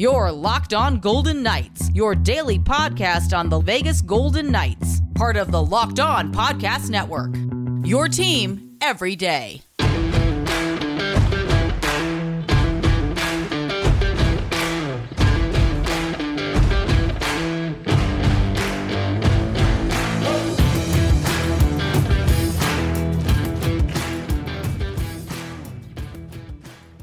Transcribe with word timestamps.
Your 0.00 0.32
Locked 0.32 0.72
On 0.72 0.98
Golden 0.98 1.42
Knights, 1.42 1.90
your 1.92 2.14
daily 2.14 2.58
podcast 2.58 3.36
on 3.36 3.50
the 3.50 3.60
Vegas 3.60 4.00
Golden 4.00 4.50
Knights, 4.50 5.02
part 5.14 5.36
of 5.36 5.52
the 5.52 5.62
Locked 5.62 6.00
On 6.00 6.32
Podcast 6.32 6.88
Network. 6.88 7.36
Your 7.86 8.08
team 8.08 8.78
every 8.80 9.14
day. 9.14 9.60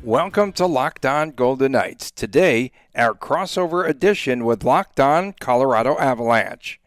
Welcome 0.08 0.54
to 0.54 0.66
Locked 0.66 1.06
On 1.06 1.32
Golden 1.32 1.74
Knights. 1.74 2.12
Today, 2.12 2.72
our 2.98 3.14
crossover 3.14 3.88
edition 3.88 4.44
with 4.44 4.64
Locked 4.64 5.00
On 5.00 5.34
Colorado 5.34 5.98
Avalanche. 6.00 6.80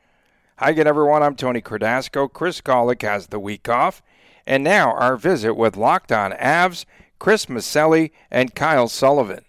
Hi 0.56 0.70
again, 0.70 0.86
everyone. 0.86 1.22
I'm 1.22 1.36
Tony 1.36 1.62
Cordasco. 1.62 2.30
Chris 2.30 2.60
Golick 2.60 3.02
has 3.02 3.28
the 3.28 3.38
week 3.38 3.68
off. 3.68 4.02
And 4.46 4.64
now, 4.64 4.92
our 4.92 5.16
visit 5.16 5.54
with 5.54 5.76
Locked 5.76 6.10
On 6.10 6.32
Avs, 6.32 6.84
Chris 7.18 7.46
Maselli, 7.46 8.10
and 8.30 8.54
Kyle 8.54 8.88
Sullivan. 8.88 9.44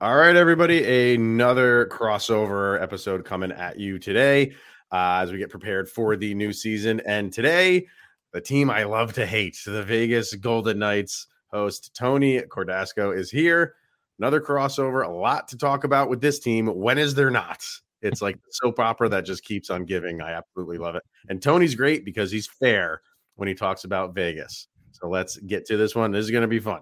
All 0.00 0.16
right, 0.16 0.36
everybody. 0.36 1.14
Another 1.14 1.86
crossover 1.86 2.80
episode 2.80 3.24
coming 3.24 3.52
at 3.52 3.80
you 3.80 3.98
today 3.98 4.52
uh, 4.92 5.20
as 5.22 5.32
we 5.32 5.38
get 5.38 5.48
prepared 5.48 5.88
for 5.88 6.16
the 6.16 6.34
new 6.34 6.52
season. 6.52 7.00
And 7.06 7.32
today, 7.32 7.86
the 8.32 8.42
team 8.42 8.68
I 8.68 8.82
love 8.82 9.14
to 9.14 9.24
hate, 9.24 9.58
the 9.64 9.82
Vegas 9.82 10.34
Golden 10.34 10.78
Knights 10.78 11.28
host 11.50 11.94
Tony 11.94 12.42
Cordasco 12.42 13.16
is 13.16 13.30
here. 13.30 13.74
Another 14.18 14.40
crossover, 14.40 15.06
a 15.06 15.10
lot 15.10 15.48
to 15.48 15.58
talk 15.58 15.84
about 15.84 16.08
with 16.08 16.20
this 16.20 16.38
team. 16.38 16.66
When 16.66 16.98
is 16.98 17.14
there 17.14 17.30
not? 17.30 17.62
It's 18.02 18.22
like 18.22 18.38
soap 18.50 18.78
opera 18.78 19.08
that 19.10 19.24
just 19.24 19.44
keeps 19.44 19.68
on 19.70 19.84
giving. 19.84 20.20
I 20.20 20.32
absolutely 20.32 20.78
love 20.78 20.94
it. 20.94 21.02
And 21.28 21.42
Tony's 21.42 21.74
great 21.74 22.04
because 22.04 22.30
he's 22.30 22.46
fair 22.46 23.00
when 23.34 23.48
he 23.48 23.54
talks 23.54 23.84
about 23.84 24.14
Vegas. 24.14 24.68
So 24.92 25.08
let's 25.08 25.36
get 25.38 25.66
to 25.66 25.76
this 25.76 25.94
one. 25.94 26.12
This 26.12 26.24
is 26.24 26.30
going 26.30 26.42
to 26.42 26.48
be 26.48 26.60
fun. 26.60 26.80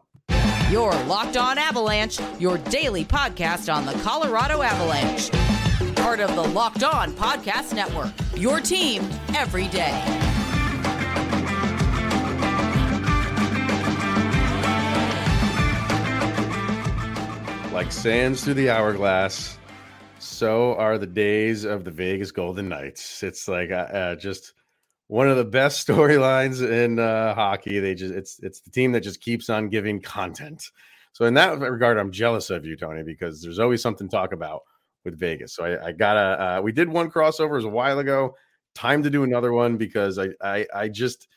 Your 0.71 0.93
Locked 1.05 1.37
On 1.37 1.59
Avalanche, 1.59 2.21
your 2.39 2.59
daily 2.59 3.05
podcast 3.05 3.73
on 3.73 3.87
the 3.87 3.93
Colorado 4.03 4.63
Avalanche. 4.63 5.31
Part 5.97 6.21
of 6.21 6.35
the 6.35 6.43
Locked 6.43 6.85
On 6.85 7.13
Podcast 7.13 7.75
Network. 7.75 8.13
Your 8.37 8.61
team 8.61 9.09
every 9.35 9.69
day. 9.69 10.24
Like 17.85 17.93
sands 17.93 18.43
through 18.43 18.55
the 18.55 18.71
hourglass, 18.71 19.59
so 20.19 20.75
are 20.77 20.97
the 20.97 21.07
days 21.07 21.65
of 21.65 21.85
the 21.85 21.91
Vegas 21.91 22.31
Golden 22.33 22.67
Knights. 22.67 23.23
It's 23.23 23.47
like 23.47 23.71
uh, 23.71 23.75
uh, 23.75 24.17
just 24.17 24.55
one 25.09 25.29
of 25.29 25.37
the 25.37 25.45
best 25.45 25.87
storylines 25.87 26.67
in 26.67 26.99
uh, 26.99 27.35
hockey. 27.35 27.81
They 27.81 27.95
just 27.95 28.15
it's 28.15 28.41
it's 28.43 28.61
the 28.61 28.71
team 28.71 28.93
that 28.93 29.03
just 29.03 29.21
keeps 29.21 29.51
on 29.51 29.69
giving 29.69 30.01
content. 30.01 30.71
So 31.13 31.27
in 31.27 31.35
that 31.35 31.61
regard, 31.61 31.99
I'm 31.99 32.11
jealous 32.11 32.49
of 32.49 32.65
you, 32.65 32.75
Tony, 32.75 33.03
because 33.03 33.43
there's 33.43 33.59
always 33.59 33.83
something 33.83 34.09
to 34.09 34.17
talk 34.17 34.33
about 34.33 34.63
with 35.05 35.19
Vegas. 35.19 35.55
So 35.55 35.67
I, 35.67 35.89
I 35.89 35.93
gotta. 35.93 36.43
Uh, 36.43 36.61
we 36.63 36.73
did 36.73 36.89
one 36.89 37.11
crossover 37.11 37.63
a 37.63 37.69
while 37.69 37.99
ago. 37.99 38.35
Time 38.75 39.03
to 39.03 39.11
do 39.11 39.25
another 39.25 39.53
one 39.53 39.77
because 39.77 40.19
I 40.19 40.29
I, 40.41 40.67
I 40.75 40.89
just 40.89 41.29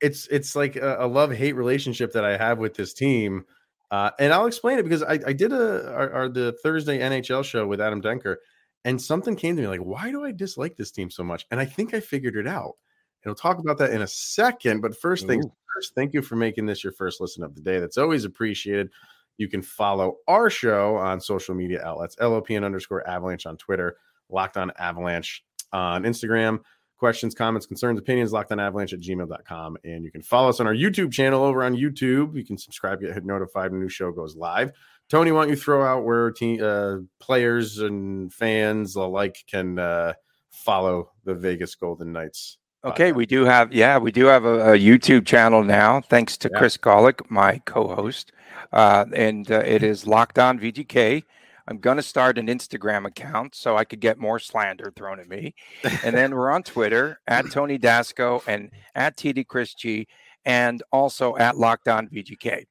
it's 0.00 0.26
it's 0.26 0.56
like 0.56 0.74
a, 0.74 0.96
a 0.98 1.06
love 1.06 1.30
hate 1.30 1.54
relationship 1.54 2.14
that 2.14 2.24
I 2.24 2.36
have 2.36 2.58
with 2.58 2.74
this 2.74 2.94
team 2.94 3.44
uh, 3.90 4.10
and 4.18 4.32
I'll 4.32 4.46
explain 4.46 4.78
it 4.78 4.82
because 4.82 5.02
I, 5.02 5.18
I 5.26 5.32
did 5.32 5.52
a 5.52 5.92
our, 5.92 6.12
our, 6.12 6.28
the 6.28 6.52
Thursday 6.62 6.98
NHL 6.98 7.44
show 7.44 7.66
with 7.66 7.80
Adam 7.80 8.02
Denker, 8.02 8.36
and 8.84 9.00
something 9.00 9.34
came 9.34 9.56
to 9.56 9.62
me 9.62 9.68
like, 9.68 9.80
why 9.80 10.10
do 10.10 10.24
I 10.24 10.32
dislike 10.32 10.76
this 10.76 10.90
team 10.90 11.10
so 11.10 11.24
much? 11.24 11.46
And 11.50 11.58
I 11.58 11.64
think 11.64 11.94
I 11.94 12.00
figured 12.00 12.36
it 12.36 12.46
out. 12.46 12.74
And 13.24 13.30
we'll 13.30 13.34
talk 13.34 13.58
about 13.58 13.78
that 13.78 13.90
in 13.90 14.02
a 14.02 14.06
second. 14.06 14.80
But 14.80 14.96
first 14.96 15.26
things 15.26 15.44
first, 15.74 15.94
thank 15.94 16.12
you 16.12 16.22
for 16.22 16.36
making 16.36 16.66
this 16.66 16.84
your 16.84 16.92
first 16.92 17.20
listen 17.20 17.42
of 17.42 17.54
the 17.54 17.60
day. 17.60 17.80
That's 17.80 17.98
always 17.98 18.24
appreciated. 18.24 18.90
You 19.38 19.48
can 19.48 19.62
follow 19.62 20.16
our 20.26 20.50
show 20.50 20.96
on 20.96 21.20
social 21.20 21.54
media 21.54 21.82
outlets, 21.84 22.16
LOPN 22.16 22.64
underscore 22.64 23.08
avalanche 23.08 23.46
on 23.46 23.56
Twitter, 23.56 23.96
locked 24.28 24.56
on 24.56 24.72
avalanche 24.78 25.44
on 25.72 26.02
Instagram 26.04 26.60
questions, 26.98 27.34
comments, 27.34 27.66
concerns, 27.66 27.98
opinions, 27.98 28.32
locked 28.32 28.52
on 28.52 28.60
avalanche 28.60 28.92
at 28.92 29.00
gmail.com. 29.00 29.78
And 29.84 30.04
you 30.04 30.10
can 30.10 30.22
follow 30.22 30.48
us 30.48 30.60
on 30.60 30.66
our 30.66 30.74
YouTube 30.74 31.12
channel 31.12 31.42
over 31.42 31.62
on 31.62 31.74
YouTube. 31.74 32.36
You 32.36 32.44
can 32.44 32.58
subscribe, 32.58 33.00
get 33.00 33.24
notified 33.24 33.70
when 33.70 33.80
a 33.80 33.84
new 33.84 33.88
show 33.88 34.12
goes 34.12 34.36
live. 34.36 34.72
Tony, 35.08 35.32
why 35.32 35.42
don't 35.42 35.50
you 35.50 35.56
throw 35.56 35.84
out 35.84 36.04
where 36.04 36.30
team, 36.30 36.62
uh, 36.62 36.98
players 37.18 37.78
and 37.78 38.32
fans 38.32 38.94
alike 38.96 39.42
can 39.50 39.78
uh, 39.78 40.12
follow 40.50 41.12
the 41.24 41.34
Vegas 41.34 41.74
Golden 41.74 42.12
Knights? 42.12 42.58
Okay, 42.84 43.12
we 43.12 43.26
do 43.26 43.44
have, 43.44 43.72
yeah, 43.72 43.98
we 43.98 44.12
do 44.12 44.26
have 44.26 44.44
a, 44.44 44.74
a 44.74 44.78
YouTube 44.78 45.26
channel 45.26 45.64
now, 45.64 46.00
thanks 46.00 46.36
to 46.38 46.50
yeah. 46.52 46.58
Chris 46.58 46.76
Golick, 46.76 47.28
my 47.30 47.60
co 47.64 47.88
host. 47.88 48.32
Uh, 48.72 49.06
and 49.14 49.50
uh, 49.50 49.62
it 49.64 49.82
is 49.82 50.06
Locked 50.06 50.38
On 50.38 50.58
VGK. 50.58 51.24
I'm 51.68 51.78
going 51.78 51.98
to 51.98 52.02
start 52.02 52.38
an 52.38 52.46
Instagram 52.46 53.06
account 53.06 53.54
so 53.54 53.76
I 53.76 53.84
could 53.84 54.00
get 54.00 54.18
more 54.18 54.38
slander 54.38 54.90
thrown 54.96 55.20
at 55.20 55.28
me. 55.28 55.54
And 56.02 56.16
then 56.16 56.34
we're 56.34 56.50
on 56.50 56.62
Twitter 56.62 57.20
at 57.26 57.44
Tony 57.52 57.78
Dasco 57.78 58.42
and 58.46 58.70
at 58.94 59.18
TD 59.18 59.46
Chris 59.46 59.74
G 59.74 60.08
and 60.46 60.82
also 60.92 61.36
at 61.36 61.58
Locked 61.58 61.88
On 61.88 62.08
VGK. 62.08 62.64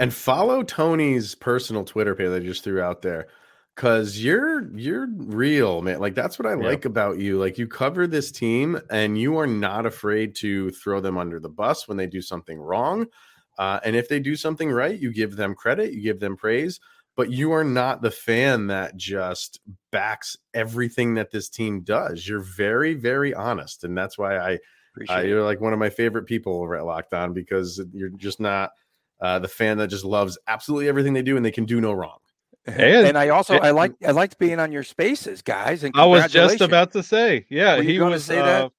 And 0.00 0.12
follow 0.12 0.64
Tony's 0.64 1.36
personal 1.36 1.84
Twitter 1.84 2.16
page 2.16 2.30
that 2.30 2.42
I 2.42 2.44
just 2.44 2.64
threw 2.64 2.82
out 2.82 3.00
there. 3.00 3.28
Cause 3.76 4.18
you're 4.18 4.74
you're 4.74 5.06
real, 5.06 5.82
man. 5.82 6.00
Like 6.00 6.14
that's 6.14 6.38
what 6.38 6.46
I 6.46 6.54
like 6.54 6.86
about 6.86 7.18
you. 7.18 7.38
Like 7.38 7.58
you 7.58 7.68
cover 7.68 8.06
this 8.06 8.32
team 8.32 8.80
and 8.90 9.18
you 9.18 9.36
are 9.36 9.46
not 9.46 9.84
afraid 9.84 10.34
to 10.36 10.70
throw 10.70 10.98
them 10.98 11.18
under 11.18 11.38
the 11.38 11.50
bus 11.50 11.86
when 11.86 11.98
they 11.98 12.06
do 12.06 12.22
something 12.22 12.58
wrong. 12.58 13.06
Uh, 13.58 13.78
and 13.84 13.94
if 13.94 14.08
they 14.08 14.18
do 14.18 14.34
something 14.34 14.70
right, 14.70 14.98
you 14.98 15.12
give 15.12 15.36
them 15.36 15.54
credit, 15.54 15.92
you 15.92 16.00
give 16.00 16.20
them 16.20 16.38
praise 16.38 16.80
but 17.16 17.30
you 17.30 17.52
are 17.52 17.64
not 17.64 18.02
the 18.02 18.10
fan 18.10 18.68
that 18.68 18.96
just 18.96 19.60
backs 19.90 20.36
everything 20.54 21.14
that 21.14 21.30
this 21.30 21.48
team 21.48 21.80
does. 21.80 22.28
You're 22.28 22.40
very, 22.40 22.94
very 22.94 23.34
honest, 23.34 23.84
and 23.84 23.96
that's 23.96 24.16
why 24.18 24.36
I, 24.36 24.58
uh, 25.08 25.20
you're 25.20 25.42
like 25.42 25.60
one 25.60 25.72
of 25.72 25.78
my 25.78 25.90
favorite 25.90 26.26
people 26.26 26.60
over 26.62 26.76
at 26.76 26.84
Locked 26.84 27.14
On 27.14 27.32
because 27.32 27.82
you're 27.92 28.10
just 28.10 28.38
not 28.38 28.70
uh, 29.20 29.38
the 29.38 29.48
fan 29.48 29.78
that 29.78 29.88
just 29.88 30.04
loves 30.04 30.38
absolutely 30.46 30.88
everything 30.88 31.14
they 31.14 31.22
do 31.22 31.36
and 31.36 31.44
they 31.44 31.50
can 31.50 31.64
do 31.64 31.80
no 31.80 31.92
wrong. 31.92 32.18
And, 32.66 33.06
and 33.06 33.18
I 33.18 33.28
also 33.28 33.54
and, 33.54 33.64
I 33.64 33.70
like 33.70 33.94
I 34.04 34.10
liked 34.10 34.38
being 34.38 34.58
on 34.58 34.72
your 34.72 34.82
spaces, 34.82 35.40
guys. 35.40 35.84
And 35.84 35.94
I 35.96 36.04
was 36.04 36.30
just 36.32 36.60
about 36.60 36.92
to 36.92 37.02
say, 37.02 37.46
yeah, 37.48 37.80
he 37.80 37.92
was 37.92 37.98
going 37.98 38.12
to 38.12 38.20
say 38.20 38.38
uh, 38.40 38.44
that 38.44 38.72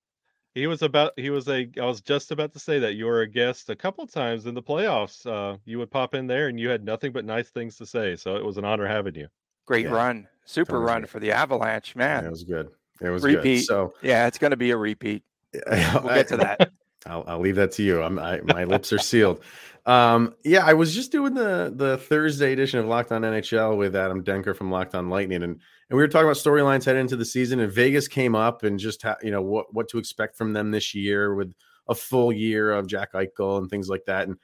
he 0.58 0.68
was 0.68 0.82
about 0.82 1.14
he 1.18 1.30
was 1.30 1.48
a 1.48 1.70
I 1.80 1.86
was 1.86 2.02
just 2.02 2.32
about 2.32 2.52
to 2.54 2.60
say 2.60 2.80
that 2.80 2.96
you 2.96 3.06
were 3.06 3.22
a 3.22 3.28
guest 3.28 3.70
a 3.70 3.76
couple 3.76 4.08
times 4.08 4.48
in 4.48 4.56
the 4.56 4.62
playoffs. 4.62 5.26
Uh, 5.26 5.58
you 5.66 5.78
would 5.78 5.92
pop 5.92 6.16
in 6.16 6.26
there 6.26 6.48
and 6.48 6.60
you 6.60 6.68
had 6.70 6.84
nothing 6.84 7.12
but 7.12 7.26
nice 7.26 7.50
things 7.50 7.78
to 7.78 7.86
say. 7.86 8.16
So 8.16 8.36
it 8.36 8.44
was 8.44 8.58
an 8.58 8.66
honor 8.66 8.88
having 8.88 9.16
you. 9.16 9.28
Great 9.66 9.86
yeah. 9.86 9.92
run, 9.92 10.28
super 10.46 10.80
run 10.80 11.02
good. 11.02 11.10
for 11.10 11.20
the 11.20 11.32
Avalanche, 11.32 11.96
man. 11.96 12.24
Yeah, 12.24 12.28
it 12.28 12.32
was 12.32 12.44
good. 12.44 12.70
It 13.02 13.10
was 13.10 13.24
repeat. 13.24 13.60
Good. 13.60 13.66
So 13.66 13.94
yeah, 14.02 14.28
it's 14.28 14.40
going 14.40 14.52
to 14.52 14.58
be 14.58 14.72
a 14.72 14.78
repeat. 14.78 15.24
we'll 15.54 16.14
get 16.14 16.28
to 16.30 16.38
that. 16.38 16.72
I'll, 17.06 17.24
I'll 17.28 17.40
leave 17.40 17.56
that 17.56 17.72
to 17.74 17.84
you. 17.84 18.02
I'm 18.02 18.18
I, 18.18 18.42
my 18.42 18.64
lips 18.64 18.92
are 18.92 19.00
sealed. 19.00 19.44
Um, 19.88 20.36
yeah, 20.44 20.66
I 20.66 20.74
was 20.74 20.94
just 20.94 21.14
doing 21.14 21.34
the 21.34 21.72
the 21.74 21.98
Thursday 21.98 22.52
edition 22.52 22.80
of 22.80 22.88
Locked 22.88 23.14
On 23.14 23.22
NHL 23.22 23.78
with 23.78 23.96
Adam 23.96 24.22
Denker 24.22 24.54
from 24.54 24.70
Locked 24.70 24.94
On 24.96 25.10
Lightning, 25.10 25.44
and 25.44 25.54
and 25.90 25.98
we 25.98 26.02
were 26.02 26.10
talking 26.10 26.28
about 26.28 26.36
storylines 26.36 26.84
heading 26.84 27.02
into 27.02 27.16
the 27.16 27.24
season. 27.24 27.62
And 27.62 27.72
Vegas 27.72 28.10
came 28.10 28.36
up, 28.36 28.64
and 28.64 28.78
just 28.78 29.02
ha- 29.02 29.16
you 29.24 29.32
know 29.32 29.42
what 29.42 29.74
what 29.74 29.88
to 29.90 29.98
expect 29.98 30.36
from 30.36 30.52
them 30.52 30.72
this 30.72 30.94
year 30.94 31.34
with 31.36 31.54
a 31.88 31.96
full 31.96 32.34
year 32.34 32.74
of 32.74 32.88
Jack 32.88 33.14
Eichel 33.14 33.60
and 33.60 33.70
things 33.70 33.88
like 33.88 34.04
that. 34.08 34.28
And 34.28 34.38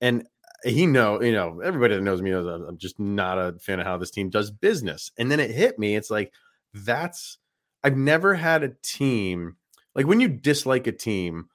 and 0.00 0.26
he 0.64 0.84
know 0.84 1.22
you 1.22 1.32
know 1.32 1.60
everybody 1.60 1.94
that 1.94 2.02
knows 2.02 2.20
me 2.20 2.32
knows 2.32 2.46
I'm 2.46 2.76
just 2.76 2.98
not 2.98 3.38
a 3.38 3.56
fan 3.60 3.78
of 3.78 3.86
how 3.86 3.98
this 3.98 4.10
team 4.10 4.30
does 4.30 4.50
business. 4.50 5.12
And 5.16 5.30
then 5.30 5.38
it 5.38 5.52
hit 5.52 5.78
me. 5.78 5.94
It's 5.94 6.10
like 6.10 6.32
that's 6.74 7.38
I've 7.84 7.96
never 7.96 8.34
had 8.34 8.64
a 8.64 8.74
team 8.82 9.58
like 9.94 10.08
when 10.08 10.18
you 10.18 10.26
dislike 10.26 10.88
a 10.88 10.92
team 10.92 11.48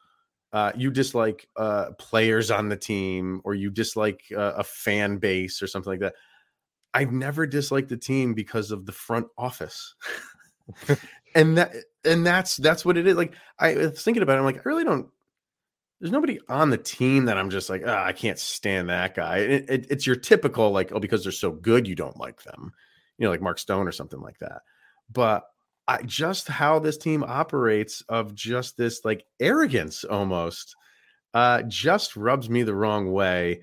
uh, 0.53 0.71
you 0.75 0.91
dislike 0.91 1.49
uh, 1.57 1.91
players 1.97 2.51
on 2.51 2.69
the 2.69 2.77
team 2.77 3.41
or 3.43 3.55
you 3.55 3.71
dislike 3.71 4.21
uh, 4.35 4.53
a 4.57 4.63
fan 4.63 5.17
base 5.17 5.61
or 5.61 5.67
something 5.67 5.91
like 5.91 5.99
that. 5.99 6.13
I've 6.93 7.11
never 7.11 7.47
disliked 7.47 7.89
the 7.89 7.97
team 7.97 8.35
because 8.35 8.69
of 8.69 8.85
the 8.85 8.91
front 8.91 9.27
office. 9.35 9.95
and 11.35 11.57
that 11.57 11.73
and 12.05 12.23
that's 12.25 12.55
that's 12.57 12.85
what 12.85 12.97
it 12.97 13.07
is. 13.07 13.17
Like 13.17 13.33
I 13.57 13.73
was 13.73 14.03
thinking 14.03 14.21
about 14.21 14.35
it, 14.35 14.39
I'm 14.39 14.45
like, 14.45 14.57
I 14.57 14.61
really 14.65 14.83
don't 14.83 15.09
there's 15.99 16.11
nobody 16.11 16.37
on 16.49 16.69
the 16.69 16.77
team 16.77 17.25
that 17.25 17.37
I'm 17.37 17.49
just 17.49 17.69
like, 17.69 17.81
oh, 17.85 17.95
I 17.97 18.11
can't 18.11 18.37
stand 18.37 18.89
that 18.89 19.15
guy. 19.15 19.37
It, 19.37 19.69
it, 19.69 19.87
it's 19.89 20.05
your 20.05 20.17
typical 20.17 20.69
like, 20.69 20.91
oh, 20.91 20.99
because 20.99 21.23
they're 21.23 21.31
so 21.31 21.51
good, 21.51 21.87
you 21.87 21.95
don't 21.95 22.19
like 22.19 22.43
them, 22.43 22.73
you 23.17 23.23
know, 23.23 23.31
like 23.31 23.41
Mark 23.41 23.57
Stone 23.57 23.87
or 23.87 23.93
something 23.93 24.19
like 24.19 24.37
that. 24.39 24.63
But 25.09 25.43
I, 25.87 26.01
just 26.03 26.47
how 26.47 26.79
this 26.79 26.97
team 26.97 27.23
operates 27.23 28.01
of 28.07 28.33
just 28.33 28.77
this 28.77 29.03
like 29.03 29.25
arrogance 29.39 30.03
almost 30.03 30.75
uh, 31.33 31.63
just 31.63 32.15
rubs 32.15 32.49
me 32.49 32.63
the 32.63 32.75
wrong 32.75 33.11
way. 33.11 33.61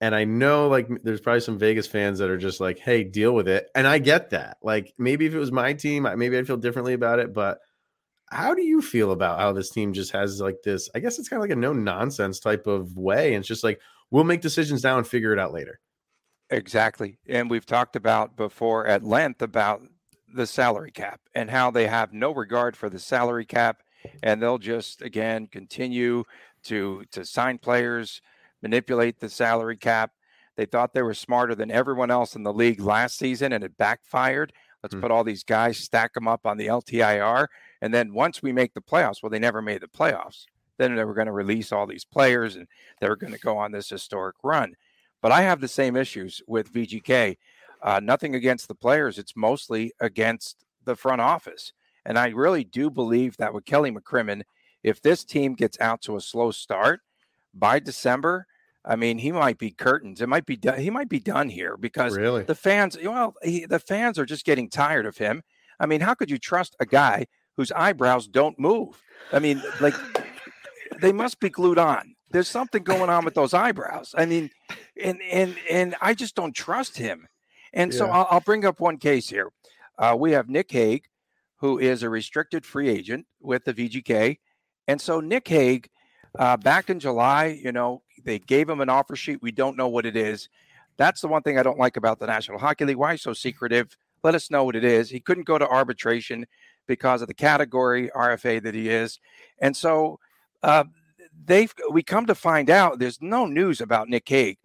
And 0.00 0.14
I 0.14 0.24
know 0.24 0.68
like 0.68 0.88
there's 1.04 1.20
probably 1.20 1.40
some 1.40 1.58
Vegas 1.58 1.86
fans 1.86 2.18
that 2.18 2.28
are 2.28 2.36
just 2.36 2.60
like, 2.60 2.78
hey, 2.78 3.04
deal 3.04 3.32
with 3.32 3.48
it. 3.48 3.68
And 3.74 3.86
I 3.86 3.98
get 3.98 4.30
that. 4.30 4.58
Like 4.62 4.92
maybe 4.98 5.26
if 5.26 5.34
it 5.34 5.38
was 5.38 5.52
my 5.52 5.72
team, 5.74 6.08
maybe 6.16 6.36
I'd 6.36 6.46
feel 6.46 6.56
differently 6.56 6.92
about 6.92 7.20
it. 7.20 7.32
But 7.32 7.58
how 8.28 8.54
do 8.54 8.62
you 8.62 8.82
feel 8.82 9.12
about 9.12 9.38
how 9.38 9.52
this 9.52 9.70
team 9.70 9.92
just 9.92 10.10
has 10.12 10.40
like 10.40 10.56
this? 10.64 10.90
I 10.94 10.98
guess 10.98 11.18
it's 11.18 11.28
kind 11.28 11.38
of 11.38 11.42
like 11.42 11.56
a 11.56 11.60
no 11.60 11.72
nonsense 11.72 12.40
type 12.40 12.66
of 12.66 12.96
way. 12.96 13.34
And 13.34 13.42
it's 13.42 13.48
just 13.48 13.62
like, 13.62 13.80
we'll 14.10 14.24
make 14.24 14.40
decisions 14.40 14.82
now 14.82 14.98
and 14.98 15.06
figure 15.06 15.32
it 15.32 15.38
out 15.38 15.52
later. 15.52 15.78
Exactly. 16.50 17.18
And 17.28 17.48
we've 17.48 17.64
talked 17.64 17.94
about 17.94 18.36
before 18.36 18.86
at 18.86 19.04
length 19.04 19.40
about 19.40 19.82
the 20.34 20.46
salary 20.46 20.90
cap 20.90 21.20
and 21.34 21.50
how 21.50 21.70
they 21.70 21.86
have 21.86 22.12
no 22.12 22.32
regard 22.32 22.76
for 22.76 22.88
the 22.88 22.98
salary 22.98 23.44
cap 23.44 23.82
and 24.22 24.42
they'll 24.42 24.58
just 24.58 25.02
again 25.02 25.46
continue 25.46 26.24
to 26.64 27.04
to 27.12 27.24
sign 27.24 27.58
players 27.58 28.20
manipulate 28.62 29.18
the 29.18 29.28
salary 29.28 29.76
cap. 29.76 30.12
They 30.56 30.66
thought 30.66 30.94
they 30.94 31.02
were 31.02 31.14
smarter 31.14 31.54
than 31.54 31.70
everyone 31.70 32.10
else 32.10 32.36
in 32.36 32.44
the 32.44 32.52
league 32.52 32.80
last 32.80 33.18
season, 33.18 33.52
and 33.52 33.64
it 33.64 33.76
backfired. 33.76 34.52
Let's 34.82 34.94
mm. 34.94 35.00
put 35.00 35.10
all 35.10 35.24
these 35.24 35.44
guys, 35.44 35.78
stack 35.78 36.14
them 36.14 36.28
up 36.28 36.46
on 36.46 36.56
the 36.56 36.68
LTIR. 36.68 37.48
And 37.80 37.92
then 37.92 38.14
once 38.14 38.42
we 38.42 38.52
make 38.52 38.74
the 38.74 38.80
playoffs, 38.80 39.22
well, 39.22 39.30
they 39.30 39.38
never 39.38 39.60
made 39.60 39.80
the 39.80 39.88
playoffs. 39.88 40.44
Then 40.78 40.94
they 40.94 41.04
were 41.04 41.14
going 41.14 41.26
to 41.26 41.32
release 41.32 41.72
all 41.72 41.86
these 41.86 42.04
players 42.04 42.56
and 42.56 42.66
they 43.00 43.08
were 43.08 43.16
going 43.16 43.32
to 43.32 43.38
go 43.38 43.58
on 43.58 43.72
this 43.72 43.90
historic 43.90 44.36
run. 44.42 44.74
But 45.20 45.32
I 45.32 45.42
have 45.42 45.60
the 45.60 45.68
same 45.68 45.96
issues 45.96 46.42
with 46.46 46.72
VGK. 46.72 47.36
Uh, 47.82 48.00
nothing 48.02 48.34
against 48.34 48.68
the 48.68 48.74
players, 48.74 49.18
it's 49.18 49.36
mostly 49.36 49.92
against 50.00 50.64
the 50.84 50.96
front 50.96 51.20
office. 51.20 51.72
And 52.04 52.18
I 52.18 52.28
really 52.28 52.64
do 52.64 52.90
believe 52.90 53.36
that 53.38 53.54
with 53.54 53.64
Kelly 53.64 53.90
McCrimmon, 53.90 54.42
if 54.82 55.00
this 55.00 55.24
team 55.24 55.54
gets 55.54 55.78
out 55.80 56.02
to 56.02 56.16
a 56.16 56.20
slow 56.20 56.50
start 56.50 57.00
by 57.54 57.78
December, 57.78 58.46
I 58.84 58.96
mean, 58.96 59.18
he 59.18 59.30
might 59.30 59.58
be 59.58 59.70
curtains. 59.70 60.20
It 60.20 60.28
might 60.28 60.46
be 60.46 60.56
done. 60.56 60.80
He 60.80 60.90
might 60.90 61.08
be 61.08 61.20
done 61.20 61.48
here 61.48 61.76
because 61.76 62.16
really? 62.16 62.42
the 62.42 62.54
fans. 62.54 62.98
Well, 63.02 63.34
he, 63.42 63.64
the 63.64 63.78
fans 63.78 64.18
are 64.18 64.26
just 64.26 64.44
getting 64.44 64.68
tired 64.68 65.06
of 65.06 65.18
him. 65.18 65.42
I 65.78 65.86
mean, 65.86 66.00
how 66.00 66.14
could 66.14 66.30
you 66.30 66.38
trust 66.38 66.74
a 66.80 66.86
guy 66.86 67.26
whose 67.56 67.70
eyebrows 67.72 68.26
don't 68.26 68.58
move? 68.58 69.00
I 69.32 69.38
mean, 69.38 69.62
like 69.80 69.94
they 71.00 71.12
must 71.12 71.38
be 71.38 71.48
glued 71.48 71.78
on. 71.78 72.14
There's 72.30 72.48
something 72.48 72.82
going 72.82 73.10
on 73.10 73.24
with 73.24 73.34
those 73.34 73.54
eyebrows. 73.54 74.14
I 74.16 74.26
mean, 74.26 74.50
and 75.00 75.20
and 75.30 75.54
and 75.70 75.94
I 76.00 76.14
just 76.14 76.34
don't 76.34 76.54
trust 76.54 76.96
him. 76.96 77.28
And 77.72 77.92
yeah. 77.92 77.98
so 77.98 78.06
I'll, 78.06 78.26
I'll, 78.30 78.40
bring 78.40 78.64
up 78.64 78.80
one 78.80 78.98
case 78.98 79.28
here. 79.28 79.50
Uh, 79.98 80.16
we 80.18 80.32
have 80.32 80.48
Nick 80.48 80.70
Hague, 80.70 81.04
who 81.56 81.78
is 81.78 82.02
a 82.02 82.10
restricted 82.10 82.66
free 82.66 82.88
agent 82.88 83.26
with 83.40 83.64
the 83.64 83.74
VGK, 83.74 84.38
and 84.88 85.00
so 85.00 85.20
Nick 85.20 85.48
Hague, 85.48 85.88
uh, 86.38 86.56
back 86.56 86.90
in 86.90 86.98
July, 86.98 87.58
you 87.62 87.72
know, 87.72 88.02
they 88.24 88.38
gave 88.38 88.68
him 88.68 88.80
an 88.80 88.88
offer 88.88 89.16
sheet. 89.16 89.42
We 89.42 89.52
don't 89.52 89.76
know 89.76 89.88
what 89.88 90.06
it 90.06 90.16
is. 90.16 90.48
That's 90.96 91.20
the 91.20 91.28
one 91.28 91.42
thing 91.42 91.58
I 91.58 91.62
don't 91.62 91.78
like 91.78 91.96
about 91.96 92.18
the 92.18 92.26
National 92.26 92.58
Hockey 92.58 92.84
League. 92.84 92.96
Why 92.96 93.16
so 93.16 93.32
secretive? 93.32 93.96
Let 94.22 94.34
us 94.34 94.50
know 94.50 94.64
what 94.64 94.76
it 94.76 94.84
is. 94.84 95.10
He 95.10 95.20
couldn't 95.20 95.44
go 95.46 95.58
to 95.58 95.66
arbitration 95.66 96.46
because 96.86 97.22
of 97.22 97.28
the 97.28 97.34
category 97.34 98.10
RFA 98.14 98.62
that 98.62 98.74
he 98.74 98.88
is, 98.88 99.20
and 99.60 99.76
so 99.76 100.18
uh, 100.62 100.84
they've 101.44 101.72
we 101.90 102.02
come 102.02 102.26
to 102.26 102.34
find 102.34 102.70
out 102.70 102.98
there's 102.98 103.20
no 103.20 103.46
news 103.46 103.80
about 103.80 104.08
Nick 104.08 104.28
Hague. 104.28 104.58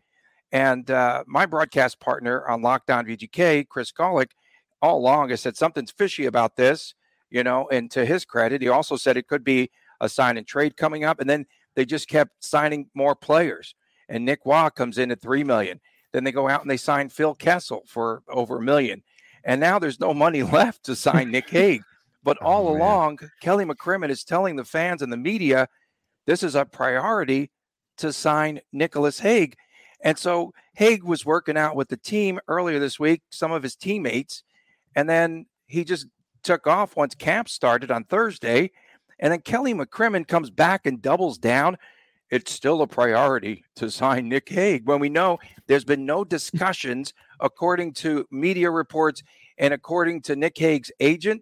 And 0.57 0.89
uh, 0.89 1.23
my 1.27 1.45
broadcast 1.45 1.99
partner 1.99 2.47
on 2.49 2.63
Locked 2.63 2.89
On 2.89 3.05
VGK, 3.05 3.67
Chris 3.69 3.91
Golick, 3.91 4.31
all 4.81 4.97
along 4.97 5.29
has 5.29 5.39
said 5.39 5.55
something's 5.55 5.91
fishy 5.91 6.25
about 6.25 6.55
this, 6.55 6.95
you 7.29 7.43
know. 7.43 7.67
And 7.71 7.91
to 7.91 8.07
his 8.07 8.25
credit, 8.25 8.63
he 8.63 8.67
also 8.67 8.95
said 8.95 9.17
it 9.17 9.27
could 9.27 9.43
be 9.43 9.69
a 10.01 10.09
sign 10.09 10.35
and 10.35 10.47
trade 10.47 10.75
coming 10.75 11.03
up. 11.03 11.19
And 11.19 11.29
then 11.29 11.45
they 11.75 11.85
just 11.85 12.07
kept 12.07 12.43
signing 12.43 12.89
more 12.95 13.15
players. 13.15 13.75
And 14.09 14.25
Nick 14.25 14.39
Roy 14.45 14.69
comes 14.69 14.97
in 14.97 15.11
at 15.11 15.21
three 15.21 15.43
million. 15.43 15.79
Then 16.11 16.23
they 16.23 16.31
go 16.31 16.49
out 16.49 16.61
and 16.61 16.71
they 16.71 16.77
sign 16.77 17.09
Phil 17.09 17.35
Kessel 17.35 17.83
for 17.85 18.23
over 18.27 18.57
a 18.57 18.61
million. 18.63 19.03
And 19.43 19.61
now 19.61 19.77
there's 19.77 19.99
no 19.99 20.11
money 20.11 20.41
left 20.59 20.83
to 20.85 20.95
sign 20.95 21.29
Nick 21.29 21.49
Hague. 21.51 21.83
But 22.23 22.39
oh, 22.41 22.47
all 22.47 22.67
oh, 22.69 22.75
along, 22.75 23.19
Kelly 23.41 23.63
McCrimmon 23.63 24.09
is 24.09 24.23
telling 24.23 24.55
the 24.55 24.65
fans 24.65 25.03
and 25.03 25.13
the 25.13 25.17
media 25.17 25.67
this 26.25 26.41
is 26.41 26.55
a 26.55 26.65
priority 26.65 27.51
to 27.97 28.11
sign 28.11 28.61
Nicolas 28.73 29.19
Hague. 29.19 29.55
And 30.01 30.17
so 30.17 30.53
Hague 30.75 31.03
was 31.03 31.25
working 31.25 31.57
out 31.57 31.75
with 31.75 31.89
the 31.89 31.97
team 31.97 32.39
earlier 32.47 32.79
this 32.79 32.99
week, 32.99 33.23
some 33.29 33.51
of 33.51 33.63
his 33.63 33.75
teammates, 33.75 34.43
and 34.95 35.09
then 35.09 35.45
he 35.65 35.83
just 35.83 36.07
took 36.43 36.67
off 36.67 36.95
once 36.95 37.15
camp 37.15 37.49
started 37.49 37.91
on 37.91 38.03
Thursday. 38.03 38.71
And 39.19 39.31
then 39.31 39.41
Kelly 39.41 39.73
McCrimmon 39.73 40.27
comes 40.27 40.49
back 40.49 40.85
and 40.85 41.01
doubles 41.01 41.37
down. 41.37 41.77
It's 42.29 42.51
still 42.51 42.81
a 42.81 42.87
priority 42.87 43.63
to 43.75 43.89
sign 43.89 44.29
Nick 44.29 44.49
Hague 44.49 44.85
when 44.85 44.99
we 44.99 45.09
know 45.09 45.39
there's 45.67 45.85
been 45.85 46.05
no 46.05 46.23
discussions, 46.23 47.13
according 47.39 47.93
to 47.93 48.27
media 48.31 48.69
reports 48.69 49.23
and 49.57 49.73
according 49.73 50.21
to 50.23 50.35
Nick 50.35 50.57
Hague's 50.57 50.91
agent. 50.99 51.41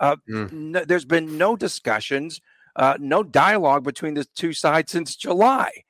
Uh, 0.00 0.16
mm. 0.28 0.86
there's 0.86 1.04
been 1.04 1.38
no 1.38 1.56
discussions, 1.56 2.40
uh, 2.76 2.96
no 2.98 3.22
dialogue 3.22 3.84
between 3.84 4.14
the 4.14 4.24
two 4.24 4.52
sides 4.52 4.90
since 4.90 5.14
July. 5.16 5.84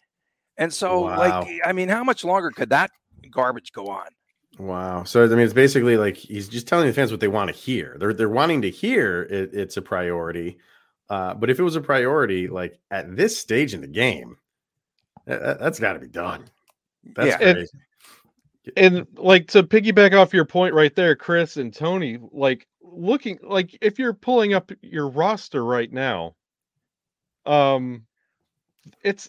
And 0.56 0.72
so, 0.72 1.06
wow. 1.06 1.18
like, 1.18 1.60
I 1.64 1.72
mean, 1.72 1.88
how 1.88 2.04
much 2.04 2.24
longer 2.24 2.50
could 2.50 2.70
that 2.70 2.90
garbage 3.30 3.72
go 3.72 3.86
on? 3.86 4.06
Wow. 4.58 5.04
So 5.04 5.24
I 5.24 5.28
mean, 5.28 5.40
it's 5.40 5.52
basically 5.52 5.96
like 5.96 6.16
he's 6.16 6.48
just 6.48 6.68
telling 6.68 6.86
the 6.86 6.92
fans 6.92 7.10
what 7.10 7.20
they 7.20 7.28
want 7.28 7.48
to 7.50 7.56
hear. 7.56 7.96
They're 7.98 8.14
they're 8.14 8.28
wanting 8.28 8.62
to 8.62 8.70
hear 8.70 9.22
it, 9.22 9.50
it's 9.52 9.76
a 9.76 9.82
priority. 9.82 10.58
Uh, 11.10 11.34
but 11.34 11.50
if 11.50 11.58
it 11.58 11.62
was 11.62 11.76
a 11.76 11.80
priority, 11.80 12.48
like 12.48 12.78
at 12.90 13.16
this 13.16 13.36
stage 13.36 13.74
in 13.74 13.80
the 13.80 13.86
game, 13.86 14.36
that, 15.26 15.60
has 15.60 15.80
got 15.80 15.94
to 15.94 15.98
be 15.98 16.08
done. 16.08 16.44
That's 17.14 17.28
yeah. 17.28 17.52
crazy. 17.52 17.68
And, 18.76 18.96
and 18.96 19.06
like 19.16 19.48
to 19.48 19.62
piggyback 19.62 20.14
off 20.14 20.32
your 20.32 20.44
point 20.44 20.74
right 20.74 20.94
there, 20.94 21.16
Chris 21.16 21.56
and 21.56 21.74
Tony, 21.74 22.18
like 22.32 22.66
looking 22.80 23.38
like 23.42 23.76
if 23.80 23.98
you're 23.98 24.14
pulling 24.14 24.54
up 24.54 24.70
your 24.82 25.08
roster 25.08 25.64
right 25.64 25.92
now, 25.92 26.34
um, 27.44 28.06
it's 29.02 29.28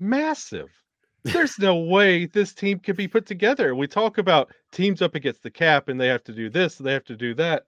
massive. 0.00 0.70
There's 1.22 1.58
no 1.58 1.76
way 1.76 2.26
this 2.26 2.54
team 2.54 2.78
can 2.78 2.96
be 2.96 3.06
put 3.06 3.26
together. 3.26 3.74
We 3.74 3.86
talk 3.86 4.18
about 4.18 4.50
teams 4.72 5.02
up 5.02 5.14
against 5.14 5.42
the 5.42 5.50
cap 5.50 5.88
and 5.88 6.00
they 6.00 6.08
have 6.08 6.24
to 6.24 6.32
do 6.32 6.48
this, 6.48 6.76
they 6.76 6.92
have 6.92 7.04
to 7.04 7.16
do 7.16 7.34
that. 7.34 7.64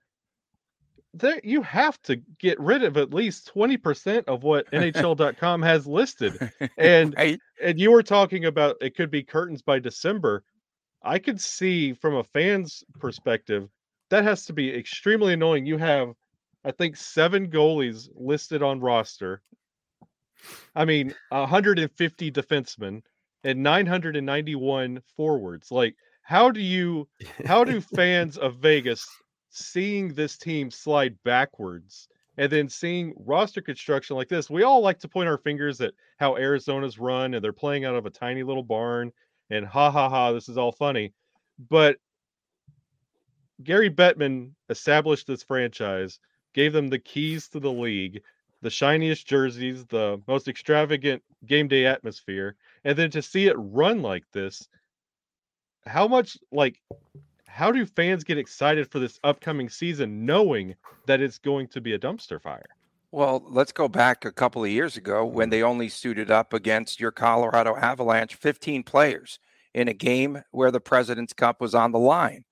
There, 1.15 1.39
you 1.43 1.61
have 1.61 2.01
to 2.03 2.15
get 2.39 2.59
rid 2.59 2.83
of 2.83 2.97
at 2.97 3.13
least 3.13 3.51
20% 3.53 4.23
of 4.25 4.41
what 4.41 4.69
NHL.com 4.71 5.61
has 5.61 5.85
listed. 5.85 6.51
And 6.77 7.13
right. 7.15 7.39
and 7.61 7.79
you 7.79 7.91
were 7.91 8.01
talking 8.01 8.45
about 8.45 8.77
it 8.81 8.95
could 8.95 9.11
be 9.11 9.21
curtains 9.21 9.61
by 9.61 9.77
December. 9.77 10.43
I 11.03 11.19
could 11.19 11.39
see 11.39 11.93
from 11.93 12.15
a 12.15 12.23
fan's 12.23 12.83
perspective, 12.99 13.69
that 14.09 14.23
has 14.23 14.45
to 14.45 14.53
be 14.53 14.73
extremely 14.73 15.33
annoying. 15.33 15.65
You 15.65 15.77
have, 15.77 16.13
I 16.63 16.71
think, 16.71 16.95
seven 16.95 17.49
goalies 17.49 18.09
listed 18.15 18.63
on 18.63 18.79
roster. 18.79 19.41
I 20.75 20.85
mean, 20.85 21.13
150 21.29 22.31
defensemen 22.31 23.01
and 23.43 23.63
991 23.63 25.01
forwards. 25.15 25.71
Like, 25.71 25.95
how 26.21 26.51
do 26.51 26.61
you, 26.61 27.07
how 27.45 27.63
do 27.63 27.81
fans 27.95 28.37
of 28.37 28.57
Vegas 28.57 29.07
seeing 29.49 30.13
this 30.13 30.37
team 30.37 30.71
slide 30.71 31.15
backwards 31.23 32.07
and 32.37 32.51
then 32.51 32.69
seeing 32.69 33.13
roster 33.17 33.61
construction 33.61 34.15
like 34.15 34.29
this? 34.29 34.49
We 34.49 34.63
all 34.63 34.81
like 34.81 34.99
to 34.99 35.07
point 35.07 35.29
our 35.29 35.37
fingers 35.37 35.81
at 35.81 35.93
how 36.17 36.37
Arizona's 36.37 36.99
run 36.99 37.33
and 37.33 37.43
they're 37.43 37.53
playing 37.53 37.85
out 37.85 37.95
of 37.95 38.05
a 38.05 38.09
tiny 38.09 38.43
little 38.43 38.63
barn 38.63 39.11
and 39.49 39.65
ha 39.65 39.91
ha 39.91 40.09
ha, 40.09 40.31
this 40.31 40.49
is 40.49 40.57
all 40.57 40.71
funny. 40.71 41.13
But 41.69 41.97
Gary 43.63 43.89
Bettman 43.89 44.51
established 44.69 45.27
this 45.27 45.43
franchise, 45.43 46.19
gave 46.53 46.73
them 46.73 46.87
the 46.87 46.99
keys 46.99 47.47
to 47.49 47.59
the 47.59 47.71
league, 47.71 48.21
the 48.63 48.69
shiniest 48.69 49.27
jerseys, 49.27 49.85
the 49.85 50.19
most 50.27 50.47
extravagant 50.47 51.21
game 51.45 51.67
day 51.67 51.85
atmosphere, 51.85 52.55
and 52.85 52.97
then 52.97 53.11
to 53.11 53.21
see 53.21 53.47
it 53.47 53.55
run 53.57 54.01
like 54.01 54.23
this, 54.31 54.67
how 55.85 56.07
much 56.07 56.37
like 56.51 56.81
how 57.47 57.71
do 57.71 57.85
fans 57.85 58.23
get 58.23 58.37
excited 58.37 58.89
for 58.89 58.97
this 58.99 59.19
upcoming 59.23 59.69
season 59.69 60.25
knowing 60.25 60.73
that 61.05 61.21
it's 61.21 61.37
going 61.37 61.67
to 61.67 61.81
be 61.81 61.93
a 61.93 61.99
dumpster 61.99 62.41
fire? 62.41 62.65
Well, 63.11 63.43
let's 63.47 63.71
go 63.71 63.87
back 63.87 64.25
a 64.25 64.31
couple 64.31 64.63
of 64.63 64.71
years 64.71 64.97
ago 64.97 65.23
when 65.23 65.51
they 65.51 65.61
only 65.61 65.87
suited 65.87 66.31
up 66.31 66.51
against 66.51 66.99
your 66.99 67.11
Colorado 67.11 67.75
Avalanche 67.75 68.33
15 68.33 68.81
players 68.81 69.37
in 69.75 69.87
a 69.87 69.93
game 69.93 70.41
where 70.49 70.71
the 70.71 70.79
President's 70.79 71.33
Cup 71.33 71.61
was 71.61 71.75
on 71.75 71.91
the 71.91 71.99
line. 71.99 72.43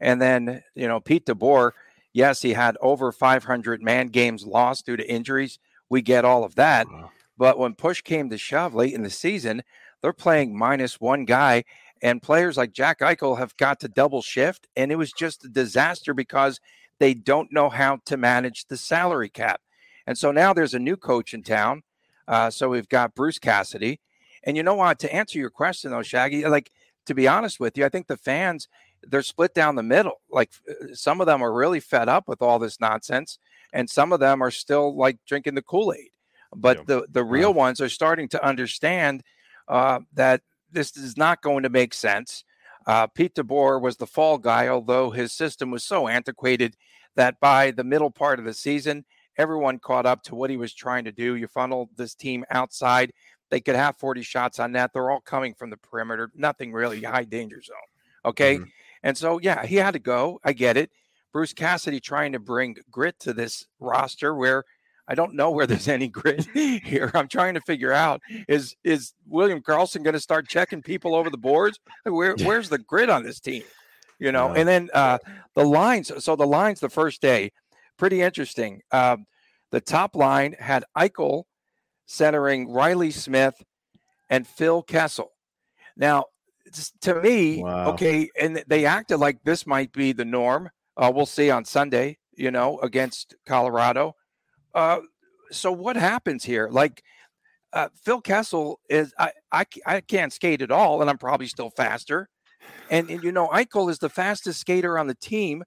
And 0.00 0.20
then, 0.20 0.62
you 0.74 0.86
know, 0.86 1.00
Pete 1.00 1.24
DeBoer, 1.24 1.70
yes, 2.12 2.42
he 2.42 2.52
had 2.52 2.76
over 2.80 3.12
500 3.12 3.82
man 3.82 4.08
games 4.08 4.46
lost 4.46 4.86
due 4.86 4.96
to 4.96 5.10
injuries. 5.10 5.58
We 5.88 6.02
get 6.02 6.24
all 6.24 6.44
of 6.44 6.54
that. 6.56 6.86
Wow. 6.88 7.10
But 7.36 7.58
when 7.58 7.74
push 7.74 8.02
came 8.02 8.30
to 8.30 8.38
shove 8.38 8.74
late 8.74 8.94
in 8.94 9.02
the 9.02 9.10
season, 9.10 9.62
they're 10.00 10.12
playing 10.12 10.56
minus 10.56 11.00
one 11.00 11.24
guy, 11.24 11.64
and 12.02 12.22
players 12.22 12.56
like 12.56 12.72
Jack 12.72 13.00
Eichel 13.00 13.38
have 13.38 13.56
got 13.56 13.80
to 13.80 13.88
double 13.88 14.22
shift, 14.22 14.66
and 14.76 14.90
it 14.90 14.96
was 14.96 15.12
just 15.12 15.44
a 15.44 15.48
disaster 15.48 16.12
because 16.12 16.60
they 16.98 17.14
don't 17.14 17.52
know 17.52 17.68
how 17.68 17.98
to 18.04 18.16
manage 18.16 18.66
the 18.66 18.76
salary 18.76 19.28
cap. 19.28 19.60
And 20.06 20.18
so 20.18 20.32
now 20.32 20.52
there's 20.52 20.74
a 20.74 20.78
new 20.78 20.96
coach 20.96 21.32
in 21.32 21.42
town. 21.42 21.82
Uh, 22.28 22.50
so 22.50 22.68
we've 22.68 22.88
got 22.88 23.14
Bruce 23.14 23.38
Cassidy. 23.38 24.00
And 24.44 24.56
you 24.56 24.62
know 24.62 24.74
what? 24.74 24.98
To 25.00 25.14
answer 25.14 25.38
your 25.38 25.50
question, 25.50 25.90
though, 25.90 26.02
Shaggy, 26.02 26.44
like 26.46 26.70
to 27.06 27.14
be 27.14 27.28
honest 27.28 27.60
with 27.60 27.76
you, 27.76 27.84
I 27.84 27.88
think 27.88 28.06
the 28.06 28.16
fans 28.16 28.68
they're 29.08 29.22
split 29.22 29.54
down 29.54 29.74
the 29.74 29.82
middle. 29.82 30.20
Like 30.30 30.50
uh, 30.68 30.94
some 30.94 31.20
of 31.20 31.26
them 31.26 31.42
are 31.42 31.52
really 31.52 31.80
fed 31.80 32.08
up 32.08 32.28
with 32.28 32.42
all 32.42 32.58
this 32.58 32.80
nonsense, 32.80 33.38
and 33.72 33.88
some 33.88 34.12
of 34.12 34.20
them 34.20 34.42
are 34.42 34.50
still 34.50 34.96
like 34.96 35.18
drinking 35.26 35.54
the 35.54 35.62
Kool 35.62 35.92
Aid. 35.92 36.10
But 36.54 36.78
yeah. 36.78 36.84
the 36.86 37.06
the 37.10 37.24
real 37.24 37.52
wow. 37.52 37.60
ones 37.60 37.80
are 37.80 37.88
starting 37.88 38.28
to 38.28 38.44
understand 38.44 39.22
uh, 39.68 40.00
that 40.14 40.42
this 40.70 40.96
is 40.96 41.16
not 41.16 41.42
going 41.42 41.62
to 41.62 41.70
make 41.70 41.94
sense. 41.94 42.44
Uh, 42.86 43.06
Pete 43.06 43.34
DeBoer 43.34 43.80
was 43.80 43.96
the 43.96 44.06
fall 44.06 44.38
guy, 44.38 44.68
although 44.68 45.10
his 45.10 45.32
system 45.32 45.70
was 45.70 45.84
so 45.84 46.08
antiquated 46.08 46.76
that 47.14 47.38
by 47.40 47.70
the 47.70 47.84
middle 47.84 48.10
part 48.10 48.38
of 48.38 48.44
the 48.44 48.54
season, 48.54 49.04
everyone 49.36 49.78
caught 49.78 50.06
up 50.06 50.22
to 50.24 50.34
what 50.34 50.50
he 50.50 50.56
was 50.56 50.74
trying 50.74 51.04
to 51.04 51.12
do. 51.12 51.36
You 51.36 51.46
funnel 51.46 51.90
this 51.96 52.14
team 52.14 52.44
outside. 52.50 53.12
They 53.50 53.60
could 53.60 53.76
have 53.76 53.96
40 53.98 54.22
shots 54.22 54.58
on 54.58 54.72
net. 54.72 54.90
They're 54.92 55.10
all 55.10 55.20
coming 55.20 55.54
from 55.54 55.70
the 55.70 55.76
perimeter, 55.76 56.30
nothing 56.34 56.72
really 56.72 57.02
high 57.02 57.24
danger 57.24 57.62
zone. 57.62 57.76
Okay. 58.24 58.56
Mm-hmm. 58.56 58.64
And 59.02 59.16
so, 59.16 59.40
yeah, 59.40 59.66
he 59.66 59.76
had 59.76 59.92
to 59.92 59.98
go. 59.98 60.40
I 60.44 60.52
get 60.52 60.76
it. 60.76 60.90
Bruce 61.32 61.52
Cassidy 61.52 61.98
trying 61.98 62.32
to 62.32 62.38
bring 62.38 62.76
grit 62.90 63.18
to 63.20 63.32
this 63.32 63.66
roster 63.80 64.34
where 64.34 64.64
I 65.08 65.14
don't 65.14 65.34
know 65.34 65.50
where 65.50 65.66
there's 65.68 65.88
any 65.88 66.08
grit 66.08 66.46
here. 66.52 67.10
I'm 67.14 67.28
trying 67.28 67.54
to 67.54 67.60
figure 67.60 67.92
out 67.92 68.20
is 68.48 68.76
is 68.84 69.12
William 69.26 69.60
Karlsson 69.60 70.02
going 70.02 70.14
to 70.14 70.20
start 70.20 70.48
checking 70.48 70.82
people 70.82 71.14
over 71.14 71.30
the 71.30 71.38
boards? 71.38 71.80
Where 72.04 72.36
where's 72.44 72.68
the 72.68 72.78
grit 72.78 73.10
on 73.10 73.24
this 73.24 73.40
team? 73.40 73.62
You 74.18 74.30
know, 74.30 74.52
and 74.54 74.68
then 74.68 74.88
uh, 74.94 75.18
the 75.54 75.64
lines. 75.64 76.12
So 76.24 76.36
the 76.36 76.46
lines 76.46 76.78
the 76.78 76.88
first 76.88 77.20
day, 77.20 77.50
pretty 77.98 78.22
interesting. 78.22 78.82
Um, 78.92 79.26
the 79.72 79.80
top 79.80 80.14
line 80.14 80.54
had 80.58 80.84
Eichel 80.96 81.44
centering 82.06 82.70
Reilly 82.70 83.10
Smith 83.10 83.64
and 84.30 84.46
Phil 84.46 84.82
Kessel. 84.82 85.32
Now, 85.96 86.26
to 87.02 87.20
me, 87.20 87.62
wow. 87.62 87.90
okay, 87.90 88.30
and 88.40 88.62
they 88.66 88.86
acted 88.86 89.18
like 89.18 89.42
this 89.44 89.66
might 89.66 89.92
be 89.92 90.12
the 90.12 90.24
norm. 90.24 90.70
Uh, 90.96 91.12
we'll 91.14 91.26
see 91.26 91.50
on 91.50 91.64
Sunday, 91.64 92.18
you 92.36 92.50
know, 92.50 92.78
against 92.80 93.34
Colorado. 93.46 94.14
Uh, 94.74 95.00
so 95.50 95.72
what 95.72 95.96
happens 95.96 96.44
here? 96.44 96.68
Like 96.70 97.02
uh, 97.72 97.88
Phil 98.04 98.20
Kessel 98.20 98.80
is, 98.88 99.14
I, 99.18 99.32
I, 99.50 99.64
I 99.86 100.00
can't 100.00 100.32
skate 100.32 100.62
at 100.62 100.70
all, 100.70 101.00
and 101.00 101.10
I'm 101.10 101.18
probably 101.18 101.46
still 101.46 101.70
faster. 101.70 102.28
And, 102.90 103.10
and 103.10 103.22
you 103.22 103.32
know, 103.32 103.48
Eichel 103.48 103.90
is 103.90 103.98
the 103.98 104.08
fastest 104.08 104.60
skater 104.60 104.98
on 104.98 105.06
the 105.06 105.14
team. 105.14 105.64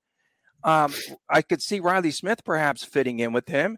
Um, 0.63 0.93
I 1.29 1.41
could 1.41 1.61
see 1.61 1.79
Reilly 1.79 2.11
Smith 2.11 2.43
perhaps 2.43 2.83
fitting 2.83 3.19
in 3.19 3.33
with 3.33 3.47
him. 3.47 3.77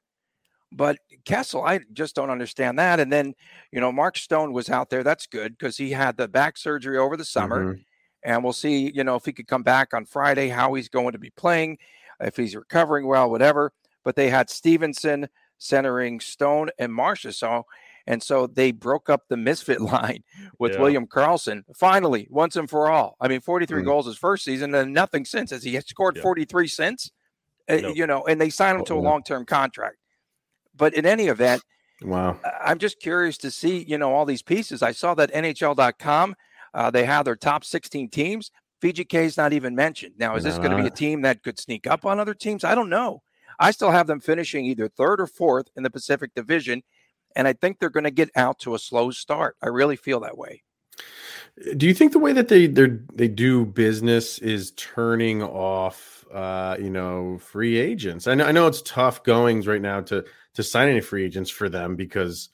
But 0.72 0.98
Kessel, 1.26 1.64
I 1.64 1.80
just 1.94 2.16
don't 2.16 2.30
understand 2.30 2.78
that. 2.80 3.00
And 3.00 3.12
then, 3.12 3.34
you 3.72 3.80
know, 3.80 3.92
Mark 3.92 4.18
Stone 4.18 4.54
was 4.54 4.70
out 4.70 4.90
there. 4.90 5.04
That's 5.04 5.28
good 5.28 5.58
because 5.58 5.78
he 5.78 5.92
had 5.92 6.18
the 6.18 6.28
back 6.28 6.58
surgery 6.58 6.98
over 6.98 7.16
the 7.16 7.26
summer. 7.26 7.66
Mm-hmm. 7.66 7.82
And 8.24 8.44
we'll 8.44 8.54
see, 8.54 8.92
you 8.94 9.04
know, 9.04 9.16
if 9.16 9.26
he 9.26 9.32
could 9.32 9.48
come 9.48 9.64
back 9.64 9.94
on 9.94 10.06
Friday, 10.06 10.50
how 10.50 10.74
he's 10.74 10.90
going 10.90 11.14
to 11.14 11.20
be 11.20 11.30
playing, 11.32 11.78
if 12.20 12.36
he's 12.36 12.56
recovering 12.56 13.08
well, 13.08 13.30
whatever. 13.30 13.72
But 14.04 14.16
they 14.16 14.30
had 14.30 14.50
Stephenson 14.50 15.30
centering 15.58 16.20
Stone 16.20 16.70
and 16.78 16.94
Marcia. 16.94 17.32
So, 17.32 17.66
and 18.06 18.22
so 18.22 18.48
they 18.48 18.72
broke 18.72 19.10
up 19.10 19.24
the 19.30 19.38
misfit 19.38 19.80
line 19.82 20.24
with 20.60 20.74
yeah. 20.74 20.82
William 20.82 21.08
Karlsson 21.08 21.64
finally, 21.76 22.28
once 22.30 22.58
and 22.58 22.70
for 22.70 22.90
all. 22.90 23.16
I 23.22 23.30
mean, 23.30 23.40
43 23.40 23.80
mm-hmm. 23.80 23.88
goals 23.88 24.06
his 24.06 24.18
first 24.18 24.44
season 24.44 24.76
and 24.76 24.94
nothing 24.94 25.24
since. 25.24 25.52
Has 25.52 25.64
he 25.64 25.80
scored 25.82 26.18
yeah. 26.18 26.24
43 26.24 26.68
since? 26.68 27.12
Uh. 27.70 27.76
You 27.94 28.08
know, 28.08 28.26
and 28.26 28.40
they 28.40 28.50
signed 28.50 28.80
him 28.80 28.86
to 28.86 28.96
a 28.96 29.00
long 29.00 29.24
term 29.24 29.46
contract. 29.46 29.98
But 30.78 30.94
in 30.94 31.06
any 31.06 31.28
event, 31.28 31.64
wow, 32.02 32.40
I'm 32.64 32.78
just 32.78 33.00
curious 33.00 33.38
to 33.40 33.52
see, 33.52 33.84
you 33.84 33.98
know, 33.98 34.14
all 34.14 34.26
these 34.26 34.42
pieces. 34.44 34.82
I 34.82 34.92
saw 34.92 35.14
that 35.16 35.34
NHL.com, 35.34 36.36
uh, 36.74 36.92
they 36.92 37.06
have 37.06 37.26
their 37.26 37.36
top 37.36 37.64
16 37.64 38.10
teams. 38.10 38.52
VGK 38.82 39.24
is 39.24 39.38
not 39.38 39.54
even 39.54 39.76
mentioned. 39.76 40.14
Now, 40.18 40.36
is 40.36 40.44
this 40.44 40.58
going 40.58 40.72
to 40.72 40.78
be 40.78 40.86
a 40.86 40.92
team 40.92 41.22
that 41.22 41.42
could 41.42 41.60
sneak 41.60 41.88
up 41.88 42.06
on 42.06 42.20
other 42.20 42.36
teams? 42.36 42.64
I 42.64 42.76
don't 42.76 42.90
know. 42.90 43.24
I 43.60 43.72
still 43.72 43.92
have 43.92 44.08
them 44.08 44.20
finishing 44.20 44.66
either 44.66 44.88
third 44.88 45.20
or 45.20 45.28
fourth 45.28 45.70
in 45.76 45.84
the 45.84 45.90
Pacific 45.90 46.36
Division, 46.36 46.84
and 47.36 47.48
I 47.48 47.54
think 47.54 47.80
they're 47.80 47.90
going 47.90 48.04
to 48.04 48.12
get 48.12 48.30
out 48.36 48.60
to 48.60 48.76
a 48.76 48.80
slow 48.80 49.10
start. 49.10 49.56
I 49.62 49.68
really 49.68 49.96
feel 49.96 50.20
that 50.22 50.38
way. 50.38 50.62
Do 51.76 51.88
you 51.88 51.94
think 51.94 52.12
the 52.12 52.20
way 52.20 52.34
that 52.34 52.50
they 52.50 52.68
they 52.68 52.88
they 53.14 53.28
do 53.28 53.66
business 53.66 54.38
is 54.40 54.72
turning 54.72 55.42
off, 55.42 56.24
uh, 56.32 56.78
you 56.80 56.92
know, 56.92 57.40
free 57.40 57.78
agents? 57.78 58.28
I 58.28 58.36
know, 58.36 58.46
I 58.46 58.52
know 58.52 58.68
it's 58.68 58.84
tough 58.84 59.24
goings 59.24 59.66
right 59.66 59.82
now 59.82 60.02
to 60.02 60.24
to 60.58 60.64
sign 60.64 60.90
any 60.90 61.02
free 61.02 61.24
agents 61.24 61.52
for 61.52 61.70
them 61.70 61.96
because 61.96 62.50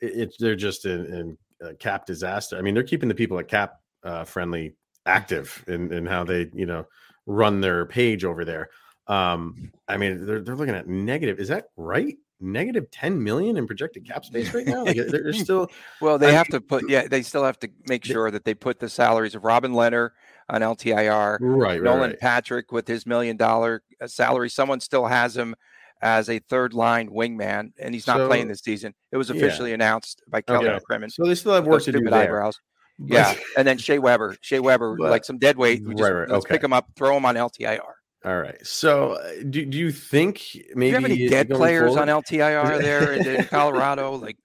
it, 0.00 0.18
it 0.18 0.34
they're 0.40 0.56
just 0.56 0.86
in, 0.86 1.06
in 1.06 1.38
a 1.60 1.72
cap 1.74 2.04
disaster. 2.04 2.58
I 2.58 2.62
mean, 2.62 2.74
they're 2.74 2.82
keeping 2.82 3.08
the 3.08 3.14
people 3.14 3.38
at 3.38 3.46
cap 3.46 3.80
uh, 4.02 4.24
friendly 4.24 4.74
active 5.06 5.64
in, 5.68 5.92
in 5.92 6.04
how 6.04 6.24
they 6.24 6.50
you 6.52 6.66
know 6.66 6.84
run 7.26 7.60
their 7.60 7.86
page 7.86 8.24
over 8.24 8.44
there. 8.44 8.70
Um, 9.06 9.70
I 9.86 9.96
mean, 9.96 10.26
they're 10.26 10.40
they're 10.40 10.56
looking 10.56 10.74
at 10.74 10.88
negative. 10.88 11.38
Is 11.38 11.46
that 11.48 11.66
right? 11.76 12.16
Negative 12.40 12.90
10 12.90 13.22
million 13.22 13.56
in 13.56 13.68
projected 13.68 14.04
cap 14.04 14.24
space 14.24 14.52
right 14.52 14.66
now. 14.66 14.84
Like 14.84 14.96
they're 14.96 15.32
still 15.32 15.68
well, 16.00 16.18
they 16.18 16.30
I 16.30 16.32
have 16.32 16.48
mean, 16.48 16.60
to 16.60 16.66
put 16.66 16.90
yeah, 16.90 17.06
they 17.06 17.22
still 17.22 17.44
have 17.44 17.60
to 17.60 17.70
make 17.86 18.04
sure 18.04 18.32
that 18.32 18.44
they 18.44 18.54
put 18.54 18.80
the 18.80 18.88
salaries 18.88 19.36
of 19.36 19.44
Robin 19.44 19.72
Lehner 19.72 20.10
on 20.48 20.60
LTIR, 20.60 21.38
right? 21.40 21.80
Nolan 21.80 22.10
right. 22.10 22.20
Patrick 22.20 22.72
with 22.72 22.88
his 22.88 23.06
million 23.06 23.36
dollar 23.36 23.84
uh, 24.00 24.08
salary. 24.08 24.50
Someone 24.50 24.80
still 24.80 25.06
has 25.06 25.36
him 25.36 25.54
as 26.02 26.28
a 26.28 26.38
third 26.38 26.74
line 26.74 27.08
wingman, 27.10 27.72
and 27.78 27.94
he's 27.94 28.06
not 28.06 28.18
so, 28.18 28.28
playing 28.28 28.48
this 28.48 28.60
season. 28.60 28.94
It 29.12 29.16
was 29.16 29.30
officially 29.30 29.70
yeah. 29.70 29.74
announced 29.74 30.22
by 30.28 30.42
Kelly 30.42 30.68
okay. 30.68 31.08
So 31.08 31.24
they 31.24 31.34
still 31.34 31.54
have 31.54 31.66
work 31.66 31.82
to 31.84 31.92
do 31.92 32.00
there. 32.00 32.14
Eyebrows. 32.14 32.58
But, 32.98 33.12
yeah, 33.12 33.34
and 33.58 33.66
then 33.66 33.78
Shea 33.78 33.98
Weber, 33.98 34.36
Shea 34.40 34.60
Weber, 34.60 34.96
but, 34.98 35.10
like 35.10 35.24
some 35.24 35.38
dead 35.38 35.56
weight. 35.56 35.82
We 35.84 35.94
just, 35.94 36.02
right, 36.02 36.20
right. 36.20 36.28
Let's 36.28 36.44
okay. 36.44 36.54
pick 36.54 36.64
him 36.64 36.72
up, 36.72 36.88
throw 36.96 37.16
him 37.16 37.24
on 37.24 37.34
LTIR. 37.34 37.80
All 38.24 38.38
right. 38.38 38.66
So, 38.66 39.12
uh, 39.12 39.32
do, 39.50 39.66
do 39.66 39.76
you 39.76 39.92
think 39.92 40.42
maybe 40.74 40.80
do 40.80 40.86
you 40.86 40.94
have 40.94 41.04
any 41.04 41.28
dead 41.28 41.50
players 41.50 41.94
forward? 41.94 42.08
on 42.08 42.22
LTIR 42.22 42.78
there 42.82 43.12
in, 43.12 43.26
in 43.26 43.44
Colorado? 43.44 44.16
Like, 44.16 44.38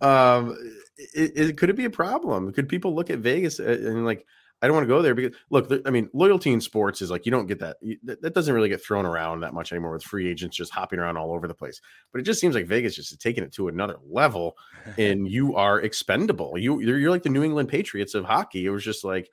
um, 0.00 0.56
it, 0.96 1.32
it, 1.36 1.58
could 1.58 1.68
it 1.68 1.76
be 1.76 1.84
a 1.84 1.90
problem? 1.90 2.52
Could 2.52 2.68
people 2.68 2.94
look 2.94 3.10
at 3.10 3.18
Vegas 3.18 3.60
uh, 3.60 3.64
and 3.64 4.06
like, 4.06 4.24
I 4.62 4.66
don't 4.66 4.76
want 4.76 4.84
to 4.84 4.94
go 4.94 5.02
there 5.02 5.14
because 5.14 5.36
look, 5.50 5.70
I 5.84 5.90
mean, 5.90 6.08
loyalty 6.12 6.52
in 6.52 6.60
sports 6.60 7.02
is 7.02 7.10
like 7.10 7.26
you 7.26 7.32
don't 7.32 7.46
get 7.46 7.58
that. 7.58 7.78
That 8.04 8.32
doesn't 8.32 8.54
really 8.54 8.68
get 8.68 8.82
thrown 8.82 9.04
around 9.04 9.40
that 9.40 9.54
much 9.54 9.72
anymore 9.72 9.92
with 9.92 10.04
free 10.04 10.30
agents 10.30 10.56
just 10.56 10.72
hopping 10.72 11.00
around 11.00 11.16
all 11.16 11.32
over 11.32 11.48
the 11.48 11.54
place. 11.54 11.80
But 12.12 12.20
it 12.20 12.24
just 12.24 12.40
seems 12.40 12.54
like 12.54 12.66
Vegas 12.66 12.94
just 12.94 13.10
is 13.10 13.18
taking 13.18 13.42
it 13.42 13.52
to 13.54 13.66
another 13.66 13.96
level, 14.08 14.56
and 14.98 15.28
you 15.28 15.56
are 15.56 15.80
expendable. 15.80 16.56
You 16.56 16.80
you're 16.80 17.10
like 17.10 17.24
the 17.24 17.28
New 17.28 17.42
England 17.42 17.68
Patriots 17.70 18.14
of 18.14 18.24
hockey. 18.24 18.64
It 18.64 18.70
was 18.70 18.84
just 18.84 19.02
like 19.02 19.28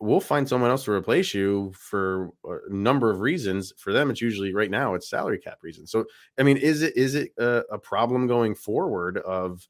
we'll 0.00 0.20
find 0.20 0.48
someone 0.48 0.70
else 0.70 0.84
to 0.84 0.92
replace 0.92 1.34
you 1.34 1.72
for 1.76 2.30
a 2.44 2.72
number 2.72 3.10
of 3.10 3.20
reasons. 3.20 3.72
For 3.76 3.92
them, 3.92 4.10
it's 4.10 4.22
usually 4.22 4.54
right 4.54 4.70
now 4.70 4.94
it's 4.94 5.10
salary 5.10 5.38
cap 5.38 5.58
reasons. 5.62 5.90
So 5.90 6.06
I 6.38 6.42
mean, 6.42 6.56
is 6.56 6.82
it 6.82 6.96
is 6.96 7.14
it 7.14 7.32
a, 7.38 7.64
a 7.70 7.78
problem 7.78 8.26
going 8.26 8.54
forward 8.54 9.18
of 9.18 9.68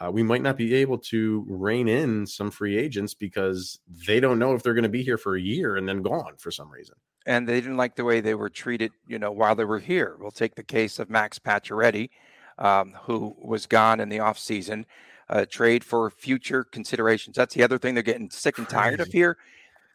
uh, 0.00 0.10
we 0.10 0.22
might 0.22 0.42
not 0.42 0.56
be 0.56 0.74
able 0.74 0.98
to 0.98 1.44
rein 1.48 1.88
in 1.88 2.26
some 2.26 2.50
free 2.50 2.76
agents 2.78 3.14
because 3.14 3.80
they 4.06 4.20
don't 4.20 4.38
know 4.38 4.54
if 4.54 4.62
they're 4.62 4.74
going 4.74 4.82
to 4.84 4.88
be 4.88 5.02
here 5.02 5.18
for 5.18 5.36
a 5.36 5.40
year 5.40 5.76
and 5.76 5.88
then 5.88 6.02
gone 6.02 6.34
for 6.38 6.50
some 6.50 6.70
reason. 6.70 6.94
And 7.26 7.48
they 7.48 7.60
didn't 7.60 7.76
like 7.76 7.96
the 7.96 8.04
way 8.04 8.20
they 8.20 8.34
were 8.34 8.48
treated, 8.48 8.92
you 9.06 9.18
know, 9.18 9.32
while 9.32 9.54
they 9.54 9.64
were 9.64 9.80
here. 9.80 10.16
We'll 10.18 10.30
take 10.30 10.54
the 10.54 10.62
case 10.62 10.98
of 10.98 11.10
Max 11.10 11.38
Pacioretty, 11.38 12.10
um, 12.58 12.94
who 13.02 13.36
was 13.38 13.66
gone 13.66 14.00
in 14.00 14.08
the 14.08 14.18
offseason, 14.18 14.84
uh, 15.28 15.44
trade 15.44 15.84
for 15.84 16.10
future 16.10 16.64
considerations. 16.64 17.36
That's 17.36 17.54
the 17.54 17.62
other 17.62 17.78
thing 17.78 17.94
they're 17.94 18.02
getting 18.02 18.30
sick 18.30 18.58
and 18.58 18.68
tired 18.68 19.00
of 19.00 19.08
here. 19.08 19.36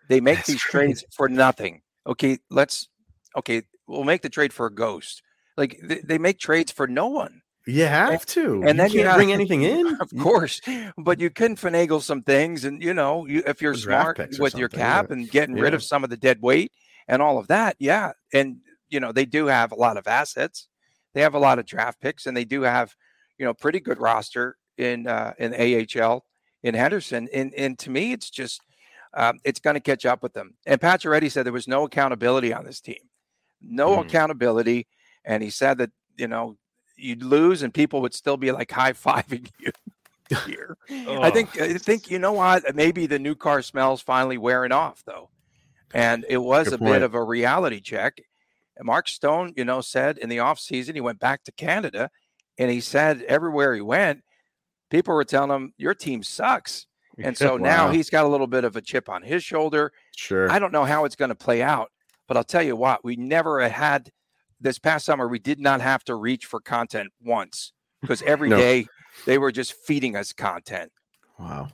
They 0.09 0.19
make 0.19 0.39
That's 0.39 0.47
these 0.47 0.63
crazy. 0.63 0.85
trades 0.85 1.05
for 1.11 1.29
nothing. 1.29 1.81
Okay, 2.05 2.39
let's, 2.49 2.89
okay, 3.37 3.63
we'll 3.87 4.03
make 4.03 4.21
the 4.21 4.29
trade 4.29 4.51
for 4.51 4.65
a 4.65 4.73
ghost. 4.73 5.23
Like 5.55 5.79
they, 5.81 6.01
they 6.03 6.17
make 6.17 6.39
trades 6.39 6.71
for 6.71 6.87
no 6.87 7.07
one. 7.07 7.41
You 7.65 7.85
have 7.85 8.25
to, 8.27 8.55
and 8.55 8.69
you 8.69 8.73
then 8.73 8.91
you 8.91 9.05
have, 9.05 9.15
bring 9.15 9.31
anything 9.31 9.61
in, 9.63 9.97
of 10.01 10.11
course. 10.19 10.59
But 10.97 11.19
you 11.19 11.29
can 11.29 11.55
finagle 11.55 12.01
some 12.01 12.21
things, 12.21 12.65
and 12.65 12.83
you 12.83 12.93
know, 12.93 13.25
you, 13.25 13.43
if 13.45 13.61
you're 13.61 13.75
smart 13.75 14.19
with 14.39 14.55
your 14.55 14.69
cap 14.69 15.07
yeah. 15.09 15.15
and 15.15 15.31
getting 15.31 15.55
yeah. 15.55 15.63
rid 15.63 15.73
of 15.73 15.83
some 15.83 16.03
of 16.03 16.09
the 16.09 16.17
dead 16.17 16.41
weight 16.41 16.71
and 17.07 17.21
all 17.21 17.37
of 17.37 17.47
that, 17.47 17.75
yeah. 17.79 18.11
And 18.33 18.57
you 18.89 18.99
know, 18.99 19.11
they 19.11 19.25
do 19.25 19.47
have 19.47 19.71
a 19.71 19.75
lot 19.75 19.97
of 19.97 20.07
assets. 20.07 20.67
They 21.13 21.21
have 21.21 21.35
a 21.35 21.39
lot 21.39 21.59
of 21.59 21.65
draft 21.65 22.01
picks, 22.01 22.25
and 22.25 22.35
they 22.35 22.45
do 22.45 22.63
have, 22.63 22.95
you 23.37 23.45
know, 23.45 23.53
pretty 23.53 23.79
good 23.79 23.99
roster 23.99 24.57
in 24.77 25.07
uh, 25.07 25.33
in 25.37 25.53
AHL 25.53 26.25
in 26.63 26.75
Henderson. 26.75 27.29
And 27.33 27.53
and 27.53 27.79
to 27.79 27.89
me, 27.89 28.11
it's 28.11 28.29
just 28.29 28.61
um, 29.13 29.39
it's 29.43 29.59
going 29.59 29.75
to 29.75 29.79
catch 29.79 30.05
up 30.05 30.21
with 30.21 30.33
them. 30.33 30.55
And 30.65 30.81
Pacioretty 30.81 31.31
said 31.31 31.45
there 31.45 31.53
was 31.53 31.67
no 31.67 31.85
accountability 31.85 32.53
on 32.53 32.65
this 32.65 32.81
team, 32.81 33.09
no 33.61 33.97
mm. 33.97 34.01
accountability, 34.01 34.87
and 35.23 35.41
he 35.41 35.49
said 35.49 35.77
that 35.77 35.91
you 36.17 36.27
know 36.27 36.57
you'd 36.95 37.23
lose 37.23 37.63
and 37.63 37.73
people 37.73 38.01
would 38.01 38.13
still 38.13 38.37
be 38.37 38.51
like 38.51 38.71
high 38.81 38.93
fiving 38.93 39.49
you 39.59 39.71
here. 40.45 40.77
oh. 41.07 41.21
I 41.21 41.29
think 41.29 41.59
I 41.59 41.73
think 41.77 42.09
you 42.09 42.19
know 42.19 42.33
what? 42.33 42.75
Maybe 42.75 43.05
the 43.07 43.19
new 43.19 43.35
car 43.35 43.61
smells 43.61 44.01
finally 44.01 44.37
wearing 44.37 44.71
off 44.71 45.03
though. 45.05 45.29
And 45.93 46.25
it 46.27 46.37
was 46.39 46.65
Good 46.69 46.73
a 46.75 46.77
point. 46.79 46.93
bit 46.93 47.01
of 47.03 47.13
a 47.13 47.23
reality 47.23 47.79
check. 47.79 48.17
And 48.77 48.85
Mark 48.87 49.07
Stone, 49.07 49.53
you 49.55 49.63
know, 49.65 49.81
said 49.81 50.17
in 50.17 50.29
the 50.29 50.37
offseason 50.37 50.95
he 50.95 51.01
went 51.01 51.19
back 51.19 51.43
to 51.43 51.51
Canada 51.51 52.09
and 52.57 52.71
he 52.71 52.79
said 52.81 53.21
everywhere 53.23 53.75
he 53.75 53.81
went, 53.81 54.23
people 54.89 55.13
were 55.13 55.23
telling 55.23 55.51
him, 55.51 55.73
Your 55.77 55.93
team 55.93 56.23
sucks. 56.23 56.87
And 57.19 57.37
so 57.37 57.51
Wow. 57.57 57.63
now 57.63 57.91
he's 57.91 58.09
got 58.09 58.25
a 58.25 58.27
little 58.27 58.47
bit 58.47 58.63
of 58.63 58.75
a 58.75 58.81
chip 58.81 59.07
on 59.09 59.21
his 59.21 59.43
shoulder. 59.43 59.91
Sure. 60.15 60.49
I 60.51 60.57
don't 60.57 60.71
know 60.73 60.85
how 60.85 61.05
it's 61.05 61.15
going 61.15 61.29
to 61.29 61.35
play 61.35 61.61
out, 61.61 61.91
but 62.27 62.37
I'll 62.37 62.43
tell 62.43 62.63
you 62.63 62.75
what, 62.75 63.03
we 63.03 63.15
never 63.15 63.67
had 63.69 64.09
this 64.63 64.79
past 64.79 65.05
summer, 65.05 65.27
we 65.27 65.37
did 65.39 65.59
not 65.59 65.81
have 65.81 66.03
to 66.05 66.15
reach 66.15 66.45
for 66.47 66.59
content 66.59 67.11
once 67.23 67.71
because 68.01 68.21
every 68.25 68.49
day 68.49 68.81
No. 68.81 68.87
they 69.25 69.37
were 69.37 69.51
just 69.51 69.73
feeding 69.73 70.15
us 70.15 70.33
content. 70.33 70.91
Wow. 71.37 71.69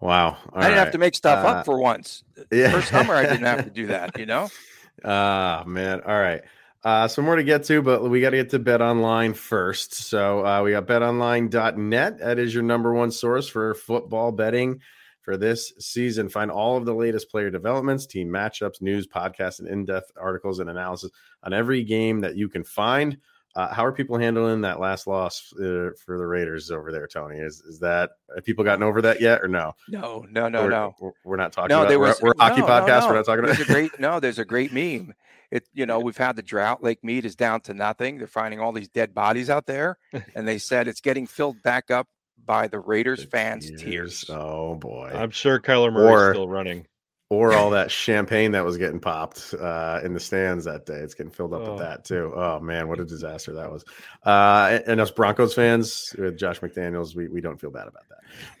Wow. 0.00 0.38
I 0.54 0.62
didn't 0.62 0.78
have 0.78 0.92
to 0.92 0.98
make 0.98 1.14
stuff 1.14 1.44
Uh, 1.44 1.48
up 1.48 1.64
for 1.66 1.78
once. 1.78 2.24
Yeah. 2.50 2.70
First 2.72 2.88
summer, 2.88 3.14
I 3.14 3.22
didn't 3.24 3.44
have 3.44 3.64
to 3.64 3.70
do 3.70 3.88
that, 3.88 4.18
you 4.18 4.24
know? 4.26 4.48
Ah, 5.04 5.64
man. 5.66 6.00
All 6.02 6.18
right. 6.18 6.42
Uh, 6.84 7.08
some 7.08 7.24
more 7.24 7.36
to 7.36 7.42
get 7.42 7.64
to, 7.64 7.80
but 7.82 8.02
we 8.08 8.20
got 8.20 8.30
to 8.30 8.36
get 8.36 8.50
to 8.50 8.58
Bet 8.58 8.80
Online 8.82 9.32
first. 9.34 9.94
So 9.94 10.44
uh, 10.44 10.62
we 10.62 10.72
got 10.72 10.86
betonline.net. 10.86 12.18
That 12.18 12.38
is 12.38 12.52
your 12.54 12.62
number 12.62 12.92
one 12.92 13.10
source 13.10 13.48
for 13.48 13.74
football 13.74 14.30
betting 14.32 14.80
for 15.22 15.36
this 15.36 15.72
season. 15.78 16.28
Find 16.28 16.50
all 16.50 16.76
of 16.76 16.84
the 16.84 16.94
latest 16.94 17.30
player 17.30 17.50
developments, 17.50 18.06
team 18.06 18.28
matchups, 18.28 18.80
news, 18.80 19.06
podcasts, 19.06 19.58
and 19.60 19.68
in 19.68 19.84
depth 19.84 20.10
articles 20.20 20.58
and 20.60 20.70
analysis 20.70 21.10
on 21.42 21.52
every 21.52 21.84
game 21.84 22.20
that 22.20 22.36
you 22.36 22.48
can 22.48 22.64
find. 22.64 23.18
Uh, 23.56 23.66
how 23.74 23.84
are 23.84 23.90
people 23.90 24.16
handling 24.16 24.60
that 24.60 24.78
last 24.78 25.08
loss 25.08 25.52
uh, 25.54 25.90
for 26.04 26.16
the 26.18 26.24
Raiders 26.26 26.70
over 26.70 26.92
there, 26.92 27.08
Tony? 27.08 27.38
Is 27.38 27.60
is 27.62 27.80
that 27.80 28.10
have 28.32 28.44
people 28.44 28.62
gotten 28.62 28.84
over 28.84 29.02
that 29.02 29.20
yet, 29.20 29.42
or 29.42 29.48
no? 29.48 29.74
No, 29.88 30.24
no, 30.30 30.48
no, 30.48 30.60
We're- 30.60 30.70
no. 30.70 30.94
we're, 31.00 31.10
we're 31.24 31.36
not 31.36 31.52
talking 31.52 31.74
No, 31.74 31.80
about. 31.80 31.88
there 31.88 31.98
we're, 31.98 32.14
we're 32.22 32.30
a 32.38 32.42
hockey 32.42 32.60
no, 32.60 32.66
podcast. 32.68 33.00
no. 33.00 33.08
We're 33.08 33.14
not 33.16 33.24
talking 33.24 33.44
about. 33.44 33.56
There's 33.56 33.68
a 33.68 33.72
great 33.72 33.98
no. 33.98 34.20
There's 34.20 34.38
a 34.38 34.44
great 34.44 34.72
meme. 34.72 35.14
It 35.50 35.66
you 35.74 35.84
know 35.84 35.98
we've 35.98 36.16
had 36.16 36.36
the 36.36 36.42
drought. 36.42 36.80
Lake 36.84 37.02
Mead 37.02 37.24
is 37.24 37.34
down 37.34 37.60
to 37.62 37.74
nothing. 37.74 38.18
They're 38.18 38.28
finding 38.28 38.60
all 38.60 38.70
these 38.70 38.88
dead 38.88 39.14
bodies 39.14 39.50
out 39.50 39.66
there, 39.66 39.98
and 40.36 40.46
they 40.46 40.58
said 40.58 40.86
it's 40.86 41.00
getting 41.00 41.26
filled 41.26 41.60
back 41.64 41.90
up 41.90 42.06
by 42.46 42.68
the 42.68 42.78
Raiders 42.78 43.24
fans' 43.24 43.70
tears. 43.80 44.24
Oh 44.28 44.74
boy. 44.74 45.10
I'm 45.14 45.30
sure 45.30 45.60
Kyler 45.60 45.92
Murray's 45.92 46.10
Or- 46.10 46.34
still 46.34 46.48
running. 46.48 46.86
or 47.32 47.52
all 47.52 47.70
that 47.70 47.90
champagne 47.92 48.52
that 48.52 48.64
was 48.64 48.76
getting 48.76 48.98
popped 48.98 49.54
uh, 49.54 50.00
in 50.02 50.14
the 50.14 50.18
stands 50.20 50.64
that 50.64 50.84
day. 50.84 50.96
It's 50.96 51.14
getting 51.14 51.30
filled 51.30 51.54
up 51.54 51.62
Oh. 51.64 51.70
with 51.74 51.80
that 51.82 52.04
too. 52.04 52.32
Oh 52.34 52.58
man, 52.60 52.88
what 52.88 52.98
a 52.98 53.04
disaster 53.04 53.52
that 53.54 53.70
was. 53.70 53.84
Uh, 54.26 54.70
and, 54.72 54.84
and 54.88 55.00
us 55.00 55.10
Broncos 55.12 55.54
fans 55.54 56.12
with 56.18 56.36
Josh 56.36 56.58
McDaniels, 56.60 57.14
we, 57.14 57.28
we 57.28 57.40
don't 57.40 57.60
feel 57.60 57.70
bad 57.70 57.86
about 57.86 58.02
that. 58.08 58.16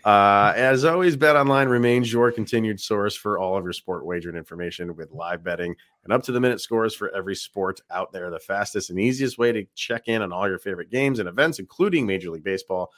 Uh, 0.08 0.52
as 0.56 0.84
always, 0.84 1.16
Bet 1.16 1.36
Online 1.36 1.68
remains 1.68 2.12
your 2.12 2.30
continued 2.32 2.80
source 2.80 3.14
for 3.16 3.38
all 3.38 3.56
of 3.56 3.64
your 3.64 3.72
sport 3.72 4.04
wagering 4.06 4.36
information 4.36 4.94
with 4.96 5.10
live 5.12 5.42
betting 5.44 5.74
and 6.04 6.12
up 6.12 6.22
to 6.24 6.32
the 6.32 6.40
minute 6.40 6.60
scores 6.60 6.94
for 6.94 7.08
every 7.14 7.34
sport 7.36 7.80
out 7.90 8.12
there. 8.12 8.30
The 8.30 8.38
fastest 8.40 8.90
and 8.90 8.98
easiest 9.00 9.36
way 9.38 9.52
to 9.52 9.64
check 9.74 10.02
in 10.06 10.22
on 10.22 10.32
all 10.32 10.48
your 10.48 10.58
favorite 10.58 10.90
games 10.90 11.18
and 11.18 11.28
events, 11.28 11.58
including 11.58 12.06
Major 12.06 12.30
League 12.30 12.42
Baseball, 12.44 12.90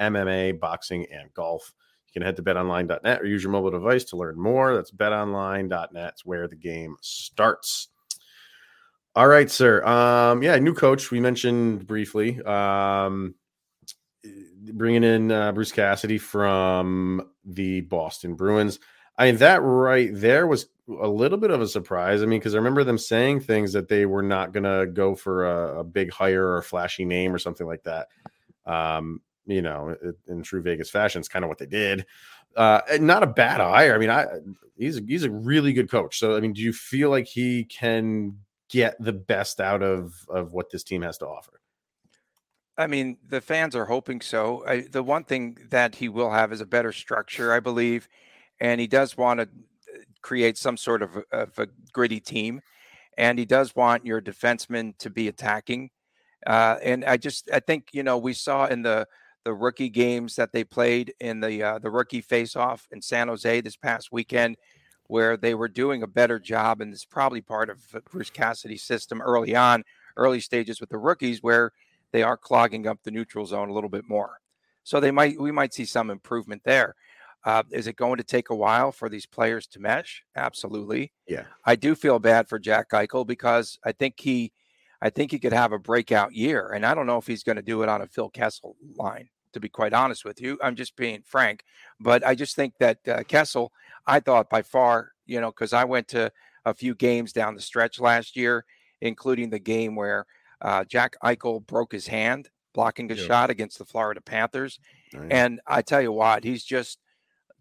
MMA, 0.00 0.58
boxing, 0.58 1.06
and 1.12 1.32
golf. 1.34 1.72
You 2.06 2.12
can 2.12 2.22
head 2.22 2.36
to 2.36 2.42
betonline.net 2.42 3.20
or 3.20 3.26
use 3.26 3.42
your 3.42 3.52
mobile 3.52 3.70
device 3.70 4.04
to 4.04 4.16
learn 4.16 4.40
more. 4.40 4.74
That's 4.74 4.90
betonline.net. 4.90 6.12
It's 6.12 6.24
where 6.24 6.48
the 6.48 6.56
game 6.56 6.96
starts. 7.00 7.88
All 9.14 9.26
right, 9.28 9.50
sir. 9.50 9.84
Um, 9.84 10.42
yeah, 10.42 10.56
new 10.58 10.74
coach. 10.74 11.10
We 11.10 11.20
mentioned 11.20 11.86
briefly. 11.86 12.40
Um, 12.42 13.34
bringing 14.72 15.04
in 15.04 15.32
uh, 15.32 15.52
Bruce 15.52 15.72
Cassidy 15.72 16.18
from 16.18 17.30
the 17.44 17.80
Boston 17.82 18.34
Bruins. 18.34 18.78
I 19.16 19.26
mean, 19.26 19.36
that 19.38 19.60
right 19.62 20.10
there 20.12 20.46
was 20.46 20.68
a 20.88 21.08
little 21.08 21.38
bit 21.38 21.50
of 21.50 21.60
a 21.60 21.66
surprise. 21.66 22.22
I 22.22 22.26
mean, 22.26 22.38
because 22.38 22.54
I 22.54 22.58
remember 22.58 22.84
them 22.84 22.98
saying 22.98 23.40
things 23.40 23.72
that 23.72 23.88
they 23.88 24.06
were 24.06 24.22
not 24.22 24.52
going 24.52 24.64
to 24.64 24.90
go 24.90 25.14
for 25.14 25.46
a, 25.46 25.80
a 25.80 25.84
big 25.84 26.12
hire 26.12 26.46
or 26.46 26.58
a 26.58 26.62
flashy 26.62 27.04
name 27.04 27.34
or 27.34 27.38
something 27.38 27.66
like 27.66 27.82
that. 27.82 28.08
Um, 28.64 29.20
you 29.48 29.62
know, 29.62 29.96
in 30.28 30.42
true 30.42 30.62
Vegas 30.62 30.90
fashion, 30.90 31.18
it's 31.18 31.28
kind 31.28 31.44
of 31.44 31.48
what 31.48 31.58
they 31.58 31.66
did. 31.66 32.06
Uh, 32.56 32.80
not 33.00 33.22
a 33.22 33.26
bad 33.26 33.60
hire. 33.60 33.94
I 33.94 33.98
mean, 33.98 34.10
I 34.10 34.26
he's 34.76 34.98
a, 34.98 35.02
he's 35.06 35.24
a 35.24 35.30
really 35.30 35.72
good 35.72 35.90
coach. 35.90 36.18
So, 36.18 36.36
I 36.36 36.40
mean, 36.40 36.52
do 36.52 36.60
you 36.60 36.72
feel 36.72 37.10
like 37.10 37.26
he 37.26 37.64
can 37.64 38.38
get 38.68 38.96
the 39.02 39.12
best 39.12 39.60
out 39.60 39.82
of 39.82 40.14
of 40.28 40.52
what 40.52 40.70
this 40.70 40.84
team 40.84 41.02
has 41.02 41.18
to 41.18 41.26
offer? 41.26 41.60
I 42.76 42.86
mean, 42.86 43.18
the 43.26 43.40
fans 43.40 43.74
are 43.74 43.86
hoping 43.86 44.20
so. 44.20 44.64
I, 44.66 44.82
the 44.82 45.02
one 45.02 45.24
thing 45.24 45.58
that 45.70 45.96
he 45.96 46.08
will 46.08 46.30
have 46.30 46.52
is 46.52 46.60
a 46.60 46.66
better 46.66 46.92
structure, 46.92 47.52
I 47.52 47.58
believe, 47.58 48.08
and 48.60 48.80
he 48.80 48.86
does 48.86 49.16
want 49.16 49.40
to 49.40 49.48
create 50.22 50.56
some 50.56 50.76
sort 50.76 51.02
of, 51.02 51.16
of 51.32 51.58
a 51.58 51.66
gritty 51.92 52.20
team, 52.20 52.60
and 53.16 53.38
he 53.38 53.44
does 53.44 53.74
want 53.74 54.06
your 54.06 54.20
defensemen 54.20 54.96
to 54.98 55.10
be 55.10 55.26
attacking. 55.26 55.90
Uh, 56.46 56.76
and 56.82 57.04
I 57.04 57.16
just, 57.16 57.50
I 57.52 57.58
think, 57.58 57.88
you 57.92 58.04
know, 58.04 58.16
we 58.16 58.32
saw 58.32 58.66
in 58.66 58.82
the 58.82 59.08
the 59.48 59.54
rookie 59.54 59.88
games 59.88 60.36
that 60.36 60.52
they 60.52 60.62
played 60.62 61.14
in 61.20 61.40
the 61.40 61.62
uh, 61.62 61.78
the 61.78 61.90
rookie 61.90 62.20
face-off 62.20 62.86
in 62.92 63.00
San 63.00 63.28
Jose 63.28 63.62
this 63.62 63.76
past 63.76 64.12
weekend, 64.12 64.58
where 65.06 65.38
they 65.38 65.54
were 65.54 65.68
doing 65.68 66.02
a 66.02 66.06
better 66.06 66.38
job, 66.38 66.82
and 66.82 66.92
it's 66.92 67.06
probably 67.06 67.40
part 67.40 67.70
of 67.70 67.78
Bruce 68.10 68.28
Cassidy's 68.28 68.82
system 68.82 69.22
early 69.22 69.56
on, 69.56 69.84
early 70.18 70.40
stages 70.40 70.82
with 70.82 70.90
the 70.90 70.98
rookies, 70.98 71.42
where 71.42 71.72
they 72.12 72.22
are 72.22 72.36
clogging 72.36 72.86
up 72.86 72.98
the 73.02 73.10
neutral 73.10 73.46
zone 73.46 73.70
a 73.70 73.72
little 73.72 73.88
bit 73.88 74.04
more. 74.06 74.38
So 74.84 75.00
they 75.00 75.10
might 75.10 75.40
we 75.40 75.50
might 75.50 75.72
see 75.72 75.86
some 75.86 76.10
improvement 76.10 76.60
there. 76.66 76.94
Uh, 77.42 77.62
is 77.70 77.86
it 77.86 77.96
going 77.96 78.18
to 78.18 78.24
take 78.24 78.50
a 78.50 78.54
while 78.54 78.92
for 78.92 79.08
these 79.08 79.24
players 79.24 79.66
to 79.68 79.80
mesh? 79.80 80.22
Absolutely. 80.36 81.10
Yeah. 81.26 81.44
I 81.64 81.74
do 81.74 81.94
feel 81.94 82.18
bad 82.18 82.50
for 82.50 82.58
Jack 82.58 82.90
Eichel 82.90 83.26
because 83.26 83.78
I 83.82 83.92
think 83.92 84.20
he 84.20 84.52
I 85.00 85.08
think 85.08 85.30
he 85.30 85.38
could 85.38 85.52
have 85.52 85.72
a 85.72 85.78
breakout 85.78 86.34
year. 86.34 86.72
And 86.72 86.84
I 86.84 86.94
don't 86.94 87.06
know 87.06 87.16
if 87.16 87.26
he's 87.26 87.44
going 87.44 87.56
to 87.56 87.62
do 87.62 87.82
it 87.82 87.88
on 87.88 88.02
a 88.02 88.06
Phil 88.06 88.28
Kessel 88.28 88.76
line, 88.96 89.30
to 89.52 89.60
be 89.60 89.68
quite 89.68 89.92
honest 89.92 90.24
with 90.24 90.40
you. 90.40 90.58
I'm 90.62 90.76
just 90.76 90.96
being 90.96 91.22
frank. 91.24 91.64
But 92.00 92.26
I 92.26 92.34
just 92.34 92.56
think 92.56 92.74
that 92.80 92.98
uh, 93.08 93.22
Kessel, 93.24 93.72
I 94.06 94.20
thought 94.20 94.50
by 94.50 94.62
far, 94.62 95.12
you 95.26 95.40
know, 95.40 95.50
because 95.50 95.72
I 95.72 95.84
went 95.84 96.08
to 96.08 96.32
a 96.64 96.74
few 96.74 96.94
games 96.94 97.32
down 97.32 97.54
the 97.54 97.60
stretch 97.60 97.98
last 98.00 98.36
year, 98.36 98.64
including 99.00 99.50
the 99.50 99.58
game 99.58 99.94
where 99.94 100.26
uh, 100.60 100.84
Jack 100.84 101.16
Eichel 101.22 101.66
broke 101.66 101.92
his 101.92 102.06
hand 102.08 102.50
blocking 102.74 103.10
a 103.10 103.14
Yeah. 103.14 103.24
shot 103.26 103.50
against 103.50 103.78
the 103.78 103.84
Florida 103.84 104.20
Panthers. 104.20 104.78
Right. 105.14 105.32
And 105.32 105.60
I 105.66 105.82
tell 105.82 106.02
you 106.02 106.12
what, 106.12 106.44
he's 106.44 106.64
just 106.64 106.98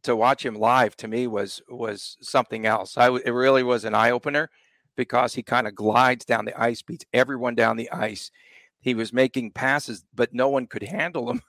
to 0.03 0.15
watch 0.15 0.45
him 0.45 0.55
live 0.55 0.95
to 0.97 1.07
me 1.07 1.27
was 1.27 1.61
was 1.69 2.17
something 2.21 2.65
else. 2.65 2.97
I 2.97 3.09
it 3.09 3.31
really 3.31 3.63
was 3.63 3.83
an 3.83 3.95
eye 3.95 4.11
opener 4.11 4.49
because 4.95 5.33
he 5.33 5.43
kind 5.43 5.67
of 5.67 5.75
glides 5.75 6.25
down 6.25 6.45
the 6.45 6.59
ice, 6.59 6.81
beats 6.81 7.05
everyone 7.13 7.55
down 7.55 7.77
the 7.77 7.91
ice. 7.91 8.31
He 8.79 8.93
was 8.93 9.11
making 9.11 9.51
passes, 9.51 10.05
but 10.13 10.33
no 10.33 10.49
one 10.49 10.67
could 10.67 10.83
handle 10.83 11.29
him 11.31 11.41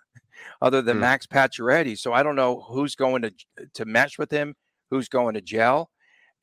other 0.60 0.82
than 0.82 0.96
Hmm. 0.96 1.02
Max 1.02 1.26
Pacioretty. 1.26 1.98
So 1.98 2.12
I 2.12 2.22
don't 2.22 2.36
know 2.36 2.60
who's 2.68 2.94
going 2.94 3.22
to 3.22 3.32
to 3.74 3.84
mesh 3.84 4.18
with 4.18 4.30
him, 4.30 4.54
who's 4.90 5.08
going 5.08 5.34
to 5.34 5.40
gel, 5.40 5.90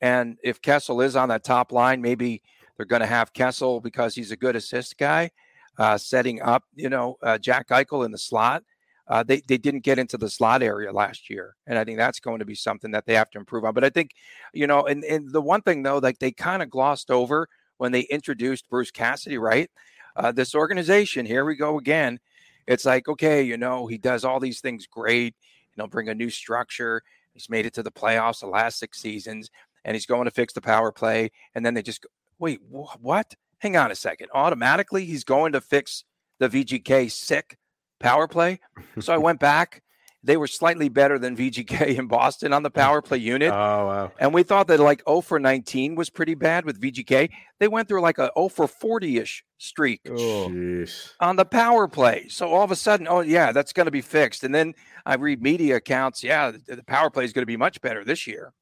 and 0.00 0.36
if 0.42 0.60
Kessel 0.60 1.00
is 1.00 1.16
on 1.16 1.28
that 1.30 1.44
top 1.44 1.72
line, 1.72 2.00
maybe 2.02 2.42
they're 2.76 2.86
going 2.86 3.00
to 3.00 3.06
have 3.06 3.32
Kessel 3.32 3.80
because 3.80 4.14
he's 4.14 4.30
a 4.30 4.36
good 4.36 4.56
assist 4.56 4.98
guy, 4.98 5.30
uh, 5.78 5.98
setting 5.98 6.42
up 6.42 6.64
you 6.74 6.88
know 6.88 7.16
uh, 7.22 7.38
Jack 7.38 7.68
Eichel 7.68 8.04
in 8.04 8.12
the 8.12 8.18
slot. 8.18 8.62
Uh, 9.08 9.22
they 9.22 9.40
they 9.46 9.56
didn't 9.56 9.84
get 9.84 9.98
into 10.00 10.18
the 10.18 10.28
slot 10.28 10.62
area 10.62 10.92
last 10.92 11.30
year, 11.30 11.54
and 11.66 11.78
I 11.78 11.84
think 11.84 11.96
that's 11.96 12.18
going 12.20 12.40
to 12.40 12.44
be 12.44 12.56
something 12.56 12.90
that 12.90 13.06
they 13.06 13.14
have 13.14 13.30
to 13.30 13.38
improve 13.38 13.64
on. 13.64 13.72
But 13.72 13.84
I 13.84 13.90
think, 13.90 14.10
you 14.52 14.66
know, 14.66 14.84
and, 14.86 15.04
and 15.04 15.30
the 15.32 15.40
one 15.40 15.62
thing 15.62 15.84
though, 15.84 15.98
like 15.98 16.18
they 16.18 16.32
kind 16.32 16.60
of 16.60 16.70
glossed 16.70 17.10
over 17.10 17.48
when 17.78 17.92
they 17.92 18.00
introduced 18.00 18.68
Bruce 18.68 18.90
Cassidy, 18.90 19.38
right? 19.38 19.70
Uh, 20.16 20.32
this 20.32 20.54
organization, 20.56 21.24
here 21.24 21.44
we 21.44 21.54
go 21.54 21.78
again. 21.78 22.18
It's 22.66 22.84
like, 22.84 23.08
okay, 23.08 23.42
you 23.42 23.56
know, 23.56 23.86
he 23.86 23.98
does 23.98 24.24
all 24.24 24.40
these 24.40 24.60
things 24.60 24.86
great. 24.86 25.34
and 25.74 25.82
he'll 25.82 25.88
bring 25.88 26.08
a 26.08 26.14
new 26.14 26.30
structure. 26.30 27.02
He's 27.32 27.50
made 27.50 27.66
it 27.66 27.74
to 27.74 27.82
the 27.82 27.92
playoffs 27.92 28.40
the 28.40 28.46
last 28.46 28.78
six 28.78 29.00
seasons, 29.00 29.50
and 29.84 29.94
he's 29.94 30.06
going 30.06 30.24
to 30.24 30.30
fix 30.30 30.52
the 30.52 30.60
power 30.60 30.90
play. 30.90 31.30
And 31.54 31.64
then 31.64 31.74
they 31.74 31.82
just 31.82 32.02
go, 32.02 32.08
wait, 32.38 32.60
wh- 32.70 33.02
what? 33.02 33.34
Hang 33.58 33.76
on 33.76 33.90
a 33.90 33.94
second. 33.94 34.28
Automatically, 34.34 35.04
he's 35.04 35.24
going 35.24 35.52
to 35.52 35.60
fix 35.60 36.04
the 36.38 36.48
VGK 36.48 37.10
sick 37.10 37.58
power 38.00 38.26
play. 38.28 38.60
So 39.00 39.12
I 39.14 39.18
went 39.18 39.40
back. 39.40 39.82
They 40.26 40.36
were 40.36 40.46
slightly 40.46 40.88
better 40.88 41.18
than 41.18 41.36
VGK 41.36 41.98
in 41.98 42.06
Boston 42.08 42.52
on 42.52 42.62
the 42.62 42.70
power 42.70 43.00
play 43.00 43.18
unit. 43.18 43.50
oh 43.52 43.86
wow. 43.86 44.12
And 44.18 44.34
we 44.34 44.42
thought 44.42 44.66
that 44.68 44.80
like 44.80 45.02
0 45.08 45.20
for 45.22 45.38
19 45.38 45.94
was 45.94 46.10
pretty 46.10 46.34
bad 46.34 46.64
with 46.64 46.80
VGK. 46.80 47.30
They 47.60 47.68
went 47.68 47.88
through 47.88 48.02
like 48.02 48.18
a 48.18 48.30
0 48.36 48.48
for 48.48 48.66
40 48.68 49.18
ish 49.18 49.44
streak 49.58 50.00
Oh, 50.10 50.84
on 51.20 51.36
the 51.36 51.44
power 51.44 51.88
play. 51.88 52.26
So 52.28 52.52
all 52.52 52.62
of 52.62 52.70
a 52.70 52.76
sudden, 52.76 53.06
oh, 53.08 53.20
yeah, 53.20 53.52
that's 53.52 53.72
going 53.72 53.86
to 53.86 53.90
be 53.90 54.02
fixed. 54.02 54.44
And 54.44 54.54
then 54.54 54.74
I 55.06 55.14
read 55.14 55.40
media 55.40 55.76
accounts. 55.76 56.22
Yeah, 56.22 56.50
the, 56.50 56.76
the 56.76 56.84
power 56.84 57.08
play 57.08 57.24
is 57.24 57.32
going 57.32 57.42
to 57.42 57.46
be 57.46 57.56
much 57.56 57.80
better 57.80 58.04
this 58.04 58.26
year. 58.26 58.52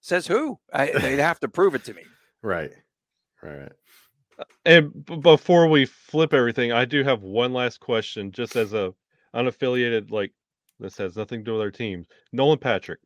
Says 0.00 0.26
who? 0.26 0.58
I, 0.72 0.86
they'd 0.90 1.18
have 1.20 1.38
to 1.40 1.48
prove 1.48 1.74
it 1.74 1.84
to 1.84 1.94
me. 1.94 2.02
Right. 2.42 2.72
Right. 3.42 3.72
and 4.66 5.04
b- 5.06 5.16
before 5.16 5.66
we 5.68 5.86
flip 5.86 6.34
everything, 6.34 6.72
I 6.72 6.84
do 6.84 7.02
have 7.04 7.22
one 7.22 7.52
last 7.54 7.80
question, 7.80 8.32
just 8.32 8.54
as 8.56 8.72
a 8.74 8.92
unaffiliated, 9.34 10.10
like 10.10 10.32
this 10.80 10.96
has 10.98 11.16
nothing 11.16 11.40
to 11.40 11.44
do 11.44 11.52
with 11.52 11.60
our 11.62 11.70
teams. 11.70 12.06
Nolan 12.32 12.58
Patrick. 12.58 13.00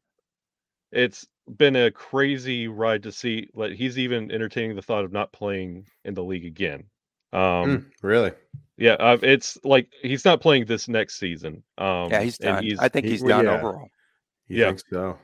It's 0.90 1.26
been 1.56 1.76
a 1.76 1.90
crazy 1.90 2.68
ride 2.68 3.02
to 3.02 3.12
see. 3.12 3.48
Like 3.54 3.72
he's 3.72 3.98
even 3.98 4.30
entertaining 4.30 4.76
the 4.76 4.82
thought 4.82 5.04
of 5.04 5.12
not 5.12 5.32
playing 5.32 5.86
in 6.04 6.14
the 6.14 6.24
league 6.24 6.46
again. 6.46 6.84
Um, 7.32 7.40
Mm, 7.40 7.84
really? 8.02 8.32
yeah, 8.78 8.92
uh, 8.94 9.18
it's 9.22 9.58
like 9.64 9.92
he's 10.02 10.24
not 10.24 10.40
playing 10.40 10.64
this 10.64 10.88
next 10.88 11.18
season. 11.18 11.62
Um, 11.76 12.10
Yeah, 12.10 12.22
he's 12.22 12.38
done. 12.38 12.64
I 12.78 12.88
think 12.88 13.04
he- 13.04 13.12
he's 13.12 13.22
done 13.22 13.44
yeah. 13.44 13.52
overall. 13.52 13.88
You 14.48 14.56
Yeah. 14.60 14.74
so? 14.90 15.18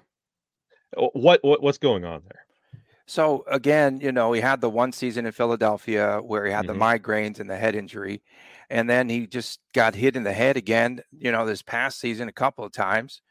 Oh, 0.97 1.11
What 1.15 1.43
what 1.43 1.63
what's 1.63 1.79
going 1.79 2.05
on 2.05 2.23
there? 2.25 2.47
So 3.07 3.45
again, 3.49 4.01
you 4.01 4.13
know, 4.13 4.33
he 4.33 4.41
had 4.41 4.61
the 4.61 4.71
one 4.71 4.93
season 4.93 5.27
in 5.27 5.33
Philadelphia 5.33 6.21
where 6.23 6.47
he 6.47 6.53
had 6.53 6.67
Mhm. 6.67 6.69
the 6.69 6.75
migraines 6.75 7.41
and 7.41 7.49
the 7.49 7.57
head 7.57 7.75
injury, 7.75 8.23
and 8.71 8.89
then 8.89 9.09
he 9.09 9.27
just 9.27 9.61
got 9.75 9.95
hit 9.95 10.17
in 10.17 10.25
the 10.25 10.33
head 10.33 10.57
again. 10.57 11.01
You 11.19 11.33
know, 11.33 11.47
this 11.47 11.63
past 11.63 12.01
season 12.01 12.29
a 12.29 12.33
couple 12.33 12.65
of 12.65 12.73
times. 12.73 13.23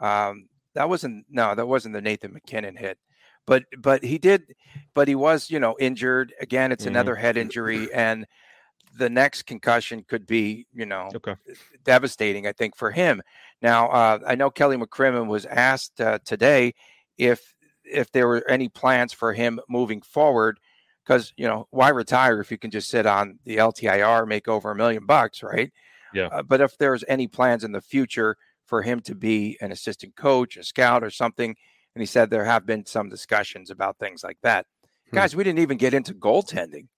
Um, 0.00 0.48
that 0.74 0.88
wasn't 0.88 1.26
no, 1.30 1.54
that 1.54 1.68
wasn't 1.68 1.94
the 1.94 2.02
Nathan 2.02 2.32
MacKinnon 2.34 2.76
hit, 2.76 2.98
but 3.46 3.64
but 3.78 4.04
he 4.04 4.18
did, 4.18 4.54
but 4.94 5.08
he 5.08 5.14
was 5.14 5.50
you 5.50 5.60
know 5.60 5.76
injured 5.80 6.34
again. 6.40 6.72
It's 6.72 6.84
Mhm. 6.84 6.88
another 6.88 7.16
head 7.16 7.36
injury, 7.36 7.92
and 7.92 8.26
the 8.98 9.10
next 9.10 9.44
concussion 9.44 10.04
could 10.08 10.26
be 10.26 10.66
you 10.74 10.86
know 10.86 11.16
Okay. 11.16 11.36
devastating, 11.84 12.46
I 12.46 12.52
think, 12.52 12.76
for 12.76 12.90
him. 12.90 13.22
Now, 13.62 13.88
uh, 13.88 14.18
I 14.26 14.34
know 14.34 14.50
Kelly 14.50 14.76
McCrimmon 14.76 15.26
was 15.26 15.46
asked 15.46 16.00
uh, 16.00 16.18
today 16.24 16.74
if 17.18 17.54
if 17.84 18.10
there 18.12 18.26
were 18.26 18.44
any 18.48 18.68
plans 18.68 19.12
for 19.12 19.32
him 19.32 19.60
moving 19.68 20.02
forward, 20.02 20.58
because 21.06 21.32
you 21.36 21.46
know 21.46 21.66
why 21.70 21.88
retire 21.90 22.40
if 22.40 22.50
you 22.50 22.58
can 22.58 22.70
just 22.70 22.90
sit 22.90 23.06
on 23.06 23.38
the 23.44 23.56
LTIR, 23.58 24.26
make 24.26 24.48
over 24.48 24.70
a 24.70 24.74
million 24.76 25.06
bucks, 25.06 25.42
right? 25.42 25.72
Yeah. 26.12 26.26
Uh, 26.26 26.42
but 26.42 26.60
if 26.60 26.76
there's 26.78 27.04
any 27.08 27.26
plans 27.26 27.62
in 27.64 27.72
the 27.72 27.80
future 27.80 28.36
for 28.66 28.82
him 28.82 29.00
to 29.02 29.14
be 29.14 29.56
an 29.60 29.70
assistant 29.72 30.16
coach, 30.16 30.56
a 30.56 30.64
scout, 30.64 31.04
or 31.04 31.10
something, 31.10 31.54
and 31.94 32.02
he 32.02 32.06
said 32.06 32.30
there 32.30 32.44
have 32.44 32.66
been 32.66 32.84
some 32.86 33.08
discussions 33.08 33.70
about 33.70 33.98
things 33.98 34.24
like 34.24 34.38
that. 34.42 34.66
Hmm. 35.10 35.16
Guys, 35.16 35.36
we 35.36 35.44
didn't 35.44 35.60
even 35.60 35.76
get 35.76 35.94
into 35.94 36.14
goaltending. 36.14 36.88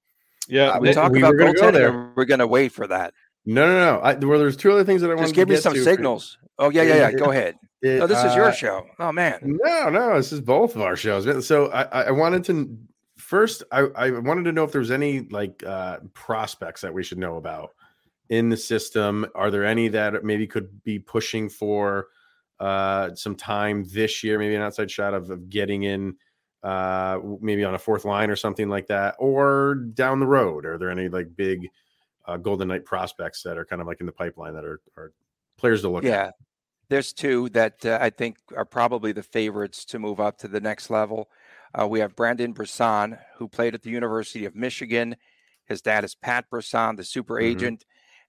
Yeah, 0.48 0.70
Uh, 0.70 0.80
We 0.80 0.92
talk 0.94 1.12
we 1.12 1.18
about 1.18 1.32
were 1.34 1.38
gonna 1.38 1.52
go 1.54 1.60
goaltending. 1.72 1.88
and 2.06 2.16
We're 2.16 2.24
going 2.24 2.40
to 2.40 2.46
wait 2.46 2.72
for 2.72 2.86
that. 2.86 3.12
No, 3.44 3.66
no, 3.66 3.78
no. 3.96 4.00
I, 4.00 4.14
well, 4.14 4.38
there's 4.38 4.56
two 4.56 4.72
other 4.72 4.84
things 4.84 5.02
that 5.02 5.10
I 5.10 5.14
want 5.14 5.24
Just 5.26 5.34
to 5.34 5.40
give 5.40 5.48
me 5.48 5.56
some 5.56 5.74
to. 5.74 5.82
signals. 5.84 6.38
Oh 6.58 6.70
yeah, 6.70 6.82
yeah, 6.82 6.96
yeah. 6.96 7.12
Go 7.12 7.30
ahead. 7.30 7.56
It, 7.82 8.00
Oh, 8.02 8.06
this 8.06 8.18
is 8.18 8.32
uh, 8.32 8.36
your 8.36 8.52
show. 8.52 8.84
Oh 8.98 9.12
man. 9.12 9.38
No, 9.42 9.88
no, 9.90 10.16
this 10.16 10.32
is 10.32 10.40
both 10.40 10.74
of 10.74 10.82
our 10.82 10.96
shows. 10.96 11.46
So 11.46 11.70
I 11.70 11.82
I 12.06 12.10
wanted 12.10 12.44
to 12.44 12.76
first, 13.28 13.62
I, 13.70 13.80
I 13.94 14.10
wanted 14.10 14.44
to 14.44 14.52
know 14.52 14.64
if 14.64 14.72
there's 14.72 14.90
any 14.90 15.20
like 15.20 15.62
uh, 15.62 15.98
prospects 16.14 16.80
that 16.80 16.94
we 16.94 17.02
should 17.02 17.18
know 17.18 17.36
about 17.36 17.74
in 18.30 18.48
the 18.48 18.56
system. 18.56 19.26
Are 19.34 19.50
there 19.50 19.66
any 19.66 19.88
that 19.88 20.24
maybe 20.24 20.46
could 20.46 20.82
be 20.82 20.98
pushing 20.98 21.50
for 21.50 22.06
uh, 22.58 23.14
some 23.14 23.36
time 23.36 23.84
this 23.92 24.24
year? 24.24 24.38
Maybe 24.38 24.54
an 24.54 24.62
outside 24.62 24.90
shot 24.90 25.12
of, 25.12 25.28
of 25.28 25.50
getting 25.50 25.82
in, 25.82 26.16
uh, 26.62 27.18
maybe 27.42 27.64
on 27.64 27.74
a 27.74 27.78
fourth 27.78 28.06
line 28.06 28.30
or 28.30 28.36
something 28.36 28.70
like 28.70 28.86
that, 28.86 29.14
or 29.18 29.74
down 29.74 30.20
the 30.20 30.26
road. 30.26 30.64
Are 30.64 30.78
there 30.78 30.90
any 30.90 31.10
like 31.10 31.36
big 31.36 31.68
uh, 32.26 32.38
Golden 32.38 32.68
Knight 32.68 32.86
prospects 32.86 33.42
that 33.42 33.58
are 33.58 33.64
kind 33.66 33.82
of 33.82 33.86
like 33.86 34.00
in 34.00 34.06
the 34.06 34.12
pipeline 34.12 34.54
that 34.54 34.64
are, 34.64 34.80
are 34.96 35.12
players 35.58 35.82
to 35.82 35.90
look 35.90 36.04
at? 36.04 36.08
Yeah. 36.08 36.30
There's 36.88 37.12
two 37.12 37.50
that 37.50 37.84
uh, 37.84 37.98
I 38.00 38.08
think 38.08 38.38
are 38.56 38.64
probably 38.64 39.12
the 39.12 39.22
favorites 39.22 39.84
to 39.84 39.98
move 39.98 40.18
up 40.18 40.38
to 40.38 40.48
the 40.48 40.60
next 40.60 40.88
level. 40.88 41.28
Uh, 41.74 41.87
we 41.87 42.00
have 42.00 42.16
Brendan 42.16 42.52
Brisson, 42.52 43.18
who 43.37 43.48
played 43.48 43.74
at 43.74 43.83
the 43.83 43.90
University 43.90 44.44
of 44.44 44.54
Michigan. 44.54 45.16
His 45.66 45.83
dad 45.83 46.04
is 46.04 46.14
Pat 46.14 46.48
Brisson, 46.50 46.96
the 46.96 47.04
super 47.04 47.35
Mhm. 47.35 47.42
agent, 47.42 47.85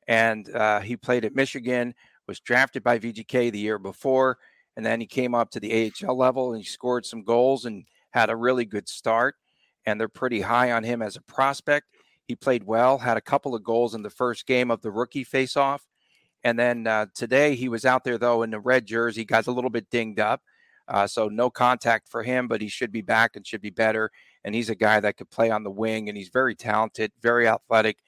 and 0.08 0.50
uh, 0.54 0.82
he 0.82 0.98
played 0.98 1.26
at 1.26 1.36
Michigan. 1.36 1.96
Was 2.28 2.40
drafted 2.40 2.84
by 2.84 3.00
VGK 3.00 3.50
the 3.50 3.58
year 3.58 3.80
before, 3.80 4.38
and 4.76 4.86
then 4.86 5.00
he 5.02 5.08
came 5.08 5.34
up 5.34 5.50
to 5.52 5.60
the 5.60 5.74
AHL 5.74 6.16
level 6.16 6.54
and 6.54 6.62
he 6.62 6.68
scored 6.68 7.04
some 7.06 7.24
goals 7.24 7.66
and 7.66 7.86
had 8.12 8.30
a 8.30 8.36
really 8.36 8.66
good 8.66 8.88
start. 8.88 9.36
And 9.86 10.00
they're 10.00 10.08
pretty 10.08 10.42
high 10.42 10.72
on 10.72 10.84
him 10.84 11.02
as 11.02 11.16
a 11.16 11.22
prospect. 11.22 11.88
He 12.28 12.36
played 12.36 12.66
well, 12.66 13.00
had 13.00 13.18
a 13.18 13.22
couple 13.22 13.56
of 13.56 13.64
goals 13.64 13.96
in 13.96 14.04
the 14.04 14.12
first 14.12 14.46
game 14.46 14.70
of 14.70 14.82
the 14.82 14.92
rookie 14.92 15.26
faceoff. 15.26 15.80
And 16.44 16.60
then 16.60 16.86
uh, 16.86 17.08
today 17.16 17.56
he 17.56 17.68
was 17.68 17.84
out 17.84 18.04
there 18.04 18.20
though 18.20 18.44
in 18.44 18.52
the 18.52 18.60
red 18.60 18.86
jersey, 18.86 19.26
got 19.26 19.48
a 19.48 19.52
little 19.52 19.72
bit 19.72 19.90
dinged 19.90 20.20
up. 20.20 20.44
Uh, 20.90 21.06
so 21.06 21.28
no 21.28 21.50
contact 21.50 22.10
for 22.10 22.24
him, 22.24 22.48
but 22.48 22.62
he 22.62 22.68
should 22.68 22.92
be 22.92 23.02
back 23.02 23.36
and 23.36 23.46
should 23.46 23.62
be 23.62 23.70
better. 23.70 24.10
And 24.44 24.56
he's 24.56 24.70
a 24.70 24.76
guy 24.76 25.00
that 25.00 25.18
could 25.18 25.30
play 25.30 25.52
on 25.52 25.64
the 25.64 25.72
wing 25.72 26.10
and 26.10 26.18
he's 26.18 26.30
very 26.30 26.56
talented, 26.56 27.12
very 27.22 27.48
athletic, 27.48 28.00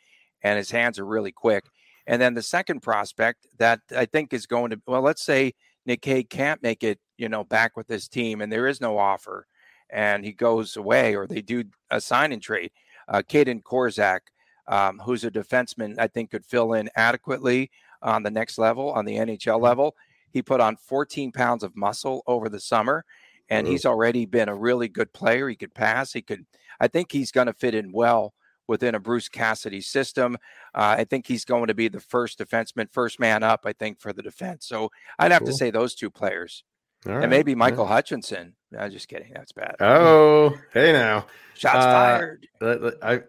and 0.42 0.58
his 0.58 0.72
hands 0.72 0.98
are 0.98 1.06
really 1.06 1.32
quick. 1.32 1.66
And 2.08 2.20
then 2.22 2.34
the 2.34 2.42
second 2.42 2.82
prospect 2.82 3.46
that 3.60 3.82
I 3.96 4.06
think 4.06 4.34
is 4.34 4.48
going 4.48 4.72
to, 4.72 4.82
well, 4.88 5.02
let's 5.02 5.24
say 5.24 5.54
Nick 5.86 6.02
can't 6.02 6.64
make 6.64 6.84
it, 6.84 7.00
you 7.18 7.30
know, 7.30 7.44
back 7.44 7.78
with 7.78 7.88
this 7.88 8.08
team 8.08 8.42
and 8.42 8.52
there 8.52 8.68
is 8.68 8.82
no 8.82 8.98
offer 8.98 9.46
and 9.92 10.26
he 10.26 10.32
goes 10.32 10.76
away 10.76 11.16
or 11.16 11.28
they 11.28 11.42
do 11.42 11.66
a 11.92 12.02
sign 12.02 12.32
and 12.32 12.42
trade. 12.42 12.72
Uh, 13.08 13.22
Kaedan 13.22 13.62
Korczak, 13.62 14.22
um, 14.68 15.00
who's 15.04 15.24
a 15.24 15.32
defenseman, 15.32 15.96
I 16.00 16.08
think 16.08 16.32
could 16.32 16.46
fill 16.46 16.74
in 16.74 16.90
adequately 16.96 17.70
on 18.02 18.24
the 18.24 18.32
next 18.32 18.58
level, 18.58 18.92
on 18.92 19.06
the 19.06 19.18
NHL 19.18 19.62
level. 19.62 19.96
He 20.32 20.42
put 20.42 20.62
on 20.62 20.78
14 20.78 21.32
pounds 21.32 21.64
of 21.64 21.76
muscle 21.76 22.24
over 22.28 22.50
the 22.50 22.60
summer, 22.60 23.06
and 23.50 23.68
Ooh. 23.68 23.72
he's 23.72 23.86
already 23.86 24.26
been 24.26 24.50
a 24.50 24.56
really 24.56 24.88
good 24.88 25.14
player. 25.14 25.50
He 25.50 25.56
could 25.56 25.74
pass. 25.74 26.14
He 26.14 26.22
could. 26.22 26.46
I 26.80 26.88
think 26.88 27.12
he's 27.12 27.32
going 27.32 27.48
to 27.48 27.54
fit 27.54 27.76
in 27.76 27.92
well 27.92 28.34
within 28.68 28.96
a 28.96 29.00
Bruce 29.00 29.30
Cassidy 29.30 29.82
system. 29.82 30.38
Uh, 30.74 30.96
I 30.98 31.04
think 31.04 31.28
he's 31.28 31.46
going 31.46 31.68
to 31.68 31.74
be 31.74 31.90
the 31.90 32.00
first 32.00 32.40
defenseman, 32.40 32.92
first 32.92 33.20
man 33.20 33.44
up. 33.44 33.62
I 33.66 33.74
think 33.74 34.00
for 34.00 34.14
the 34.14 34.22
defense. 34.22 34.66
So 34.66 34.92
I'd 35.20 35.32
have 35.32 35.44
to 35.46 35.54
say 35.54 35.72
those 35.72 35.94
two 35.94 36.10
players, 36.10 36.64
All 37.06 37.14
right, 37.14 37.24
and 37.24 37.30
maybe 37.30 37.52
yeah. 37.52 37.58
Michael 37.58 37.86
Hutchinson. 37.86 38.56
I'm 38.78 38.90
just 38.90 39.10
kidding. 39.10 39.34
That's 39.34 39.52
bad. 39.52 39.76
Oh, 39.82 40.58
hey 40.74 40.94
now. 40.94 41.28
Shots 41.56 41.76
uh, 41.76 41.92
fired. 41.92 42.48
let, 42.62 42.82
let- 42.82 43.04
I, 43.04 43.22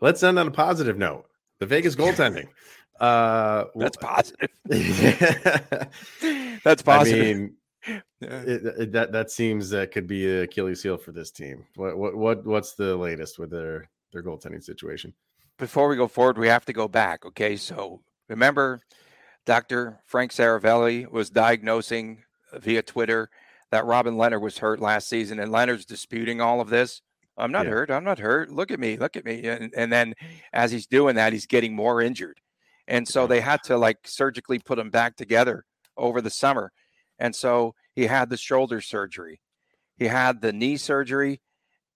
let's 0.00 0.22
end 0.22 0.38
on 0.38 0.46
a 0.46 0.52
positive 0.52 0.96
note. 0.96 1.26
The 1.58 1.66
Vegas 1.66 1.96
goaltending. 1.96 2.48
Uh, 3.00 3.64
That's 3.74 3.96
positive. 3.96 4.50
That's 6.64 6.82
positive. 6.82 7.20
I 7.20 7.34
mean, 7.34 7.54
it, 8.20 8.64
it- 8.78 8.92
that 8.92 9.12
that 9.12 9.30
seems 9.30 9.70
that 9.70 9.92
could 9.92 10.06
be 10.06 10.26
a 10.26 10.42
Achilles 10.42 10.82
heel 10.82 10.96
for 10.96 11.12
this 11.12 11.30
team. 11.30 11.64
What 11.76 11.96
what 11.96 12.16
what 12.16 12.44
what's 12.46 12.74
the 12.74 12.96
latest 12.96 13.38
with 13.38 13.50
their 13.50 13.88
their 14.12 14.22
goaltending 14.22 14.62
situation? 14.62 15.12
before 15.58 15.88
we 15.88 15.96
go 15.96 16.06
forward, 16.06 16.36
we 16.36 16.48
have 16.48 16.66
to 16.66 16.72
go 16.74 16.86
back. 16.86 17.24
Okay. 17.24 17.56
So 17.56 18.02
remember, 18.28 18.82
Dr. 19.46 19.98
Frank 20.04 20.30
Seravalli 20.30 21.10
was 21.10 21.30
diagnosing 21.30 22.22
via 22.58 22.82
Twitter 22.82 23.30
that 23.70 23.86
Robin 23.86 24.16
Lehner 24.16 24.38
was 24.38 24.58
hurt 24.58 24.80
last 24.80 25.08
season, 25.08 25.40
and 25.40 25.50
Lehner's 25.50 25.86
disputing 25.86 26.42
all 26.42 26.60
of 26.60 26.68
this. 26.68 27.00
I'm 27.38 27.52
not 27.52 27.64
Yeah. 27.64 27.72
hurt. 27.72 27.90
I'm 27.90 28.04
not 28.04 28.18
hurt. 28.18 28.50
Look 28.50 28.70
at 28.70 28.78
me. 28.78 28.98
Look 28.98 29.16
at 29.16 29.24
me. 29.24 29.46
And, 29.46 29.72
and 29.74 29.90
then 29.90 30.12
as 30.52 30.70
he's 30.72 30.86
doing 30.86 31.16
that, 31.16 31.32
he's 31.32 31.46
getting 31.46 31.74
more 31.74 32.02
injured. 32.02 32.38
And 32.88 33.06
so 33.06 33.26
they 33.26 33.40
had 33.40 33.62
to 33.64 33.76
like 33.76 33.98
surgically 34.04 34.58
put 34.58 34.78
him 34.78 34.90
back 34.90 35.16
together 35.16 35.64
over 35.96 36.20
the 36.20 36.30
summer. 36.30 36.72
And 37.18 37.34
so 37.34 37.74
he 37.94 38.06
had 38.06 38.30
the 38.30 38.36
shoulder 38.36 38.80
surgery, 38.80 39.40
he 39.96 40.06
had 40.06 40.40
the 40.40 40.52
knee 40.52 40.76
surgery, 40.76 41.40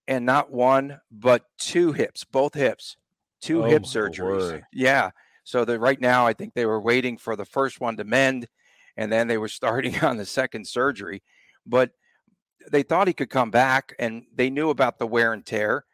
and 0.09 0.25
not 0.25 0.51
one, 0.51 1.01
but 1.11 1.45
two 1.59 1.93
hips, 1.93 2.25
both 2.25 2.55
hips, 2.55 2.97
two 3.41 3.65
Oh 3.65 3.67
hip 3.67 3.83
surgeries. 3.83 4.63
Yeah. 4.73 5.11
So 5.45 5.65
that 5.65 5.79
right 5.81 6.01
now, 6.01 6.27
I 6.27 6.33
think 6.33 6.55
they 6.55 6.67
were 6.67 6.81
waiting 6.81 7.17
for 7.17 7.37
the 7.37 7.45
first 7.45 7.81
one 7.81 7.97
to 7.97 8.05
mend, 8.05 8.47
and 8.97 9.11
then 9.11 9.29
they 9.29 9.39
were 9.39 9.49
starting 9.61 9.99
on 10.01 10.17
the 10.17 10.27
second 10.27 10.67
surgery. 10.67 11.23
But 11.67 11.91
they 12.71 12.83
thought 12.83 13.07
he 13.07 13.15
could 13.15 13.31
come 13.31 13.51
back, 13.51 13.95
and 13.99 14.25
they 14.35 14.51
knew 14.51 14.71
about 14.71 14.99
the 14.99 15.07
wear 15.07 15.33
and 15.33 15.45
tear, 15.45 15.85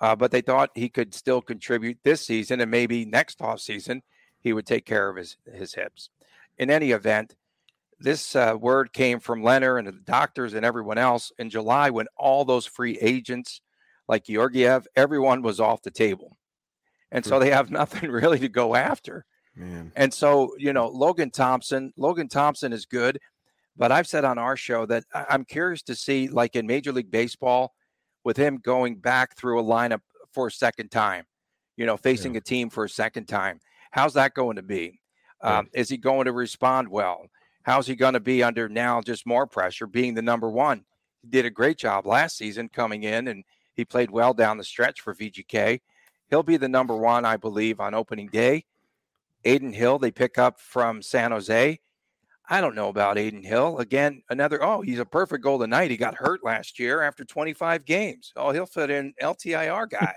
uh, 0.00 0.16
but 0.16 0.30
they 0.30 0.40
thought 0.40 0.70
he 0.74 0.88
could 0.88 1.14
still 1.14 1.42
contribute 1.42 1.98
this 2.02 2.26
season, 2.26 2.60
and 2.60 2.70
maybe 2.70 3.04
next 3.04 3.40
off 3.42 3.60
season 3.60 4.02
he 4.40 4.52
would 4.52 4.66
take 4.66 4.86
care 4.86 5.08
of 5.08 5.16
his 5.16 5.36
his 5.52 5.74
hips. 5.74 6.10
In 6.58 6.70
any 6.70 6.90
event, 6.90 7.36
this 7.98 8.34
uh, 8.34 8.54
word 8.58 8.92
came 8.92 9.20
from 9.20 9.42
Lehner 9.42 9.78
and 9.78 9.86
the 9.86 9.92
doctors 9.92 10.54
and 10.54 10.64
everyone 10.64 10.98
else 10.98 11.32
in 11.38 11.50
July 11.50 11.90
when 11.90 12.06
all 12.16 12.44
those 12.44 12.66
free 12.66 12.98
agents 12.98 13.60
like 14.08 14.24
Georgiev, 14.24 14.88
everyone 14.96 15.42
was 15.42 15.60
off 15.60 15.82
the 15.82 15.90
table. 15.90 16.36
And 17.12 17.24
so 17.24 17.38
they 17.38 17.50
have 17.50 17.70
nothing 17.70 18.10
really 18.10 18.38
to 18.40 18.48
go 18.48 18.74
after. 18.74 19.24
Man, 19.54 19.92
And 19.96 20.12
so, 20.12 20.54
you 20.58 20.72
know, 20.72 20.88
Logan 20.88 21.30
Thompson, 21.30 21.92
Logan 21.96 22.28
Thompson 22.28 22.72
is 22.72 22.86
good, 22.86 23.18
but 23.76 23.92
I've 23.92 24.06
said 24.06 24.24
on 24.24 24.38
our 24.38 24.56
show 24.56 24.86
that 24.86 25.04
I'm 25.14 25.44
curious 25.44 25.82
to 25.82 25.94
see, 25.94 26.28
like 26.28 26.56
in 26.56 26.66
Major 26.66 26.92
League 26.92 27.10
Baseball, 27.10 27.74
with 28.24 28.36
him 28.36 28.58
going 28.58 28.96
back 28.96 29.36
through 29.36 29.60
a 29.60 29.64
lineup 29.64 30.00
for 30.32 30.46
a 30.46 30.52
second 30.52 30.90
time, 30.90 31.24
you 31.76 31.86
know, 31.86 31.96
facing 31.96 32.36
a 32.36 32.40
team 32.40 32.70
for 32.70 32.84
a 32.84 32.88
second 32.88 33.26
time. 33.26 33.60
How's 33.90 34.14
that 34.14 34.34
going 34.34 34.56
to 34.56 34.62
be? 34.62 35.00
Um, 35.42 35.68
is 35.72 35.88
he 35.88 35.96
going 35.96 36.26
to 36.26 36.32
respond 36.32 36.88
well? 36.88 37.26
How's 37.62 37.86
he 37.86 37.94
going 37.94 38.14
to 38.14 38.20
be 38.20 38.42
under 38.42 38.68
now 38.68 39.00
just 39.00 39.26
more 39.26 39.46
pressure, 39.46 39.86
being 39.86 40.14
the 40.14 40.22
number 40.22 40.50
one? 40.50 40.84
He 41.22 41.28
did 41.28 41.46
a 41.46 41.50
great 41.50 41.78
job 41.78 42.06
last 42.06 42.36
season 42.36 42.68
coming 42.68 43.04
in 43.04 43.28
and 43.28 43.44
he 43.74 43.84
played 43.84 44.10
well 44.10 44.34
down 44.34 44.58
the 44.58 44.64
stretch 44.64 45.00
for 45.00 45.14
VGK. 45.14 45.80
He'll 46.28 46.42
be 46.42 46.56
the 46.56 46.68
number 46.68 46.96
one, 46.96 47.24
I 47.24 47.36
believe, 47.36 47.80
on 47.80 47.94
opening 47.94 48.28
day. 48.28 48.64
Adin 49.44 49.72
Hill, 49.72 49.98
they 49.98 50.10
pick 50.10 50.38
up 50.38 50.60
from 50.60 51.02
San 51.02 51.32
Jose. 51.32 51.80
I 52.48 52.60
don't 52.60 52.74
know 52.74 52.88
about 52.88 53.16
Adin 53.16 53.42
Hill. 53.42 53.78
Again, 53.78 54.22
another, 54.28 54.62
oh, 54.62 54.80
he's 54.80 54.98
a 54.98 55.04
perfect 55.04 55.44
Golden 55.44 55.70
Knight. 55.70 55.90
He 55.90 55.96
got 55.96 56.16
hurt 56.16 56.44
last 56.44 56.78
year 56.78 57.02
after 57.02 57.24
25 57.24 57.84
games. 57.84 58.32
Oh, 58.36 58.50
he'll 58.50 58.66
fit 58.66 58.90
in 58.90 59.14
LTIR 59.22 59.88
guy, 59.88 60.16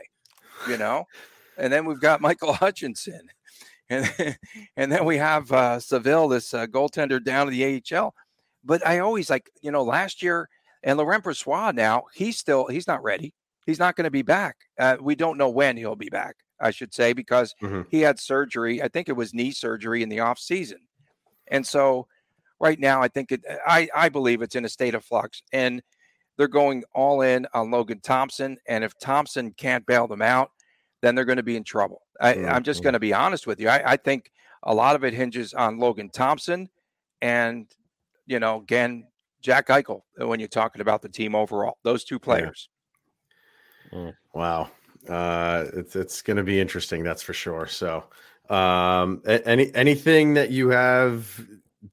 you 0.67 0.77
know? 0.77 1.05
And 1.57 1.71
then 1.71 1.85
we've 1.85 2.01
got 2.01 2.21
Michael 2.21 2.53
Hutchinson. 2.53 3.29
And, 3.89 4.37
and 4.77 4.91
then 4.91 5.05
we 5.05 5.17
have 5.17 5.51
uh, 5.51 5.79
Seville, 5.79 6.27
this 6.27 6.53
uh, 6.53 6.67
goaltender 6.67 7.23
down 7.23 7.47
to 7.47 7.51
the 7.51 7.81
AHL. 7.95 8.13
But 8.63 8.85
I 8.85 8.99
always 8.99 9.29
like, 9.29 9.49
you 9.61 9.71
know, 9.71 9.83
last 9.83 10.21
year 10.23 10.49
and 10.83 10.97
Laurent 10.97 11.23
Brossoit 11.23 11.75
now, 11.75 12.03
he's 12.13 12.37
still 12.37 12.67
he's 12.67 12.87
not 12.87 13.03
ready. 13.03 13.33
He's 13.65 13.79
not 13.79 13.95
going 13.95 14.05
to 14.05 14.11
be 14.11 14.21
back. 14.21 14.57
Uh, 14.77 14.97
we 14.99 15.15
don't 15.15 15.37
know 15.37 15.49
when 15.49 15.77
he'll 15.77 15.95
be 15.95 16.09
back, 16.09 16.35
I 16.59 16.71
should 16.71 16.93
say, 16.93 17.13
because 17.13 17.55
mm-hmm. 17.61 17.83
he 17.89 18.01
had 18.01 18.19
surgery. 18.19 18.81
I 18.81 18.89
think 18.89 19.07
it 19.07 19.13
was 19.13 19.33
knee 19.33 19.51
surgery 19.51 20.03
in 20.03 20.09
the 20.09 20.19
off 20.19 20.37
season. 20.37 20.79
And 21.47 21.65
so 21.65 22.07
right 22.59 22.79
now, 22.79 23.01
I 23.01 23.07
think 23.07 23.31
it 23.31 23.41
I, 23.65 23.89
I 23.95 24.09
believe 24.09 24.41
it's 24.41 24.55
in 24.55 24.65
a 24.65 24.69
state 24.69 24.95
of 24.95 25.05
flux. 25.05 25.41
And 25.53 25.81
they're 26.37 26.47
going 26.47 26.83
all 26.93 27.21
in 27.21 27.47
on 27.53 27.71
Logan 27.71 28.01
Thompson. 28.01 28.57
And 28.67 28.83
if 28.83 28.97
Thompson 28.99 29.51
can't 29.51 29.85
bail 29.85 30.07
them 30.07 30.21
out, 30.21 30.51
then 31.03 31.15
they're 31.15 31.25
going 31.25 31.37
to 31.37 31.43
be 31.43 31.57
in 31.57 31.65
trouble. 31.65 32.01
I, 32.19 32.33
am 32.35 32.63
just 32.63 32.81
going 32.81 32.93
to 32.93 32.99
be 32.99 33.13
honest 33.13 33.45
with 33.45 33.59
you. 33.59 33.67
I, 33.67 33.91
I, 33.91 33.97
think 33.97 34.31
a 34.63 34.73
lot 34.73 34.95
of 34.95 35.03
it 35.03 35.13
hinges 35.13 35.53
on 35.53 35.77
Logan 35.77 36.09
Thompson 36.09 36.69
and, 37.21 37.67
you 38.25 38.39
know, 38.39 38.61
again, 38.61 39.07
Jack 39.41 39.67
Eichel 39.67 40.03
when 40.15 40.39
you're 40.39 40.47
talking 40.47 40.81
about 40.81 41.01
the 41.01 41.09
team 41.09 41.35
overall, 41.35 41.77
those 41.83 42.05
two 42.05 42.19
players. 42.19 42.69
Yeah. 43.91 43.99
Mm. 43.99 44.13
Wow. 44.33 44.71
Uh, 45.09 45.65
it's, 45.73 45.97
it's 45.97 46.21
going 46.21 46.37
to 46.37 46.43
be 46.43 46.61
interesting. 46.61 47.03
That's 47.03 47.21
for 47.21 47.33
sure. 47.33 47.67
So, 47.67 48.05
um, 48.49 49.21
any, 49.25 49.75
anything 49.75 50.35
that 50.35 50.51
you 50.51 50.69
have 50.69 51.45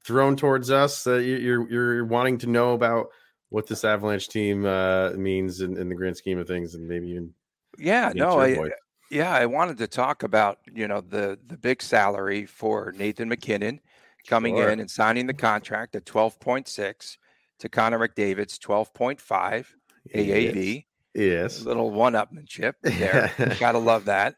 thrown 0.05 0.37
towards 0.37 0.71
us 0.71 1.03
that 1.03 1.25
you're, 1.25 1.69
you're 1.69 2.05
wanting 2.05 2.39
to 2.39 2.47
know 2.47 2.75
about 2.75 3.09
what 3.49 3.67
this 3.67 3.85
Avalanche 3.85 4.29
team 4.29 4.65
uh, 4.65 5.11
means 5.11 5.63
in, 5.63 5.77
in, 5.77 5.89
the 5.89 5.97
grand 5.97 6.17
scheme 6.17 6.39
of 6.39 6.47
things, 6.47 6.77
and 6.77 6.87
maybe 6.87 7.09
even 7.09 7.35
yeah, 7.79 8.13
no, 8.15 8.39
I, 8.39 8.71
yeah, 9.11 9.33
I 9.33 9.47
wanted 9.47 9.79
to 9.79 9.89
talk 9.89 10.23
about 10.23 10.59
you 10.73 10.89
know 10.89 11.01
the 11.01 11.39
the 11.47 11.57
big 11.57 11.83
salary 11.83 12.47
for 12.47 12.95
Nathan 12.97 13.29
MacKinnon 13.29 13.81
coming 14.27 14.57
sure. 14.57 14.71
in 14.71 14.81
and 14.81 14.91
signing 14.91 15.27
the 15.27 15.35
contract 15.35 15.97
at 15.97 16.07
twelve 16.07 16.39
point 16.41 16.69
six 16.69 17.19
to 17.59 17.69
Connor 17.69 17.99
McDavid's 17.99 18.59
twelve 18.59 18.95
point 18.95 19.21
five 19.21 19.75
AAV. 20.15 20.87
Yes, 21.15 21.63
little 21.63 21.91
one-upmanship 21.91 22.75
there. 22.83 23.33
Gotta 23.59 23.79
love 23.79 24.05
that. 24.05 24.37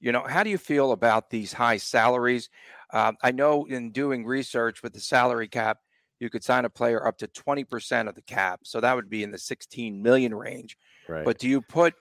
You 0.00 0.12
know, 0.12 0.22
how 0.22 0.44
do 0.44 0.50
you 0.50 0.58
feel 0.58 0.92
about 0.92 1.30
these 1.30 1.52
high 1.52 1.78
salaries? 1.78 2.48
Uh, 2.92 3.12
I 3.22 3.32
know 3.32 3.64
in 3.64 3.90
doing 3.90 4.24
research 4.24 4.82
with 4.82 4.92
the 4.92 5.00
salary 5.00 5.48
cap, 5.48 5.78
you 6.20 6.30
could 6.30 6.44
sign 6.44 6.64
a 6.64 6.70
player 6.70 7.04
up 7.04 7.18
to 7.18 7.26
20% 7.26 8.08
of 8.08 8.14
the 8.14 8.22
cap. 8.22 8.60
So 8.64 8.80
that 8.80 8.94
would 8.94 9.10
be 9.10 9.24
in 9.24 9.32
the 9.32 9.38
16 9.38 10.00
million 10.00 10.34
range. 10.34 10.76
Right. 11.08 11.24
But 11.24 11.38
do 11.38 11.48
you 11.48 11.60
put 11.60 11.94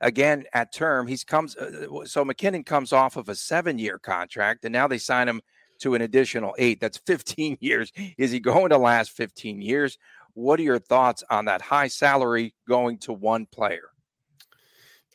again 0.00 0.44
at 0.52 0.72
term, 0.72 1.06
he's 1.06 1.24
comes 1.24 1.56
uh, 1.56 1.86
uh 1.90 2.04
so 2.04 2.24
MacKinnon 2.24 2.64
comes 2.64 2.92
off 2.92 3.16
of 3.16 3.28
a 3.28 3.32
7-year 3.32 3.98
contract 3.98 4.64
and 4.64 4.72
now 4.72 4.86
they 4.86 4.98
sign 4.98 5.28
him 5.28 5.40
to 5.80 5.94
an 5.94 6.02
additional 6.02 6.54
8. 6.58 6.80
That's 6.80 6.98
15 6.98 7.58
years. 7.60 7.92
Is 8.18 8.30
he 8.30 8.40
going 8.40 8.70
to 8.70 8.78
last 8.78 9.10
15 9.12 9.60
years? 9.60 9.98
What 10.34 10.58
are 10.58 10.64
your 10.64 10.78
thoughts 10.78 11.22
on 11.30 11.44
that 11.44 11.62
high 11.62 11.88
salary 11.88 12.54
going 12.68 12.98
to 12.98 13.12
one 13.12 13.46
player? 13.46 13.90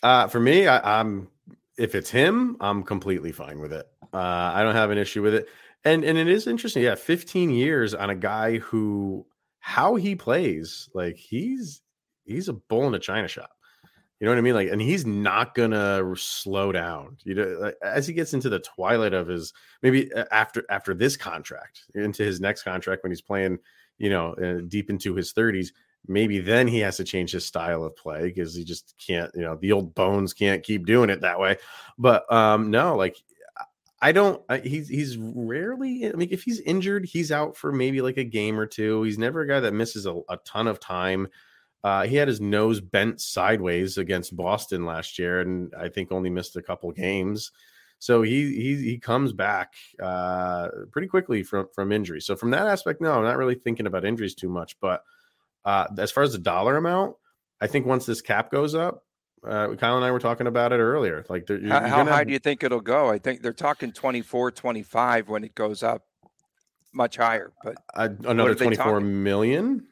Uh, 0.01 0.27
for 0.27 0.39
me, 0.39 0.67
I, 0.67 0.99
I'm 0.99 1.27
if 1.77 1.95
it's 1.95 2.09
him, 2.09 2.57
I'm 2.59 2.83
completely 2.83 3.31
fine 3.31 3.59
with 3.59 3.73
it. 3.73 3.87
Uh, 4.13 4.17
I 4.53 4.63
don't 4.63 4.75
have 4.75 4.91
an 4.91 4.97
issue 4.97 5.21
with 5.21 5.33
it. 5.33 5.47
And 5.85 6.03
and 6.03 6.17
it 6.17 6.27
is 6.27 6.47
interesting. 6.47 6.83
Yeah, 6.83 6.95
15 6.95 7.51
years 7.51 7.93
on 7.93 8.09
a 8.09 8.15
guy 8.15 8.57
who 8.57 9.25
how 9.59 9.95
he 9.95 10.15
plays, 10.15 10.89
like 10.93 11.15
he's 11.15 11.81
he's 12.25 12.49
a 12.49 12.53
bull 12.53 12.87
in 12.87 12.95
a 12.95 12.99
china 12.99 13.27
shop. 13.27 13.51
You 14.19 14.25
know 14.25 14.31
what 14.31 14.37
I 14.37 14.41
mean? 14.41 14.53
Like, 14.53 14.69
and 14.69 14.81
he's 14.81 15.05
not 15.05 15.55
gonna 15.55 16.03
slow 16.17 16.71
down. 16.71 17.17
You 17.23 17.35
know, 17.35 17.57
like, 17.61 17.75
as 17.81 18.05
he 18.05 18.13
gets 18.13 18.33
into 18.33 18.49
the 18.49 18.59
twilight 18.59 19.13
of 19.13 19.27
his 19.27 19.53
maybe 19.81 20.11
after 20.31 20.65
after 20.69 20.93
this 20.93 21.15
contract, 21.15 21.85
into 21.95 22.23
his 22.23 22.41
next 22.41 22.63
contract 22.63 23.03
when 23.03 23.11
he's 23.11 23.21
playing, 23.21 23.59
you 23.97 24.09
know, 24.09 24.33
uh, 24.33 24.61
deep 24.67 24.89
into 24.89 25.15
his 25.15 25.33
30s, 25.33 25.69
maybe 26.07 26.39
then 26.39 26.67
he 26.67 26.79
has 26.79 26.97
to 26.97 27.05
change 27.05 27.31
his 27.31 27.45
style 27.45 27.83
of 27.83 27.95
play 27.95 28.23
because 28.23 28.53
he 28.53 28.65
just 28.65 28.93
can't. 28.97 29.31
You 29.35 29.41
know, 29.41 29.55
the 29.55 29.71
old 29.71 29.95
bones 29.95 30.33
can't 30.33 30.63
keep 30.63 30.85
doing 30.85 31.09
it 31.09 31.21
that 31.21 31.39
way. 31.39 31.57
But 31.97 32.29
um, 32.31 32.71
no, 32.71 32.97
like 32.97 33.15
I 34.01 34.11
don't. 34.11 34.41
He's 34.65 34.87
he's 34.87 35.17
rarely. 35.17 36.07
I 36.07 36.13
mean, 36.13 36.29
if 36.31 36.43
he's 36.43 36.59
injured, 36.61 37.05
he's 37.05 37.31
out 37.31 37.57
for 37.57 37.71
maybe 37.71 38.01
like 38.01 38.17
a 38.17 38.23
game 38.23 38.59
or 38.59 38.65
two. 38.65 39.03
He's 39.03 39.17
never 39.17 39.41
a 39.41 39.47
guy 39.47 39.59
that 39.59 39.73
misses 39.73 40.05
a, 40.05 40.13
a 40.29 40.37
ton 40.45 40.67
of 40.67 40.79
time. 40.79 41.27
Uh, 41.83 42.05
he 42.05 42.15
had 42.15 42.27
his 42.27 42.41
nose 42.41 42.81
bent 42.81 43.21
sideways 43.21 43.97
against 43.97 44.35
Boston 44.35 44.85
last 44.85 45.17
year, 45.17 45.39
and 45.39 45.73
I 45.75 45.89
think 45.89 46.11
only 46.11 46.29
missed 46.29 46.55
a 46.57 46.61
couple 46.61 46.91
games. 46.91 47.51
So 47.99 48.21
he 48.21 48.53
he 48.55 48.75
he 48.83 48.97
comes 48.97 49.33
back 49.33 49.73
uh, 50.01 50.69
pretty 50.91 51.07
quickly 51.07 51.43
from 51.43 51.67
from 51.73 51.91
injury. 51.91 52.21
So 52.21 52.35
from 52.35 52.51
that 52.51 52.67
aspect, 52.67 53.01
no, 53.01 53.13
I'm 53.13 53.23
not 53.23 53.37
really 53.37 53.55
thinking 53.55 53.87
about 53.87 54.05
injuries 54.05 54.35
too 54.35 54.49
much. 54.49 54.77
But 54.79 55.03
uh, 55.65 55.87
as 55.97 56.11
far 56.11 56.23
as 56.23 56.33
the 56.33 56.39
dollar 56.39 56.77
amount, 56.77 57.15
I 57.61 57.67
think 57.67 57.85
once 57.85 58.05
this 58.05 58.21
cap 58.21 58.51
goes 58.51 58.75
up, 58.75 59.03
uh, 59.45 59.75
Kyle 59.75 59.95
and 59.95 60.05
I 60.05 60.11
were 60.11 60.19
talking 60.19 60.47
about 60.47 60.71
it 60.73 60.79
earlier. 60.79 61.25
Like, 61.29 61.47
you're, 61.49 61.67
how, 61.67 61.87
how 61.87 62.05
high 62.05 62.23
do 62.23 62.33
you 62.33 62.39
think 62.39 62.63
it'll 62.63 62.81
go? 62.81 63.09
I 63.09 63.19
think 63.19 63.41
they're 63.41 63.53
talking 63.53 63.91
24, 63.91 64.51
25 64.51 65.29
when 65.29 65.43
it 65.43 65.55
goes 65.55 65.83
up 65.83 66.03
much 66.93 67.17
higher. 67.17 67.51
But 67.63 67.75
uh, 67.93 68.09
another 68.25 68.55
24 68.55 69.01
million? 69.01 69.87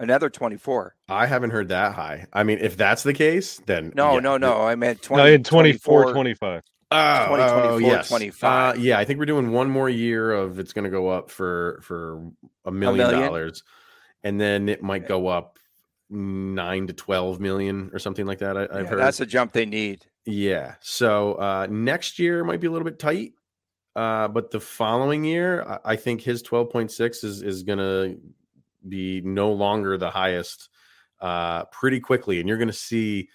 Another 0.00 0.30
24. 0.30 0.96
I 1.10 1.26
haven't 1.26 1.50
heard 1.50 1.68
that 1.68 1.92
high. 1.92 2.26
I 2.32 2.42
mean, 2.42 2.58
if 2.58 2.76
that's 2.78 3.02
the 3.02 3.12
case, 3.12 3.60
then 3.66 3.92
no, 3.94 4.14
yeah. 4.14 4.20
no, 4.20 4.38
no. 4.38 4.62
I 4.62 4.74
meant 4.74 5.02
20, 5.02 5.22
no, 5.22 5.42
24, 5.42 6.12
24, 6.12 6.12
25. 6.14 6.62
Oh, 6.92 7.26
20, 7.28 7.42
24, 7.42 7.70
oh, 7.70 7.78
yes. 7.78 8.08
25. 8.08 8.76
Uh, 8.76 8.80
yeah, 8.80 8.98
I 8.98 9.04
think 9.04 9.18
we're 9.18 9.26
doing 9.26 9.52
one 9.52 9.68
more 9.68 9.90
year 9.90 10.32
of 10.32 10.58
it's 10.58 10.72
going 10.72 10.86
to 10.86 10.90
go 10.90 11.08
up 11.08 11.30
for 11.30 11.80
for 11.82 12.32
a 12.64 12.70
million, 12.70 13.06
a 13.06 13.10
million 13.10 13.28
dollars, 13.28 13.62
and 14.24 14.40
then 14.40 14.70
it 14.70 14.82
might 14.82 15.06
go 15.06 15.28
up 15.28 15.58
nine 16.08 16.86
to 16.86 16.94
12 16.94 17.38
million 17.38 17.90
or 17.92 17.98
something 17.98 18.24
like 18.24 18.38
that. 18.38 18.56
I, 18.56 18.60
have 18.60 18.70
yeah, 18.72 18.84
heard 18.86 19.00
that's 19.00 19.20
a 19.20 19.26
jump 19.26 19.52
they 19.52 19.66
need. 19.66 20.06
Yeah. 20.24 20.76
So 20.80 21.34
uh, 21.34 21.66
next 21.70 22.18
year 22.18 22.42
might 22.42 22.60
be 22.60 22.68
a 22.68 22.70
little 22.70 22.86
bit 22.86 22.98
tight. 22.98 23.34
Uh, 23.94 24.28
but 24.28 24.50
the 24.50 24.60
following 24.60 25.24
year, 25.24 25.62
I, 25.62 25.92
I 25.92 25.96
think 25.96 26.22
his 26.22 26.42
12.6 26.42 27.24
is, 27.24 27.42
is 27.42 27.62
going 27.64 27.78
to 27.78 28.18
be 28.86 29.20
no 29.22 29.52
longer 29.52 29.96
the 29.96 30.10
highest 30.10 30.68
uh, 31.20 31.64
pretty 31.66 32.00
quickly. 32.00 32.40
And 32.40 32.48
you're 32.48 32.58
going 32.58 32.68
to 32.68 32.74
see 32.74 33.28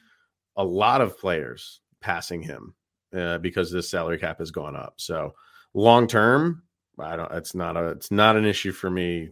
a 0.56 0.64
lot 0.64 1.02
of 1.02 1.18
players 1.18 1.82
passing 2.02 2.42
him 2.42 2.76
uh, 3.16 3.38
because 3.40 3.72
this 3.72 3.90
salary 3.90 4.18
cap 4.18 4.40
has 4.40 4.52
gone 4.52 4.76
up. 4.76 4.96
So 4.98 5.34
long 5.74 6.08
term, 6.08 6.64
I 7.00 7.16
don't, 7.16 7.32
it's 7.34 7.56
not 7.56 7.78
a, 7.78 7.88
it's 7.90 8.12
not 8.12 8.38
an 8.38 8.46
issue 8.46 8.72
for 8.72 8.90
me 8.90 9.30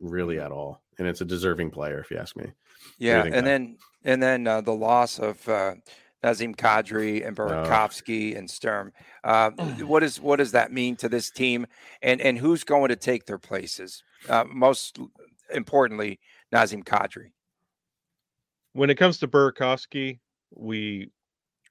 really 0.00 0.38
at 0.38 0.52
all. 0.52 0.82
And 0.98 1.08
it's 1.08 1.20
a 1.20 1.24
deserving 1.24 1.70
player, 1.70 1.98
if 2.00 2.10
you 2.10 2.18
ask 2.18 2.36
me. 2.36 2.52
Yeah, 2.98 3.24
and 3.24 3.46
then 3.46 3.78
and 4.04 4.22
then 4.22 4.46
uh, 4.46 4.60
the 4.60 4.72
loss 4.72 5.18
of 5.18 5.48
uh, 5.48 5.74
Nazem 6.22 6.54
Kadri 6.56 7.26
and 7.26 7.36
Burakovsky 7.36 8.34
oh. 8.34 8.38
and 8.38 8.50
Sturm. 8.50 8.92
Uh, 9.22 9.50
what 9.80 10.02
is 10.02 10.20
what 10.20 10.36
does 10.36 10.52
that 10.52 10.72
mean 10.72 10.96
to 10.96 11.08
this 11.08 11.30
team, 11.30 11.66
and 12.02 12.20
and 12.20 12.38
who's 12.38 12.64
going 12.64 12.88
to 12.88 12.96
take 12.96 13.26
their 13.26 13.38
places? 13.38 14.02
Uh, 14.28 14.44
most 14.46 14.98
importantly, 15.54 16.18
Nazem 16.52 16.84
Kadri. 16.84 17.32
When 18.72 18.90
it 18.90 18.96
comes 18.96 19.18
to 19.18 19.28
Burakovsky, 19.28 20.18
we 20.50 21.10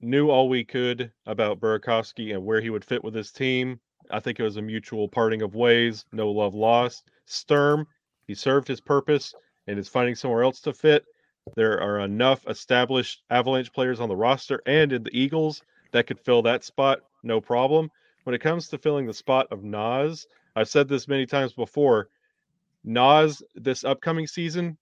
knew 0.02 0.30
all 0.30 0.50
we 0.50 0.64
could 0.64 1.12
about 1.26 1.60
Burakovsky 1.60 2.34
and 2.34 2.44
where 2.44 2.62
he 2.62 2.70
would 2.70 2.86
fit 2.86 3.04
with 3.04 3.16
his 3.16 3.32
team. 3.32 3.80
I 4.12 4.20
think 4.20 4.40
it 4.40 4.44
was 4.44 4.58
a 4.58 4.62
mutual 4.62 5.08
parting 5.08 5.42
of 5.42 5.56
ways, 5.56 6.06
no 6.12 6.30
love 6.30 6.54
lost. 6.54 7.10
Sturm, 7.26 7.88
he 8.28 8.36
served 8.36 8.68
his 8.68 8.82
purpose 8.82 9.34
and 9.68 9.80
is 9.80 9.88
finding 9.88 10.16
somewhere 10.16 10.44
else 10.44 10.60
to 10.62 10.74
fit. 10.74 11.06
There 11.56 11.82
are 11.82 12.00
enough 12.00 12.48
established 12.48 13.24
Avalanche 13.30 13.72
players 13.74 14.00
on 14.00 14.10
the 14.10 14.16
roster 14.16 14.62
and 14.66 14.92
in 14.94 15.04
the 15.04 15.18
Eagles 15.18 15.62
that 15.92 16.08
could 16.08 16.20
fill 16.20 16.42
that 16.44 16.64
spot, 16.64 17.00
no 17.24 17.40
problem. 17.42 17.90
When 18.24 18.34
it 18.34 18.42
comes 18.42 18.70
to 18.70 18.78
filling 18.78 19.06
the 19.06 19.14
spot 19.14 19.48
of 19.52 19.64
Nas, 19.64 20.26
I've 20.56 20.70
said 20.70 20.88
this 20.88 21.08
many 21.08 21.26
times 21.26 21.54
before. 21.54 22.10
Nas, 22.84 23.42
this 23.56 23.84
upcoming 23.84 24.28
season, 24.28 24.78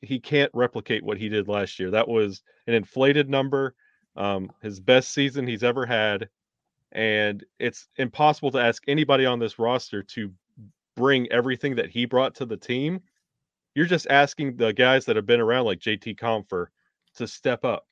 he 0.00 0.20
can't 0.20 0.50
replicate 0.54 1.04
what 1.04 1.18
he 1.18 1.28
did 1.28 1.48
last 1.48 1.78
year. 1.78 1.90
That 1.90 2.08
was 2.08 2.42
an 2.66 2.74
inflated 2.74 3.28
number, 3.28 3.74
um, 4.16 4.52
his 4.62 4.80
best 4.80 5.10
season 5.12 5.46
he's 5.46 5.64
ever 5.64 5.86
had. 5.86 6.28
And 6.92 7.44
it's 7.58 7.88
impossible 7.96 8.50
to 8.52 8.58
ask 8.58 8.82
anybody 8.86 9.26
on 9.26 9.38
this 9.38 9.58
roster 9.58 10.02
to 10.02 10.32
bring 10.96 11.30
everything 11.30 11.76
that 11.76 11.90
he 11.90 12.06
brought 12.06 12.34
to 12.36 12.46
the 12.46 12.56
team 12.56 13.00
you're 13.78 13.86
just 13.86 14.08
asking 14.10 14.56
the 14.56 14.72
guys 14.72 15.04
that 15.04 15.14
have 15.14 15.24
been 15.24 15.38
around 15.38 15.64
like 15.66 15.78
JT 15.78 16.18
Compher 16.18 16.66
to 17.14 17.28
step 17.28 17.64
up. 17.64 17.86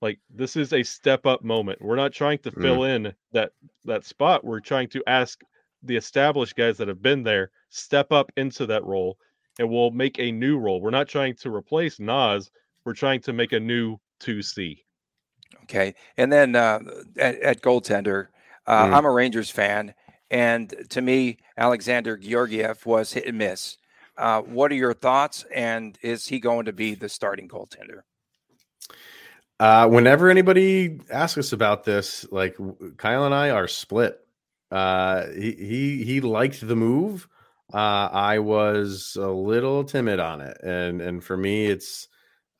Like 0.00 0.18
this 0.28 0.56
is 0.56 0.72
a 0.72 0.82
step 0.82 1.26
up 1.26 1.44
moment. 1.44 1.80
We're 1.80 1.94
not 1.94 2.12
trying 2.12 2.38
to 2.38 2.50
fill 2.50 2.78
mm. 2.78 2.96
in 2.96 3.14
that 3.30 3.52
that 3.84 4.04
spot. 4.04 4.44
We're 4.44 4.58
trying 4.58 4.88
to 4.88 5.02
ask 5.06 5.40
the 5.82 5.96
established 5.96 6.56
guys 6.56 6.76
that 6.78 6.88
have 6.88 7.02
been 7.02 7.22
there 7.22 7.50
step 7.70 8.12
up 8.12 8.30
into 8.36 8.66
that 8.66 8.84
role 8.84 9.18
and 9.58 9.68
we'll 9.68 9.90
make 9.90 10.18
a 10.18 10.32
new 10.32 10.58
role. 10.58 10.80
We're 10.80 10.90
not 10.90 11.08
trying 11.08 11.34
to 11.36 11.54
replace 11.54 12.00
Nas. 12.00 12.50
We're 12.84 12.94
trying 12.94 13.20
to 13.22 13.32
make 13.32 13.52
a 13.52 13.60
new 13.60 13.98
2C. 14.20 14.78
Okay. 15.64 15.94
And 16.16 16.32
then 16.32 16.56
uh, 16.56 16.80
at, 17.18 17.38
at 17.40 17.62
goaltender, 17.62 18.28
uh, 18.66 18.86
mm. 18.86 18.94
I'm 18.94 19.04
a 19.04 19.10
Rangers 19.10 19.50
fan. 19.50 19.94
And 20.30 20.74
to 20.90 21.02
me, 21.02 21.38
Alexander 21.58 22.16
Georgiev 22.16 22.84
was 22.86 23.12
hit 23.12 23.26
and 23.26 23.38
miss 23.38 23.76
Uh, 24.16 24.40
what 24.40 24.72
are 24.72 24.76
your 24.76 24.94
thoughts? 24.94 25.44
And 25.54 25.98
is 26.02 26.26
he 26.26 26.40
going 26.40 26.64
to 26.66 26.72
be 26.72 26.94
the 26.94 27.08
starting 27.08 27.48
goaltender? 27.48 28.02
Uh, 29.60 29.86
whenever 29.88 30.28
anybody 30.30 30.98
asks 31.10 31.38
us 31.38 31.52
about 31.52 31.84
this, 31.84 32.26
like 32.32 32.56
Kyle 32.96 33.26
and 33.26 33.34
I 33.34 33.50
are 33.50 33.68
split. 33.68 34.21
Uh, 34.72 35.26
he 35.32 35.52
he 35.52 36.04
he 36.04 36.20
liked 36.22 36.66
the 36.66 36.76
move. 36.76 37.28
Uh, 37.72 38.08
I 38.10 38.38
was 38.38 39.16
a 39.20 39.28
little 39.28 39.84
timid 39.84 40.18
on 40.18 40.40
it, 40.40 40.56
and 40.62 41.02
and 41.02 41.22
for 41.22 41.36
me, 41.36 41.66
it's 41.66 42.08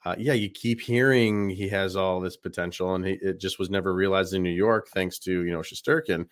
uh, 0.05 0.15
yeah, 0.19 0.35
you 0.35 0.51
keep 0.51 0.81
hearing 0.81 1.49
he 1.49 1.69
has 1.69 1.97
all 1.97 2.21
this 2.21 2.37
potential, 2.37 2.95
and 2.95 3.07
he, 3.07 3.13
it 3.23 3.41
just 3.41 3.59
was 3.59 3.71
never 3.71 3.95
realized 3.95 4.35
in 4.35 4.43
New 4.43 4.51
York, 4.51 4.89
thanks 4.89 5.19
to 5.21 5.45
you 5.45 5.53
know 5.53 5.61
Shesterkin. 5.61 6.27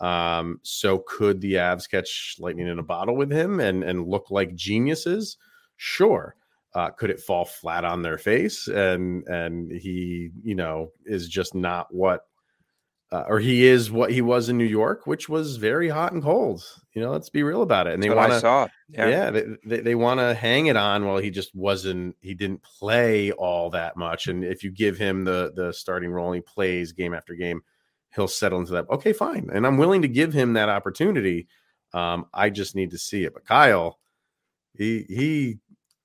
Um, 0.00 0.58
so 0.62 1.04
could 1.06 1.40
the 1.40 1.54
Avs 1.54 1.88
catch 1.88 2.36
lightning 2.40 2.66
in 2.66 2.78
a 2.78 2.82
bottle 2.82 3.16
with 3.16 3.30
him 3.30 3.60
and 3.60 3.84
and 3.84 4.08
look 4.08 4.30
like 4.30 4.54
geniuses? 4.54 5.36
Sure. 5.76 6.34
Uh, 6.74 6.90
could 6.90 7.10
it 7.10 7.20
fall 7.20 7.44
flat 7.44 7.84
on 7.84 8.02
their 8.02 8.18
face 8.18 8.68
and 8.68 9.26
and 9.26 9.72
he 9.72 10.30
you 10.44 10.54
know 10.54 10.92
is 11.04 11.28
just 11.28 11.52
not 11.54 11.92
what 11.92 12.26
uh, 13.12 13.24
or 13.26 13.40
he 13.40 13.66
is 13.66 13.90
what 13.90 14.12
he 14.12 14.22
was 14.22 14.48
in 14.48 14.56
New 14.56 14.64
York, 14.64 15.06
which 15.06 15.28
was 15.28 15.56
very 15.56 15.88
hot 15.88 16.12
and 16.12 16.22
cold. 16.22 16.62
You 16.94 17.02
know, 17.02 17.10
let's 17.10 17.28
be 17.28 17.42
real 17.42 17.62
about 17.62 17.88
it. 17.88 17.94
And 17.94 18.02
they 18.02 18.10
want 18.10 18.32
to, 18.32 18.70
yeah, 18.88 19.08
yeah 19.08 19.30
they, 19.30 19.44
they, 19.64 19.80
they 19.80 19.94
want 19.96 20.20
to 20.20 20.32
hang 20.34 20.66
it 20.66 20.76
on. 20.76 21.04
While 21.06 21.18
he 21.18 21.30
just 21.30 21.54
wasn't, 21.54 22.16
he 22.20 22.34
didn't 22.34 22.62
play 22.62 23.32
all 23.32 23.70
that 23.70 23.96
much. 23.96 24.28
And 24.28 24.44
if 24.44 24.62
you 24.62 24.70
give 24.70 24.96
him 24.96 25.24
the 25.24 25.52
the 25.54 25.72
starting 25.72 26.10
role, 26.10 26.32
he 26.32 26.40
plays 26.40 26.92
game 26.92 27.12
after 27.12 27.34
game, 27.34 27.62
he'll 28.14 28.28
settle 28.28 28.60
into 28.60 28.72
that. 28.72 28.88
Okay, 28.90 29.12
fine, 29.12 29.50
and 29.52 29.66
I'm 29.66 29.76
willing 29.76 30.02
to 30.02 30.08
give 30.08 30.32
him 30.32 30.52
that 30.52 30.68
opportunity. 30.68 31.48
Um, 31.92 32.26
I 32.32 32.50
just 32.50 32.76
need 32.76 32.92
to 32.92 32.98
see 32.98 33.24
it. 33.24 33.34
But 33.34 33.44
Kyle, 33.44 33.98
he 34.74 35.04
he 35.08 35.58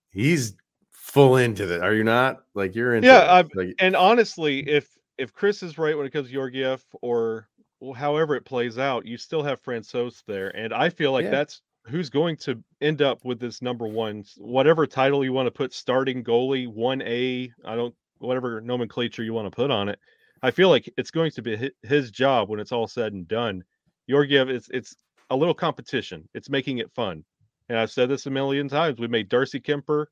he's 0.09 0.55
full 0.89 1.37
into 1.37 1.71
it. 1.71 1.83
Are 1.83 1.93
you 1.93 2.03
not? 2.03 2.37
Like 2.55 2.73
you're 2.73 2.95
into 2.95 3.07
yeah. 3.07 3.43
Like, 3.53 3.75
and 3.77 3.95
honestly, 3.95 4.67
if 4.67 4.89
if 5.17 5.33
Chris 5.33 5.63
is 5.63 5.77
right 5.77 5.97
when 5.97 6.05
it 6.05 6.11
comes 6.11 6.27
to 6.27 6.33
Georgiev 6.33 6.83
or 7.01 7.47
however 7.95 8.35
it 8.35 8.45
plays 8.45 8.77
out, 8.77 9.05
you 9.05 9.17
still 9.17 9.43
have 9.43 9.61
Francouz 9.61 10.23
there, 10.25 10.49
and 10.55 10.73
I 10.73 10.89
feel 10.89 11.11
like 11.11 11.25
yeah. 11.25 11.31
that's 11.31 11.61
who's 11.87 12.09
going 12.09 12.35
to 12.37 12.63
end 12.81 13.01
up 13.01 13.23
with 13.23 13.39
this 13.39 13.61
number 13.61 13.87
one, 13.87 14.23
whatever 14.37 14.87
title 14.87 15.23
you 15.23 15.33
want 15.33 15.47
to 15.47 15.51
put, 15.51 15.73
starting 15.73 16.23
goalie 16.23 16.67
one 16.67 17.01
A. 17.03 17.51
I 17.63 17.75
don't 17.75 17.93
whatever 18.19 18.61
nomenclature 18.61 19.23
you 19.23 19.33
want 19.33 19.51
to 19.51 19.55
put 19.55 19.71
on 19.71 19.89
it. 19.89 19.99
I 20.41 20.51
feel 20.51 20.69
like 20.69 20.91
it's 20.97 21.11
going 21.11 21.31
to 21.31 21.41
be 21.41 21.71
his 21.83 22.11
job 22.11 22.49
when 22.49 22.59
it's 22.59 22.71
all 22.71 22.87
said 22.87 23.13
and 23.13 23.27
done. 23.27 23.63
Georgiev, 24.09 24.49
it's 24.49 24.69
it's 24.71 24.95
a 25.29 25.35
little 25.35 25.53
competition. 25.53 26.27
It's 26.33 26.49
making 26.49 26.79
it 26.79 26.91
fun, 26.91 27.23
and 27.69 27.77
I've 27.77 27.91
said 27.91 28.09
this 28.09 28.25
a 28.25 28.31
million 28.31 28.67
times. 28.67 28.99
We 28.99 29.07
made 29.07 29.29
Darcy 29.29 29.59
Kuemper 29.59 30.05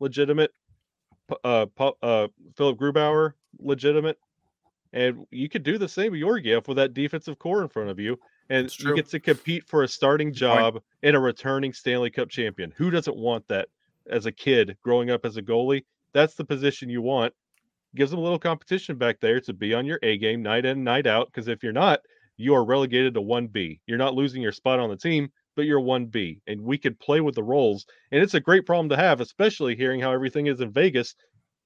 legitimate, 0.00 0.52
uh, 1.44 1.66
uh, 2.02 2.28
Philip 2.56 2.78
Grubauer 2.78 3.32
legitimate. 3.58 4.18
And 4.92 5.26
you 5.30 5.48
could 5.48 5.62
do 5.62 5.78
the 5.78 5.88
same 5.88 6.12
with 6.12 6.20
Georgiev 6.20 6.66
with 6.66 6.76
that 6.78 6.94
defensive 6.94 7.38
core 7.38 7.62
in 7.62 7.68
front 7.68 7.90
of 7.90 7.98
you. 7.98 8.18
And 8.50 8.74
you 8.78 8.94
get 8.94 9.08
to 9.10 9.20
compete 9.20 9.68
for 9.68 9.82
a 9.82 9.88
starting 9.88 10.32
job 10.32 10.80
in 11.02 11.14
a 11.14 11.20
returning 11.20 11.72
Stanley 11.72 12.10
Cup 12.10 12.30
champion. 12.30 12.72
Who 12.76 12.90
doesn't 12.90 13.16
want 13.16 13.46
that 13.48 13.68
as 14.10 14.24
a 14.24 14.32
kid 14.32 14.78
growing 14.82 15.10
up 15.10 15.26
as 15.26 15.36
a 15.36 15.42
goalie? 15.42 15.84
That's 16.14 16.34
the 16.34 16.44
position 16.44 16.88
you 16.88 17.02
want. 17.02 17.34
Gives 17.94 18.10
them 18.10 18.20
a 18.20 18.22
little 18.22 18.38
competition 18.38 18.96
back 18.96 19.20
there 19.20 19.40
to 19.40 19.52
be 19.52 19.74
on 19.74 19.84
your 19.84 19.98
A 20.02 20.16
game 20.16 20.42
night 20.42 20.64
in, 20.64 20.82
night 20.82 21.06
out. 21.06 21.26
Because 21.26 21.48
if 21.48 21.62
you're 21.62 21.72
not, 21.72 22.00
you 22.38 22.54
are 22.54 22.64
relegated 22.64 23.12
to 23.14 23.20
1B. 23.20 23.80
You're 23.86 23.98
not 23.98 24.14
losing 24.14 24.40
your 24.40 24.52
spot 24.52 24.80
on 24.80 24.88
the 24.88 24.96
team, 24.96 25.30
but 25.54 25.66
you're 25.66 25.80
1B. 25.80 26.40
And 26.46 26.62
we 26.62 26.78
could 26.78 26.98
play 26.98 27.20
with 27.20 27.34
the 27.34 27.42
roles. 27.42 27.84
And 28.12 28.22
it's 28.22 28.34
a 28.34 28.40
great 28.40 28.64
problem 28.64 28.88
to 28.88 28.96
have, 28.96 29.20
especially 29.20 29.76
hearing 29.76 30.00
how 30.00 30.12
everything 30.12 30.46
is 30.46 30.62
in 30.62 30.72
Vegas 30.72 31.14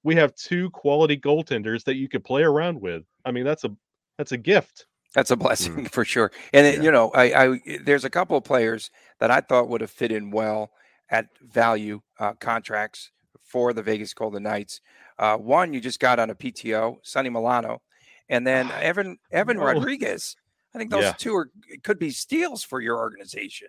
we 0.03 0.15
have 0.15 0.35
two 0.35 0.69
quality 0.71 1.17
goaltenders 1.17 1.83
that 1.85 1.95
you 1.95 2.07
could 2.07 2.23
play 2.23 2.43
around 2.43 2.79
with. 2.79 3.03
I 3.25 3.31
mean, 3.31 3.43
that's 3.43 3.63
a 3.63 3.75
that's 4.17 4.31
a 4.31 4.37
gift. 4.37 4.85
That's 5.13 5.31
a 5.31 5.35
blessing 5.35 5.85
mm. 5.85 5.91
for 5.91 6.05
sure. 6.05 6.31
And 6.53 6.77
yeah. 6.77 6.81
you 6.81 6.91
know, 6.91 7.11
I, 7.11 7.45
I 7.45 7.59
there's 7.83 8.05
a 8.05 8.09
couple 8.09 8.37
of 8.37 8.43
players 8.43 8.91
that 9.19 9.31
I 9.31 9.41
thought 9.41 9.69
would 9.69 9.81
have 9.81 9.91
fit 9.91 10.11
in 10.11 10.31
well 10.31 10.71
at 11.09 11.27
value 11.41 12.01
uh, 12.19 12.33
contracts 12.33 13.11
for 13.41 13.73
the 13.73 13.83
Vegas 13.83 14.13
Golden 14.13 14.43
Knights. 14.43 14.81
Uh, 15.19 15.37
one 15.37 15.73
you 15.73 15.79
just 15.79 15.99
got 15.99 16.19
on 16.19 16.29
a 16.29 16.35
PTO, 16.35 16.97
Sonny 17.03 17.29
Milano, 17.29 17.81
and 18.29 18.45
then 18.45 18.71
Evan 18.71 19.17
Evan 19.31 19.57
oh. 19.57 19.63
Rodrigues. 19.63 20.35
I 20.73 20.79
think 20.79 20.89
those 20.89 21.03
yeah. 21.03 21.13
two 21.13 21.35
are 21.35 21.51
could 21.83 21.99
be 21.99 22.09
steals 22.09 22.63
for 22.63 22.81
your 22.81 22.97
organization. 22.97 23.67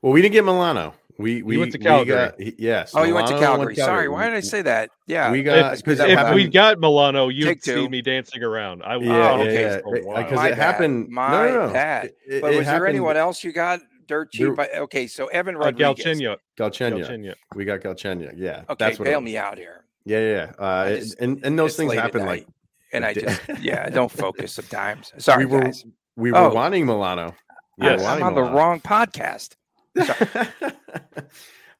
Well, 0.00 0.12
we 0.12 0.22
didn't 0.22 0.32
get 0.32 0.44
Milano. 0.44 0.94
We 1.18 1.42
we 1.42 1.56
went 1.56 1.72
to 1.72 1.78
Calgary. 1.78 2.14
Got, 2.14 2.60
yes. 2.60 2.92
Oh, 2.94 3.02
you 3.02 3.14
went 3.14 3.28
to 3.28 3.38
Calgary. 3.38 3.66
Went 3.66 3.78
Sorry, 3.78 4.08
why 4.08 4.26
did 4.26 4.34
I 4.34 4.40
say 4.40 4.62
that? 4.62 4.90
Yeah, 5.06 5.30
we 5.30 5.42
got 5.42 5.76
because 5.76 6.00
if, 6.00 6.18
if 6.18 6.34
we 6.34 6.46
got 6.48 6.78
Milano, 6.78 7.28
you'd 7.28 7.62
see 7.62 7.88
me 7.88 8.02
dancing 8.02 8.42
around. 8.42 8.82
I 8.82 8.96
yeah, 8.96 9.30
oh, 9.30 9.40
okay, 9.40 9.80
because 9.84 10.44
it 10.44 10.54
happened. 10.54 11.08
My 11.08 11.30
no, 11.30 11.48
no, 11.48 11.66
no. 11.66 11.72
bad. 11.72 12.12
It, 12.26 12.42
but 12.42 12.52
it 12.52 12.58
was 12.58 12.66
happened. 12.66 12.82
there 12.82 12.86
anyone 12.86 13.16
else 13.16 13.42
you 13.42 13.52
got 13.52 13.80
dirt 14.06 14.30
cheap? 14.32 14.56
There, 14.56 14.68
okay, 14.82 15.06
so 15.06 15.26
Evan 15.28 15.56
uh, 15.56 15.60
Rodrigues, 15.60 15.82
uh, 15.82 15.94
Galchenyuk. 15.94 16.36
Galchenyuk. 16.58 17.08
Galchenyuk. 17.08 17.34
We 17.54 17.64
got 17.64 17.80
Galchenyuk. 17.80 18.34
Yeah. 18.36 18.64
Okay, 18.68 18.74
that's 18.78 18.98
what 18.98 19.06
bail 19.06 19.20
me 19.22 19.38
out 19.38 19.56
here. 19.56 19.84
Yeah, 20.04 20.20
yeah. 20.20 20.52
Uh, 20.58 20.96
just, 20.96 21.18
and 21.18 21.42
and 21.44 21.58
those 21.58 21.76
things 21.76 21.94
happen 21.94 22.26
like. 22.26 22.46
And 22.92 23.04
I 23.04 23.14
just 23.14 23.40
yeah, 23.60 23.88
don't 23.88 24.10
focus 24.10 24.52
sometimes. 24.52 25.12
Sorry, 25.18 25.46
we 25.46 25.52
were 25.52 25.64
guys. 25.64 25.84
we 26.14 26.30
were 26.30 26.38
oh. 26.38 26.54
wanting 26.54 26.84
Milano. 26.84 27.34
Yeah, 27.78 27.96
I'm 28.06 28.22
on 28.22 28.34
the 28.34 28.42
wrong 28.42 28.80
podcast. 28.80 29.56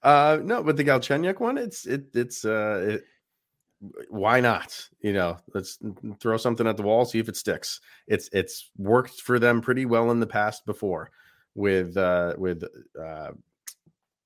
Uh, 0.02 0.38
no, 0.42 0.62
but 0.62 0.76
the 0.76 0.84
Galchenyuk 0.84 1.40
one, 1.40 1.58
it's 1.58 1.86
it 1.86 2.06
it's 2.14 2.44
uh, 2.44 2.84
it, 2.88 3.04
why 4.08 4.40
not? 4.40 4.88
You 5.00 5.12
know, 5.12 5.38
let's 5.54 5.78
throw 6.20 6.36
something 6.36 6.66
at 6.66 6.76
the 6.76 6.82
wall, 6.82 7.04
see 7.04 7.18
if 7.18 7.28
it 7.28 7.36
sticks. 7.36 7.80
It's 8.06 8.28
it's 8.32 8.70
worked 8.76 9.20
for 9.20 9.38
them 9.38 9.60
pretty 9.60 9.86
well 9.86 10.10
in 10.10 10.20
the 10.20 10.26
past 10.26 10.66
before 10.66 11.10
with 11.54 11.96
uh 11.96 12.34
with 12.38 12.64
uh 12.98 13.30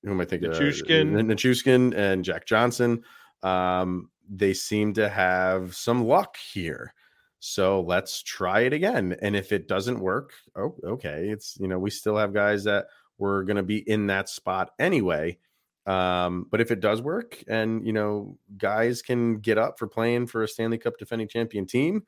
who 0.03 0.11
am 0.11 0.21
I 0.21 0.25
thinking? 0.25 0.51
Nichushkin. 0.51 1.15
Uh, 1.15 1.21
Nichushkin 1.21 1.95
and 1.95 2.25
Jack 2.25 2.45
Johnson. 2.45 3.03
Um, 3.43 4.09
they 4.29 4.53
seem 4.53 4.93
to 4.93 5.09
have 5.09 5.75
some 5.75 6.05
luck 6.05 6.37
here. 6.37 6.93
So 7.39 7.81
let's 7.81 8.21
try 8.23 8.61
it 8.61 8.73
again. 8.73 9.15
And 9.21 9.35
if 9.35 9.51
it 9.51 9.67
doesn't 9.67 9.99
work, 9.99 10.31
oh, 10.55 10.75
okay. 10.83 11.27
It's 11.29 11.57
you 11.59 11.67
know, 11.67 11.79
we 11.79 11.89
still 11.89 12.17
have 12.17 12.33
guys 12.33 12.63
that 12.63 12.87
we're 13.21 13.43
going 13.43 13.57
to 13.57 13.63
be 13.63 13.77
in 13.77 14.07
that 14.07 14.27
spot 14.27 14.71
anyway. 14.79 15.37
Um, 15.85 16.47
but 16.49 16.59
if 16.59 16.71
it 16.71 16.79
does 16.79 17.01
work 17.01 17.41
and, 17.47 17.85
you 17.85 17.93
know, 17.93 18.37
guys 18.57 19.01
can 19.01 19.37
get 19.37 19.57
up 19.57 19.77
for 19.77 19.87
playing 19.87 20.27
for 20.27 20.43
a 20.43 20.47
Stanley 20.47 20.79
Cup 20.79 20.97
defending 20.97 21.27
champion 21.27 21.65
team, 21.65 22.03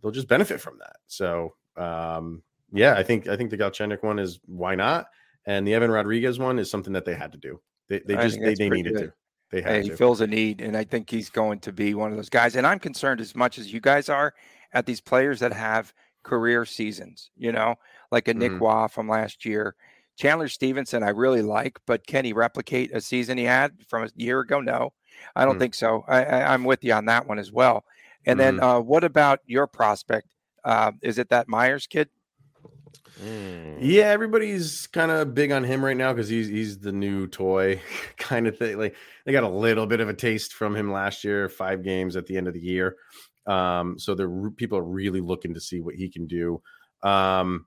they'll 0.00 0.12
just 0.12 0.28
benefit 0.28 0.60
from 0.60 0.78
that. 0.78 0.96
So, 1.08 1.54
um, 1.76 2.42
yeah, 2.72 2.94
I 2.94 3.02
think, 3.02 3.26
I 3.26 3.36
think 3.36 3.50
the 3.50 3.58
Galchenyuk 3.58 4.02
one 4.02 4.18
is 4.18 4.40
why 4.46 4.76
not? 4.76 5.06
And 5.46 5.66
the 5.66 5.74
Evan 5.74 5.90
Rodrigues 5.90 6.38
one 6.38 6.58
is 6.58 6.70
something 6.70 6.92
that 6.92 7.04
they 7.04 7.14
had 7.14 7.32
to 7.32 7.38
do. 7.38 7.60
They, 7.88 7.98
they 7.98 8.14
just, 8.14 8.40
they, 8.40 8.54
they 8.54 8.70
needed 8.70 8.94
good. 8.94 9.02
to. 9.02 9.12
They 9.50 9.62
had 9.62 9.72
hey, 9.72 9.82
to. 9.82 9.90
He 9.90 9.96
fills 9.96 10.20
a 10.20 10.26
need. 10.26 10.60
And 10.60 10.76
I 10.76 10.84
think 10.84 11.10
he's 11.10 11.28
going 11.28 11.58
to 11.60 11.72
be 11.72 11.94
one 11.94 12.12
of 12.12 12.16
those 12.16 12.30
guys. 12.30 12.54
And 12.56 12.66
I'm 12.66 12.78
concerned 12.78 13.20
as 13.20 13.34
much 13.34 13.58
as 13.58 13.72
you 13.72 13.80
guys 13.80 14.08
are 14.08 14.32
at 14.72 14.86
these 14.86 15.00
players 15.00 15.40
that 15.40 15.52
have 15.52 15.92
career 16.22 16.64
seasons, 16.64 17.30
you 17.36 17.52
know, 17.52 17.74
like 18.10 18.28
a 18.28 18.34
Nick 18.34 18.52
mm-hmm. 18.52 18.64
Waugh 18.64 18.88
from 18.88 19.08
last 19.08 19.44
year 19.44 19.76
Chandler 20.16 20.48
Stephenson, 20.48 21.02
I 21.02 21.10
really 21.10 21.42
like, 21.42 21.78
but 21.86 22.06
can 22.06 22.24
he 22.24 22.32
replicate 22.32 22.94
a 22.94 23.00
season 23.00 23.38
he 23.38 23.44
had 23.44 23.72
from 23.88 24.04
a 24.04 24.10
year 24.16 24.40
ago? 24.40 24.60
No, 24.60 24.92
I 25.34 25.44
don't 25.44 25.56
mm. 25.56 25.60
think 25.60 25.74
so. 25.74 26.04
I, 26.06 26.54
am 26.54 26.64
with 26.64 26.84
you 26.84 26.92
on 26.92 27.06
that 27.06 27.26
one 27.26 27.38
as 27.38 27.50
well. 27.50 27.84
And 28.24 28.38
mm. 28.38 28.42
then, 28.42 28.54
mm-hmm. 28.56 28.64
uh, 28.64 28.80
what 28.80 29.04
about 29.04 29.40
your 29.46 29.66
prospect? 29.66 30.28
Uh, 30.64 30.92
is 31.02 31.18
it 31.18 31.28
that 31.30 31.48
Meyers 31.48 31.86
kid? 31.86 32.08
Mm. 33.22 33.78
Yeah, 33.80 34.04
everybody's 34.04 34.86
kind 34.88 35.10
of 35.10 35.34
big 35.34 35.52
on 35.52 35.62
him 35.62 35.84
right 35.84 35.96
now 35.96 36.12
because 36.12 36.28
he's 36.28 36.48
he's 36.48 36.78
the 36.78 36.92
new 36.92 37.26
toy 37.26 37.80
kind 38.16 38.46
of 38.46 38.58
thing. 38.58 38.78
Like 38.78 38.96
they 39.24 39.32
got 39.32 39.44
a 39.44 39.48
little 39.48 39.86
bit 39.86 40.00
of 40.00 40.08
a 40.08 40.14
taste 40.14 40.52
from 40.54 40.74
him 40.74 40.92
last 40.92 41.22
year, 41.22 41.48
five 41.48 41.82
games 41.82 42.16
at 42.16 42.26
the 42.26 42.36
end 42.36 42.48
of 42.48 42.54
the 42.54 42.60
year. 42.60 42.96
Um, 43.46 43.98
so 43.98 44.14
the 44.14 44.52
people 44.56 44.78
are 44.78 44.84
really 44.84 45.20
looking 45.20 45.54
to 45.54 45.60
see 45.60 45.80
what 45.80 45.94
he 45.94 46.08
can 46.08 46.26
do. 46.26 46.62
Um, 47.02 47.66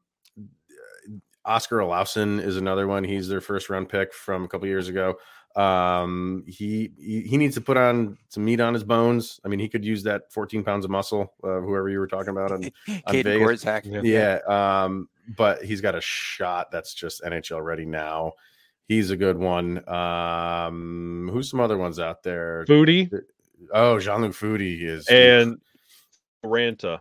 Oskar 1.48 1.78
Olausson 1.78 2.42
is 2.42 2.58
another 2.58 2.88
one. 2.88 3.04
He's 3.04 3.28
their 3.28 3.42
first 3.42 3.70
round 3.70 3.90
pick 3.90 4.14
from 4.14 4.44
a 4.44 4.48
couple 4.48 4.68
years 4.68 4.90
ago. 4.90 5.18
Um, 5.56 6.44
he, 6.46 6.92
he, 7.00 7.22
he 7.22 7.38
needs 7.38 7.56
to 7.56 7.62
put 7.62 7.78
on 7.78 8.18
some 8.30 8.46
meat 8.46 8.60
on 8.60 8.76
his 8.76 8.84
bones. 8.84 9.40
I 9.44 9.48
mean, 9.48 9.60
he 9.60 9.68
could 9.68 9.84
use 9.84 10.04
that 10.04 10.32
14 10.32 10.64
pounds 10.64 10.86
of 10.86 10.92
muscle, 10.92 11.34
uh, 11.44 11.62
whoever 11.62 11.90
you 11.90 11.98
were 11.98 12.08
talking 12.08 12.30
about 12.30 12.52
on, 12.52 12.64
on 13.06 13.24
Vegas. 13.24 13.66
Yeah. 13.66 14.02
yeah. 14.04 14.84
Um, 14.84 15.10
but 15.36 15.64
he's 15.64 15.82
got 15.82 15.96
a 15.96 16.02
shot 16.02 16.70
that's 16.72 16.94
just 16.94 17.24
NHL 17.24 17.64
ready 17.64 17.86
now. 17.86 18.34
He's 18.88 19.10
a 19.10 19.18
good 19.18 19.38
one. 19.38 19.88
Um, 19.90 21.30
who's 21.34 21.50
some 21.50 21.60
other 21.60 21.78
ones 21.78 22.00
out 22.00 22.24
there? 22.24 22.64
Foudy. 22.68 23.12
Oh, 23.74 24.00
Jean 24.00 24.22
Luc 24.22 24.34
Foudy 24.34 24.84
is 24.84 25.08
and 25.08 25.60
Ranta. 26.46 27.00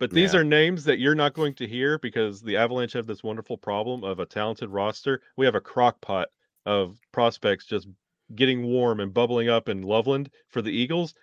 But 0.00 0.10
these 0.10 0.32
yeah. 0.32 0.40
are 0.40 0.44
names 0.44 0.84
that 0.84 0.98
you're 0.98 1.14
not 1.14 1.34
going 1.34 1.52
to 1.56 1.66
hear 1.66 1.98
because 1.98 2.40
the 2.40 2.56
Avalanche 2.56 2.94
have 2.94 3.06
this 3.06 3.22
wonderful 3.22 3.58
problem 3.58 4.02
of 4.02 4.18
a 4.18 4.24
talented 4.24 4.70
roster. 4.70 5.20
We 5.36 5.44
have 5.44 5.54
a 5.54 5.60
crock 5.60 6.00
pot 6.00 6.28
of 6.64 6.98
prospects 7.12 7.66
just 7.66 7.86
getting 8.34 8.64
warm 8.64 9.00
and 9.00 9.12
bubbling 9.12 9.50
up 9.50 9.68
in 9.68 9.82
Loveland 9.82 10.30
for 10.48 10.62
the 10.62 10.72
Eagles. 10.72 11.14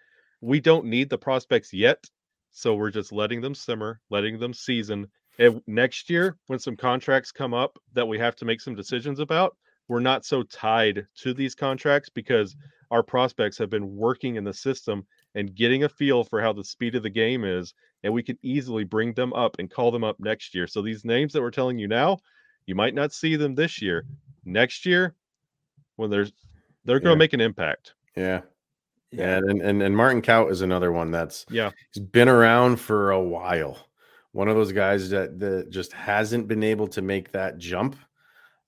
We 0.41 0.59
don't 0.59 0.85
need 0.85 1.09
the 1.09 1.17
prospects 1.17 1.73
yet, 1.73 2.05
so 2.51 2.75
we're 2.75 2.91
just 2.91 3.11
letting 3.11 3.41
them 3.41 3.55
simmer, 3.55 3.99
letting 4.11 4.37
them 4.37 4.53
season. 4.53 5.07
And 5.39 5.59
next 5.65 6.07
year, 6.07 6.37
when 6.45 6.59
some 6.59 6.77
contracts 6.77 7.31
come 7.31 7.55
up 7.55 7.79
that 7.93 8.07
we 8.07 8.19
have 8.19 8.35
to 8.37 8.45
make 8.45 8.61
some 8.61 8.75
decisions 8.75 9.19
about, 9.19 9.57
we're 9.87 10.01
not 10.01 10.23
so 10.23 10.43
tied 10.43 11.07
to 11.15 11.33
these 11.33 11.55
contracts 11.55 12.09
because 12.09 12.55
our 12.91 13.01
prospects 13.01 13.57
have 13.57 13.71
been 13.71 13.95
working 13.95 14.35
in 14.35 14.43
the 14.43 14.53
system 14.53 15.05
and 15.33 15.55
getting 15.55 15.83
a 15.83 15.89
feel 15.89 16.23
for 16.23 16.41
how 16.41 16.53
the 16.53 16.63
speed 16.63 16.93
of 16.93 17.03
the 17.03 17.09
game 17.09 17.43
is 17.43 17.73
and 18.03 18.13
we 18.13 18.21
can 18.23 18.37
easily 18.41 18.83
bring 18.83 19.13
them 19.13 19.33
up 19.33 19.55
and 19.59 19.69
call 19.71 19.91
them 19.91 20.03
up 20.03 20.19
next 20.19 20.53
year 20.55 20.67
so 20.67 20.81
these 20.81 21.03
names 21.05 21.33
that 21.33 21.41
we're 21.41 21.51
telling 21.51 21.77
you 21.77 21.87
now 21.87 22.17
you 22.65 22.75
might 22.75 22.93
not 22.93 23.11
see 23.13 23.35
them 23.35 23.55
this 23.55 23.81
year 23.81 24.05
next 24.45 24.85
year 24.85 25.15
when 25.95 26.09
there's 26.09 26.31
they're 26.85 26.99
going 26.99 27.11
to 27.11 27.17
Yeah. 27.17 27.25
make 27.25 27.33
an 27.33 27.41
impact 27.41 27.93
Yeah. 28.15 28.41
Yeah, 29.11 29.37
and, 29.37 29.61
and 29.61 29.81
and 29.81 29.95
Martin 29.95 30.21
Kaut 30.21 30.51
is 30.51 30.61
another 30.61 30.91
one 30.91 31.11
that's 31.11 31.45
yeah 31.49 31.71
he's 31.93 32.03
been 32.03 32.27
around 32.27 32.75
for 32.75 33.11
a 33.11 33.21
while. 33.21 33.77
One 34.33 34.49
of 34.49 34.57
those 34.57 34.73
guys 34.73 35.09
that, 35.11 35.39
that 35.39 35.69
just 35.69 35.93
hasn't 35.93 36.49
been 36.49 36.61
able 36.61 36.89
to 36.89 37.01
make 37.01 37.31
that 37.31 37.57
jump. 37.57 37.95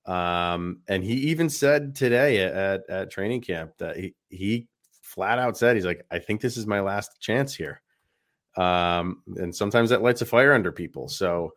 Um, 0.05 0.79
and 0.87 1.03
he 1.03 1.13
even 1.29 1.49
said 1.49 1.93
today 1.93 2.39
at, 2.43 2.89
at 2.89 3.11
training 3.11 3.41
camp 3.41 3.73
that 3.79 3.97
he 3.97 4.15
he 4.29 4.67
flat 5.01 5.39
out 5.39 5.57
said 5.57 5.75
he's 5.75 5.85
like, 5.85 6.05
I 6.09 6.19
think 6.19 6.39
this 6.39 6.55
is 6.55 6.65
my 6.65 6.79
last 6.79 7.19
chance 7.19 7.53
here. 7.53 7.81
Um, 8.57 9.21
and 9.37 9.55
sometimes 9.55 9.89
that 9.91 10.01
lights 10.01 10.21
a 10.21 10.25
fire 10.25 10.53
under 10.53 10.71
people. 10.71 11.07
So 11.07 11.53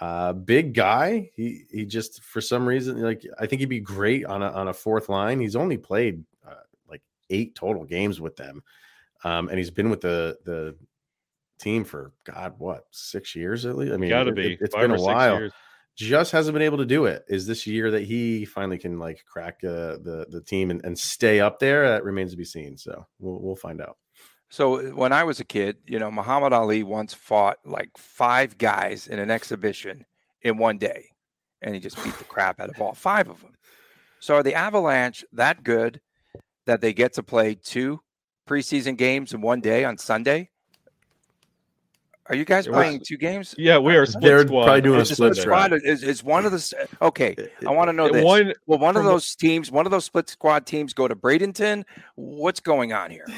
uh 0.00 0.32
big 0.32 0.72
guy. 0.72 1.30
He 1.34 1.64
he 1.70 1.84
just 1.84 2.22
for 2.22 2.40
some 2.40 2.66
reason 2.66 3.02
like 3.02 3.22
I 3.38 3.46
think 3.46 3.60
he'd 3.60 3.66
be 3.68 3.80
great 3.80 4.24
on 4.24 4.42
a 4.42 4.50
on 4.50 4.68
a 4.68 4.72
fourth 4.72 5.08
line. 5.08 5.38
He's 5.38 5.56
only 5.56 5.76
played 5.76 6.24
uh, 6.46 6.54
like 6.88 7.02
eight 7.28 7.54
total 7.54 7.84
games 7.84 8.20
with 8.20 8.36
them. 8.36 8.62
Um, 9.24 9.48
and 9.48 9.58
he's 9.58 9.70
been 9.70 9.90
with 9.90 10.00
the 10.00 10.38
the 10.44 10.76
team 11.58 11.84
for 11.84 12.12
God, 12.24 12.54
what 12.58 12.86
six 12.90 13.34
years 13.34 13.66
at 13.66 13.76
least? 13.76 13.92
I 13.92 13.96
mean, 13.96 14.08
gotta 14.10 14.30
it- 14.30 14.36
be 14.36 14.52
it, 14.54 14.60
has 14.60 14.70
been 14.70 14.90
a 14.92 15.00
while. 15.00 15.38
years. 15.38 15.52
Just 15.94 16.32
hasn't 16.32 16.52
been 16.54 16.62
able 16.62 16.76
to 16.78 16.84
do 16.84 17.06
it. 17.06 17.24
Is 17.26 17.46
this 17.46 17.66
year 17.66 17.90
that 17.92 18.02
he 18.02 18.44
finally 18.44 18.76
can 18.76 18.98
like 18.98 19.24
crack 19.26 19.60
uh, 19.64 19.96
the 19.96 20.26
the 20.28 20.42
team 20.42 20.70
and, 20.70 20.84
and 20.84 20.98
stay 20.98 21.40
up 21.40 21.58
there? 21.58 21.88
That 21.88 22.04
remains 22.04 22.32
to 22.32 22.36
be 22.36 22.44
seen. 22.44 22.76
So 22.76 23.06
we'll 23.18 23.40
we'll 23.40 23.56
find 23.56 23.80
out. 23.80 23.96
So 24.48 24.76
uh, 24.76 24.82
when 24.94 25.12
I 25.12 25.24
was 25.24 25.40
a 25.40 25.44
kid, 25.44 25.76
you 25.86 25.98
know, 25.98 26.10
Muhammad 26.10 26.52
Ali 26.52 26.82
once 26.82 27.12
fought 27.14 27.58
like 27.64 27.90
five 27.96 28.58
guys 28.58 29.06
in 29.08 29.18
an 29.18 29.30
exhibition 29.30 30.04
in 30.42 30.56
one 30.58 30.78
day, 30.78 31.06
and 31.62 31.74
he 31.74 31.80
just 31.80 32.02
beat 32.04 32.16
the 32.18 32.24
crap 32.34 32.60
out 32.60 32.70
of 32.70 32.80
all 32.80 32.94
five 32.94 33.28
of 33.28 33.40
them. 33.40 33.52
So 34.20 34.34
are 34.36 34.42
the 34.42 34.54
Avalanche 34.54 35.24
that 35.32 35.62
good 35.64 36.00
that 36.66 36.80
they 36.80 36.92
get 36.92 37.12
to 37.14 37.22
play 37.22 37.54
two 37.54 38.00
preseason 38.48 38.96
games 38.96 39.32
in 39.34 39.40
one 39.40 39.60
day 39.60 39.84
on 39.84 39.98
Sunday? 39.98 40.50
Are 42.28 42.34
you 42.34 42.44
guys 42.44 42.66
playing 42.66 43.02
two 43.06 43.16
games? 43.16 43.54
yeah 43.56 43.78
we 43.78 43.94
are 43.94 44.04
split 44.04 44.22
They're 44.24 44.46
squad 44.46 44.64
probably 44.64 44.80
doing 44.80 45.00
a 45.00 45.04
split 45.04 45.36
squad. 45.36 45.66
squad, 45.66 45.72
is, 45.84 46.02
is 46.02 46.24
one 46.24 46.44
of 46.44 46.50
the 46.50 46.88
okay? 47.02 47.36
I 47.64 47.70
want 47.70 47.88
to 47.88 47.92
know 47.92 48.06
Uh, 48.08 48.12
this. 48.12 48.24
one 48.24 48.52
Will 48.66 48.78
one 48.78 48.96
of 48.96 49.04
those 49.04 49.36
teams, 49.36 49.70
one 49.70 49.86
of 49.86 49.92
those 49.92 50.06
split 50.06 50.28
squad 50.28 50.66
teams, 50.66 50.92
go 50.92 51.06
to 51.06 51.14
Bradenton? 51.14 51.84
What's 52.16 52.58
going 52.60 52.92
on 52.92 53.10
here? 53.12 53.26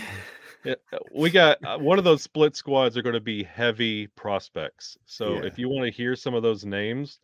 Yeah, 0.69 0.75
uh, 0.93 0.99
we 1.15 1.31
got 1.31 1.59
uh, 1.65 1.79
one 1.79 1.99
of 1.99 2.05
those 2.05 2.23
split 2.23 2.55
squads 2.57 2.97
are 2.97 3.03
going 3.03 3.15
to 3.15 3.21
be 3.21 3.43
heavy 3.43 4.07
prospects. 4.09 4.97
So 5.07 5.35
Yeah. 5.35 5.45
if 5.45 5.59
you 5.59 5.69
want 5.69 5.87
to 5.87 5.91
hear 5.91 6.15
some 6.17 6.35
of 6.35 6.43
those 6.43 6.65
names, 6.65 7.21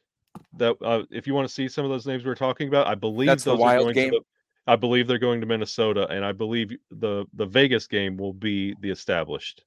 that 0.56 0.76
uh, 0.82 1.02
if 1.10 1.26
you 1.26 1.34
want 1.34 1.46
to 1.48 1.52
see 1.54 1.68
some 1.68 1.84
of 1.84 1.90
those 1.90 2.06
names 2.06 2.24
we're 2.24 2.34
talking 2.34 2.68
about, 2.68 2.86
I 2.86 2.94
believe 2.94 3.26
That's 3.28 3.44
the 3.44 3.54
wild 3.56 3.80
are 3.90 3.92
going 3.92 3.94
game? 3.94 4.10
to. 4.12 4.20
I 4.66 4.76
believe 4.76 5.06
they're 5.06 5.18
going 5.18 5.40
to 5.42 5.46
Minnesota, 5.46 6.08
and 6.08 6.24
I 6.24 6.32
believe 6.32 6.72
the 6.90 7.26
the 7.34 7.44
Vegas 7.46 7.86
game 7.86 8.16
will 8.16 8.32
be 8.32 8.74
the 8.80 8.90
established. 8.90 9.62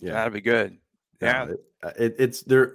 Yeah. 0.00 0.12
That'd 0.12 0.32
be 0.32 0.40
good. 0.40 0.78
Yeah. 1.20 1.44
No, 1.46 1.52
it, 1.52 1.60
uh, 1.82 1.90
it's 1.98 2.42
they're 2.42 2.72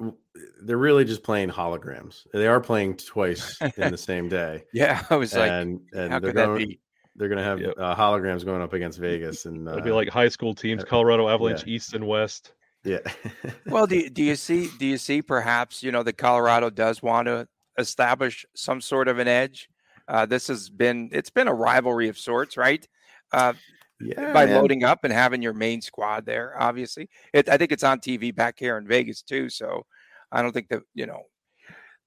they're 0.61 0.77
really 0.77 1.05
just 1.05 1.23
playing 1.23 1.49
holograms. 1.49 2.25
They 2.33 2.47
are 2.47 2.59
playing 2.59 2.97
twice 2.97 3.57
in 3.77 3.91
the 3.91 3.97
same 3.97 4.27
day, 4.29 4.63
Yeah, 4.73 5.03
I 5.09 5.15
was 5.15 5.33
like, 5.35 5.49
and 5.51 5.79
and 5.93 6.11
how 6.11 6.19
they're 6.19 6.33
could 6.33 6.37
that 6.37 6.57
be? 6.57 6.79
They're 7.21 7.29
going 7.29 7.37
to 7.37 7.43
have 7.43 7.61
Yep. 7.61 7.75
uh, 7.77 7.95
holograms 7.95 8.43
going 8.43 8.63
up 8.63 8.73
against 8.73 8.97
Vegas, 8.97 9.45
and 9.45 9.67
uh, 9.69 9.73
It'll 9.73 9.83
be 9.83 9.91
like 9.91 10.09
high 10.09 10.27
school 10.27 10.55
teams: 10.55 10.81
uh, 10.83 10.87
Colorado 10.87 11.29
Avalanche, 11.29 11.63
yeah. 11.67 11.73
East 11.75 11.93
and 11.93 12.07
West. 12.07 12.53
yeah. 12.83 12.97
Well, 13.67 13.85
do 13.85 13.95
you, 13.97 14.09
do 14.09 14.23
you 14.23 14.35
see 14.35 14.69
do 14.79 14.87
you 14.87 14.97
see 14.97 15.21
perhaps 15.21 15.83
you 15.83 15.91
know 15.91 16.01
that 16.01 16.17
Colorado 16.17 16.71
does 16.71 17.03
want 17.03 17.27
to 17.27 17.47
establish 17.77 18.43
some 18.55 18.81
sort 18.81 19.07
of 19.07 19.19
an 19.19 19.27
edge? 19.27 19.69
Uh, 20.07 20.25
this 20.25 20.47
has 20.47 20.69
been 20.71 21.09
it's 21.13 21.29
been 21.29 21.47
a 21.47 21.53
rivalry 21.53 22.09
of 22.09 22.17
sorts, 22.17 22.57
right? 22.57 22.85
Uh, 23.31 23.53
yeah, 23.99 24.33
by 24.33 24.47
man. 24.47 24.55
loading 24.55 24.83
up 24.83 25.03
and 25.03 25.13
having 25.13 25.43
your 25.43 25.53
main 25.53 25.79
squad 25.79 26.25
there, 26.25 26.55
obviously, 26.59 27.07
it, 27.33 27.47
I 27.47 27.57
think 27.57 27.71
it's 27.71 27.83
on 27.83 27.99
TV 27.99 28.33
back 28.35 28.57
here 28.57 28.79
in 28.79 28.87
Vegas 28.87 29.21
too. 29.21 29.47
So 29.49 29.85
I 30.31 30.41
don't 30.41 30.51
think 30.53 30.69
that 30.69 30.81
you 30.95 31.05
know 31.05 31.21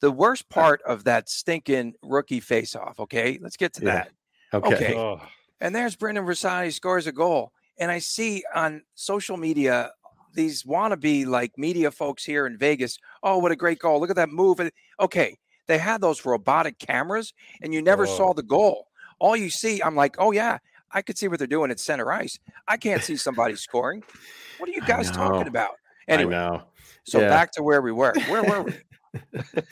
the 0.01 0.11
worst 0.11 0.49
part 0.51 0.83
of 0.83 1.05
that 1.05 1.29
stinking 1.31 1.95
rookie 2.03 2.41
face-off. 2.41 2.99
Okay, 2.99 3.39
let's 3.41 3.57
get 3.57 3.73
to 3.75 3.85
Yeah. 3.85 3.93
that. 3.95 4.11
Okay. 4.55 4.75
okay. 4.75 4.95
Oh, 4.97 5.21
And 5.61 5.75
there's 5.75 5.97
Brendan 5.97 6.25
Brisson 6.25 6.71
scores 6.71 7.07
a 7.07 7.13
goal. 7.13 7.53
And 7.79 7.91
I 7.91 7.99
see 7.99 8.45
on 8.55 8.83
social 8.95 9.37
media 9.37 9.91
these 10.33 10.63
wannabe 10.65 11.27
like 11.27 11.53
media 11.57 11.91
folks 11.91 12.25
here 12.25 12.47
in 12.47 12.59
Vegas. 12.59 12.99
Oh, 13.23 13.39
what 13.39 13.53
a 13.53 13.57
great 13.57 13.79
goal. 13.79 14.01
Look 14.01 14.11
at 14.11 14.17
that 14.17 14.31
move. 14.31 14.61
And- 14.61 14.73
Okay. 15.01 15.39
They 15.67 15.79
had 15.79 16.01
those 16.01 16.25
robotic 16.27 16.79
cameras 16.79 17.33
and 17.63 17.73
you 17.73 17.81
never 17.83 18.05
Oh. 18.07 18.17
saw 18.17 18.33
the 18.35 18.43
goal. 18.43 18.89
All 19.19 19.37
you 19.37 19.49
see, 19.51 19.81
I'm 19.83 19.95
like, 19.97 20.17
oh, 20.19 20.31
yeah, 20.33 20.59
I 20.91 21.03
could 21.03 21.17
see 21.17 21.27
what 21.29 21.39
they're 21.39 21.47
doing 21.49 21.71
at 21.71 21.81
center 21.81 22.13
ice. 22.13 22.39
I 22.69 22.77
can't 22.77 23.03
see 23.03 23.17
somebody 23.17 23.57
scoring. 23.69 24.03
What 24.59 24.69
are 24.69 24.73
you 24.73 24.83
guys 24.83 25.11
talking 25.11 25.41
know. 25.43 25.47
about? 25.47 25.71
I 26.09 26.13
Anyway, 26.13 26.33
know. 26.33 26.65
so 27.05 27.21
Yeah. 27.21 27.29
back 27.29 27.51
to 27.53 27.63
where 27.63 27.81
we 27.81 27.93
were. 27.93 28.13
Where 28.29 28.43
were 28.45 28.63
we? 28.63 28.73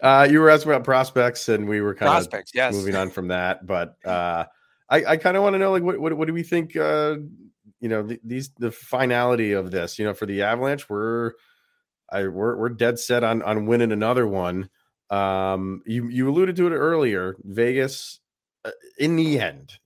Uh, 0.00 0.28
you 0.30 0.40
were 0.40 0.50
asking 0.50 0.72
about 0.72 0.84
prospects, 0.84 1.48
and 1.48 1.68
we 1.68 1.80
were 1.80 1.94
kind 1.94 2.26
of 2.26 2.44
yes. 2.54 2.74
moving 2.74 2.94
on 2.94 3.10
from 3.10 3.28
that. 3.28 3.66
But 3.66 3.96
uh, 4.04 4.44
I, 4.88 5.04
I 5.04 5.16
kind 5.16 5.36
of 5.36 5.42
want 5.42 5.54
to 5.54 5.58
know, 5.58 5.72
like, 5.72 5.82
what, 5.82 5.98
what, 5.98 6.16
what 6.16 6.26
do 6.26 6.34
we 6.34 6.42
think? 6.42 6.76
Uh, 6.76 7.16
you 7.80 7.88
know, 7.88 8.02
the, 8.02 8.20
these 8.24 8.50
the 8.58 8.70
finality 8.70 9.52
of 9.52 9.70
this. 9.70 9.98
You 9.98 10.04
know, 10.04 10.14
for 10.14 10.26
the 10.26 10.42
Avalanche, 10.42 10.88
we're 10.88 11.32
I 12.10 12.26
we're 12.28 12.56
we're 12.56 12.68
dead 12.68 12.98
set 12.98 13.24
on 13.24 13.42
on 13.42 13.66
winning 13.66 13.92
another 13.92 14.26
one. 14.26 14.68
Um, 15.10 15.82
you 15.86 16.08
you 16.08 16.28
alluded 16.28 16.56
to 16.56 16.66
it 16.66 16.70
earlier. 16.70 17.36
Vegas, 17.44 18.20
uh, 18.64 18.70
in 18.98 19.16
the 19.16 19.40
end, 19.40 19.78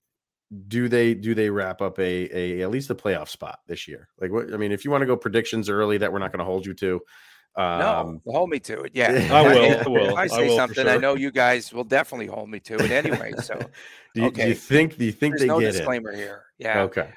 do 0.68 0.88
they 0.88 1.14
do 1.14 1.34
they 1.34 1.50
wrap 1.50 1.80
up 1.80 1.98
a 1.98 2.36
a 2.36 2.62
at 2.62 2.70
least 2.70 2.90
a 2.90 2.94
playoff 2.94 3.28
spot 3.28 3.60
this 3.66 3.86
year? 3.86 4.08
Like, 4.20 4.30
what 4.30 4.52
I 4.52 4.56
mean, 4.56 4.72
if 4.72 4.84
you 4.84 4.90
want 4.90 5.02
to 5.02 5.06
go 5.06 5.16
predictions 5.16 5.68
early, 5.68 5.98
that 5.98 6.12
we're 6.12 6.18
not 6.18 6.32
going 6.32 6.40
to 6.40 6.44
hold 6.44 6.66
you 6.66 6.74
to. 6.74 7.00
Um, 7.56 7.78
no, 8.24 8.32
hold 8.32 8.50
me 8.50 8.60
to 8.60 8.82
it. 8.82 8.92
Yeah. 8.94 9.28
I 9.32 9.42
will, 9.42 9.72
If 9.72 9.86
I 9.86 9.90
will, 9.90 10.16
I 10.16 10.22
I 10.22 10.26
say 10.28 10.48
for 10.48 10.56
something, 10.56 10.88
I 10.88 10.96
know 10.96 11.14
you 11.14 11.30
guys 11.30 11.72
will 11.72 11.84
definitely 11.84 12.26
hold 12.26 12.48
me 12.48 12.60
to 12.60 12.76
it 12.76 12.90
anyway. 12.90 13.32
So 13.42 13.58
do, 14.14 14.22
you, 14.22 14.30
do 14.30 14.48
you 14.48 14.54
think 14.54 14.96
do 14.96 15.04
you 15.04 15.12
think 15.12 15.32
there's 15.32 15.42
they 15.42 15.48
no 15.48 15.60
get 15.60 15.72
disclaimer 15.72 16.14
here. 16.14 16.44
Yeah. 16.58 16.82
Okay. 16.82 17.12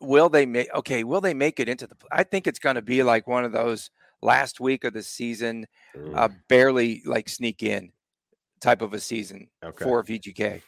Will 0.00 0.28
they 0.28 0.46
make 0.46 0.72
okay, 0.74 1.04
will 1.04 1.20
they 1.20 1.34
make 1.34 1.58
it 1.60 1.68
into 1.68 1.86
the 1.86 1.96
I 2.10 2.24
think 2.24 2.46
it's 2.46 2.58
gonna 2.58 2.82
be 2.82 3.02
like 3.02 3.26
one 3.26 3.44
of 3.44 3.52
those 3.52 3.90
last 4.20 4.60
week 4.60 4.84
of 4.84 4.92
the 4.92 5.02
season, 5.02 5.66
uh, 6.14 6.28
barely 6.48 7.02
like 7.04 7.28
sneak 7.28 7.62
in 7.62 7.92
type 8.60 8.82
of 8.82 8.92
a 8.94 9.00
season 9.00 9.48
Okay. 9.64 9.84
for 9.84 10.02
VGK. 10.04 10.62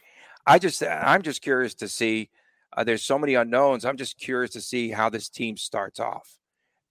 I 0.47 0.59
just 0.59 0.83
I'm 0.83 1.23
just 1.23 1.43
curious 1.43 1.75
to 1.75 1.89
see 1.89 2.31
uh, 2.77 2.85
there's 2.85 3.03
so 3.03 3.19
many 3.19 3.35
unknowns. 3.35 3.85
I'm 3.85 3.97
just 3.97 4.19
curious 4.19 4.51
to 4.53 4.61
see 4.61 4.91
how 4.91 5.09
this 5.09 5.29
team 5.29 5.57
starts 5.57 6.01
off. 6.01 6.39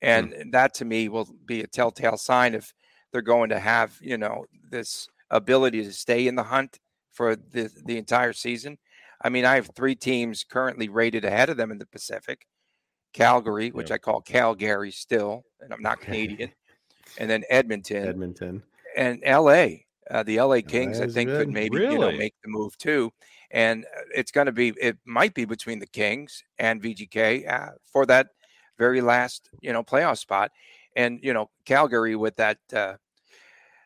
And 0.04 0.51
that 0.54 0.74
to 0.76 0.86
me 0.86 1.10
will 1.10 1.28
be 1.45 1.62
a 1.62 1.68
telltale 1.68 2.18
sign 2.18 2.54
if 2.56 2.74
they're 3.12 3.22
going 3.22 3.49
to 3.49 3.60
have, 3.60 3.97
you 4.01 4.18
know, 4.18 4.45
this 4.70 5.08
ability 5.30 5.84
to 5.84 5.93
stay 5.93 6.28
in 6.28 6.36
the 6.36 6.43
hunt 6.43 6.80
for 7.12 7.36
the, 7.36 7.72
the 7.86 7.97
entire 7.97 8.34
season. 8.34 8.78
I 9.24 9.30
mean, 9.30 9.45
I 9.45 9.56
have 9.56 9.70
three 9.76 9.95
teams 9.95 10.43
currently 10.43 10.89
rated 10.89 11.24
ahead 11.24 11.49
of 11.49 11.58
them 11.58 11.72
in 11.72 11.78
the 11.78 11.86
Pacific. 11.86 12.45
Calgary, 13.14 13.70
which 13.70 13.91
I 13.91 13.97
call 13.97 14.22
Calgary 14.22 14.91
still, 14.91 15.45
and 15.62 15.72
I'm 15.72 15.82
not 15.82 16.01
Canadian, 16.01 16.51
and 17.20 17.30
then 17.30 17.43
Edmonton 17.49 18.08
Edmonton. 18.08 18.64
and 18.97 19.22
LA. 19.26 19.68
Uh, 20.12 20.24
the 20.24 20.41
LA 20.41 20.60
Kings, 20.62 20.99
I 20.99 21.06
is 21.06 21.14
think, 21.14 21.30
could 21.30 21.45
good. 21.45 21.54
maybe 21.54 21.78
you 21.78 21.97
know 21.97 22.12
make 22.12 22.34
the 22.43 22.49
move 22.49 22.78
too. 22.78 23.12
And 23.51 23.86
uh, 23.86 24.01
it's 24.16 24.32
going 24.32 24.47
to 24.47 24.51
be, 24.51 24.74
it 24.82 24.97
might 25.06 25.34
be 25.34 25.45
between 25.45 25.80
the 25.80 25.88
Kings 25.88 26.43
and 26.58 26.82
VGK 26.82 27.49
uh, 27.49 27.70
for 27.86 28.06
that 28.08 28.28
very 28.84 29.00
last, 29.00 29.50
you 29.62 29.72
know, 29.72 29.82
playoff 29.82 30.18
spot. 30.18 30.52
And 30.96 31.20
you 31.24 31.34
know, 31.34 31.50
Calgary 31.66 32.16
with 32.18 32.36
that 32.36 32.58
uh, 32.74 32.96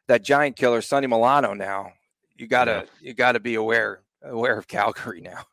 that 0.08 0.24
giant 0.24 0.56
killer, 0.56 0.82
Sonny 0.82 1.06
Milano. 1.06 1.54
Now 1.54 1.94
you 2.36 2.48
gotta 2.48 2.88
you 3.00 3.14
gotta 3.14 3.40
be 3.40 3.56
aware 3.56 4.02
aware 4.24 4.58
of 4.58 4.68
Calgary 4.68 5.22
now. 5.22 5.44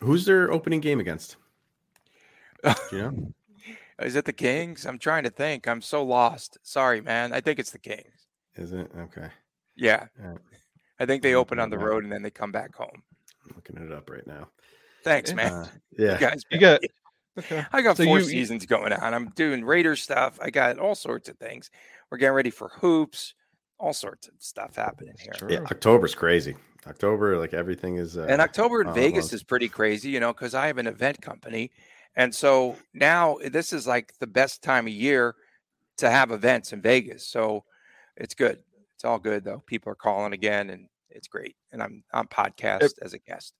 Who's 0.00 0.24
their 0.24 0.50
opening 0.50 0.80
game 0.80 0.98
against? 0.98 1.36
Do 2.64 2.74
you 2.92 3.02
know? 3.02 3.32
Is 4.06 4.16
it 4.16 4.24
the 4.24 4.32
Kings? 4.32 4.86
I'm 4.86 4.98
trying 4.98 5.24
to 5.24 5.30
think. 5.30 5.68
I'm 5.68 5.82
so 5.82 6.02
lost. 6.02 6.56
Sorry, 6.62 7.02
man. 7.02 7.34
I 7.34 7.42
think 7.42 7.58
it's 7.58 7.70
the 7.70 7.78
Kings. 7.78 8.28
Is 8.56 8.72
it 8.72 8.90
okay? 8.98 9.28
Yeah. 9.76 10.06
Alright. 10.18 10.38
I 10.98 11.04
think 11.04 11.22
they 11.22 11.34
open 11.34 11.58
on 11.58 11.68
the 11.68 11.78
road 11.78 12.04
and 12.04 12.12
then 12.12 12.22
they 12.22 12.30
come 12.30 12.50
back 12.50 12.74
home. 12.74 13.02
I'm 13.44 13.54
looking 13.54 13.76
it 13.76 13.92
up 13.92 14.08
right 14.08 14.26
now. 14.26 14.48
Thanks, 15.04 15.34
man. 15.34 15.52
Uh, 15.52 15.66
yeah. 15.98 16.14
You 16.14 16.18
guys, 16.18 16.44
You 16.50 16.58
got 16.58 16.80
okay. 17.38 17.64
I 17.72 17.82
got 17.82 17.96
So 17.96 18.04
four 18.04 18.18
you- 18.18 18.24
seasons 18.24 18.66
going 18.66 18.92
on. 18.92 19.14
I'm 19.14 19.30
doing 19.30 19.64
Raider 19.64 19.96
stuff. 19.96 20.38
I 20.42 20.50
got 20.50 20.78
all 20.78 20.94
sorts 20.94 21.28
of 21.28 21.36
things. 21.38 21.70
We're 22.10 22.18
getting 22.18 22.34
ready 22.34 22.50
for 22.50 22.68
hoops. 22.68 23.34
All 23.78 23.92
sorts 23.94 24.28
of 24.28 24.34
stuff 24.38 24.76
happening 24.76 25.14
here. 25.18 25.32
Sure. 25.38 25.50
yeah, 25.50 25.60
October's 25.60 26.14
crazy. 26.14 26.54
October, 26.86 27.38
like 27.38 27.54
everything 27.54 27.96
is. 27.96 28.18
Uh, 28.18 28.26
And 28.28 28.40
October 28.42 28.82
in 28.82 28.88
all 28.88 28.92
at 28.92 28.96
Vegas 28.98 29.24
once. 29.26 29.32
is 29.34 29.42
pretty 29.42 29.68
crazy, 29.68 30.10
you 30.10 30.20
know, 30.20 30.32
because 30.34 30.54
I 30.54 30.66
have 30.66 30.76
an 30.78 30.86
event 30.86 31.22
company. 31.22 31.70
And 32.16 32.34
so 32.34 32.76
now 32.92 33.38
this 33.50 33.72
is 33.72 33.86
like 33.86 34.12
the 34.18 34.26
best 34.26 34.62
time 34.62 34.86
of 34.86 34.92
year 34.92 35.34
to 35.98 36.10
have 36.10 36.30
events 36.30 36.72
in 36.74 36.82
Vegas. 36.82 37.26
So 37.26 37.64
it's 38.16 38.34
good. 38.34 38.58
It's 38.96 39.04
all 39.04 39.18
good 39.18 39.44
though. 39.44 39.62
People 39.66 39.92
are 39.92 39.96
calling 39.96 40.32
again 40.34 40.68
and 40.70 40.86
it's 41.08 41.28
great. 41.28 41.56
And 41.72 41.82
I'm 41.82 42.02
on 42.12 42.26
podcast 42.26 42.92
as 43.00 43.14
a 43.14 43.18
guest. 43.18 43.54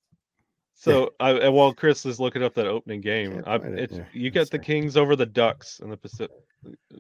So 0.81 1.11
I, 1.21 1.33
and 1.33 1.55
while 1.55 1.75
Chris 1.75 2.07
is 2.07 2.19
looking 2.19 2.43
up 2.43 2.55
that 2.55 2.67
opening 2.67 3.01
game, 3.01 3.43
I, 3.47 3.57
it, 3.57 3.79
it's 3.79 3.99
yeah, 3.99 4.05
you 4.13 4.31
let's 4.31 4.49
got 4.49 4.51
the 4.51 4.59
see. 4.59 4.65
Kings 4.65 4.97
over 4.97 5.15
the 5.15 5.27
Ducks 5.27 5.81
in 5.81 5.91
the 5.91 5.97
Pacific. 5.97 6.37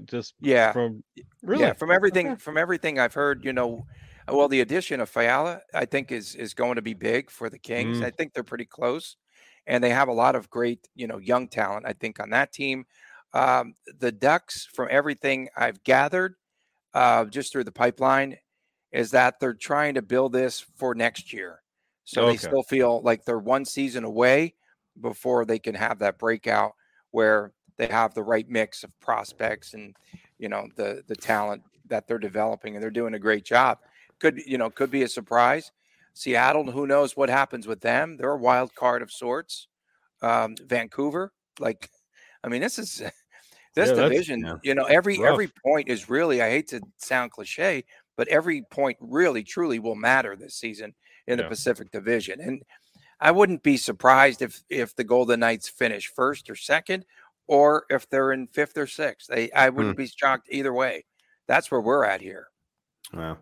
Just 0.04 0.34
Yeah. 0.40 0.72
from 0.72 1.02
really 1.42 1.64
Yeah, 1.64 1.72
from 1.72 1.90
everything 1.90 2.28
Okay. 2.28 2.36
from 2.36 2.56
everything 2.56 2.98
I've 2.98 3.14
heard, 3.14 3.44
you 3.44 3.52
know, 3.52 3.86
well, 4.28 4.48
the 4.48 4.60
addition 4.60 5.00
of 5.00 5.08
Fiala, 5.08 5.62
I 5.74 5.84
think, 5.86 6.12
is 6.12 6.34
is 6.34 6.54
going 6.54 6.76
to 6.76 6.82
be 6.82 6.94
big 6.94 7.30
for 7.30 7.48
the 7.50 7.58
Kings. 7.58 8.00
Mm. 8.00 8.04
I 8.04 8.10
think 8.10 8.32
they're 8.34 8.44
pretty 8.44 8.66
close, 8.66 9.16
and 9.66 9.82
they 9.82 9.90
have 9.90 10.08
a 10.08 10.12
lot 10.12 10.34
of 10.36 10.50
great, 10.50 10.88
you 10.94 11.06
know, 11.06 11.18
young 11.18 11.48
talent. 11.48 11.86
I 11.86 11.92
think 11.94 12.20
on 12.20 12.30
that 12.30 12.52
team, 12.52 12.84
um, 13.32 13.74
the 13.98 14.12
Ducks, 14.12 14.66
from 14.66 14.88
everything 14.90 15.48
I've 15.56 15.82
gathered, 15.84 16.34
uh, 16.94 17.24
just 17.26 17.52
through 17.52 17.64
the 17.64 17.72
pipeline, 17.72 18.38
is 18.92 19.10
that 19.12 19.40
they're 19.40 19.54
trying 19.54 19.94
to 19.94 20.02
build 20.02 20.32
this 20.32 20.60
for 20.60 20.94
next 20.94 21.32
year. 21.32 21.59
So 22.11 22.24
Okay. 22.24 22.24
they 22.24 22.36
still 22.36 22.62
feel 22.64 23.00
like 23.02 23.24
they're 23.24 23.38
one 23.38 23.64
season 23.64 24.04
away 24.04 24.54
before 25.00 25.44
they 25.44 25.58
can 25.58 25.74
have 25.74 25.98
that 26.00 26.18
breakout 26.18 26.72
where 27.12 27.52
they 27.76 27.86
have 27.86 28.14
the 28.14 28.22
right 28.22 28.48
mix 28.48 28.82
of 28.84 28.98
prospects 29.00 29.74
and 29.74 29.94
you 30.38 30.48
know 30.48 30.68
the 30.76 31.04
the 31.06 31.16
talent 31.16 31.62
that 31.86 32.06
they're 32.06 32.18
developing 32.18 32.74
and 32.74 32.82
they're 32.82 32.90
doing 32.90 33.14
a 33.14 33.18
great 33.18 33.44
job 33.44 33.78
could 34.18 34.38
you 34.44 34.58
know 34.58 34.70
could 34.70 34.90
be 34.90 35.02
a 35.02 35.08
surprise 35.08 35.70
seattle 36.14 36.70
who 36.72 36.86
knows 36.86 37.16
what 37.16 37.28
happens 37.30 37.66
with 37.66 37.80
them 37.80 38.16
they're 38.16 38.32
a 38.32 38.36
wild 38.38 38.74
card 38.74 39.02
of 39.02 39.12
sorts 39.12 39.68
um 40.22 40.56
vancouver 40.66 41.32
like 41.61 41.90
i 42.44 42.48
mean 42.48 42.61
this 42.61 42.78
is 42.78 43.02
this 43.74 43.92
Yeah, 43.92 43.92
division 43.92 44.46
yeah. 44.46 44.56
you 44.62 44.74
know 44.74 44.84
every 44.84 45.24
Rough. 45.24 45.24
every 45.24 45.48
point 45.64 45.88
is 45.88 46.08
really 46.08 46.42
i 46.42 46.50
hate 46.50 46.68
to 46.68 46.82
sound 46.98 47.30
cliche 47.30 47.84
but 48.16 48.28
every 48.28 48.62
point 48.70 48.96
really 49.00 49.42
truly 49.44 49.78
will 49.78 49.94
matter 49.94 50.36
this 50.36 50.54
season 50.56 50.94
in 51.26 51.38
the 51.38 51.44
pacific 51.44 51.90
division 51.90 52.40
and 52.40 52.62
i 53.20 53.30
wouldn't 53.30 53.62
be 53.62 53.76
surprised 53.76 54.42
if 54.42 54.62
if 54.70 54.94
the 54.96 55.04
golden 55.04 55.40
knights 55.40 55.68
finish 55.68 56.06
first 56.14 56.48
or 56.50 56.54
second 56.56 57.04
or 57.50 57.84
if 57.90 58.08
they're 58.08 58.30
in 58.30 58.46
fifth 58.46 58.78
or 58.78 58.86
sixth. 58.86 59.26
They, 59.28 59.50
I 59.50 59.70
wouldn't 59.70 59.96
be 59.96 60.06
shocked 60.06 60.46
either 60.52 60.72
way. 60.72 61.04
That's 61.48 61.68
where 61.68 61.80
we're 61.80 62.04
at 62.04 62.20
here. 62.20 62.46
Wow. 63.12 63.38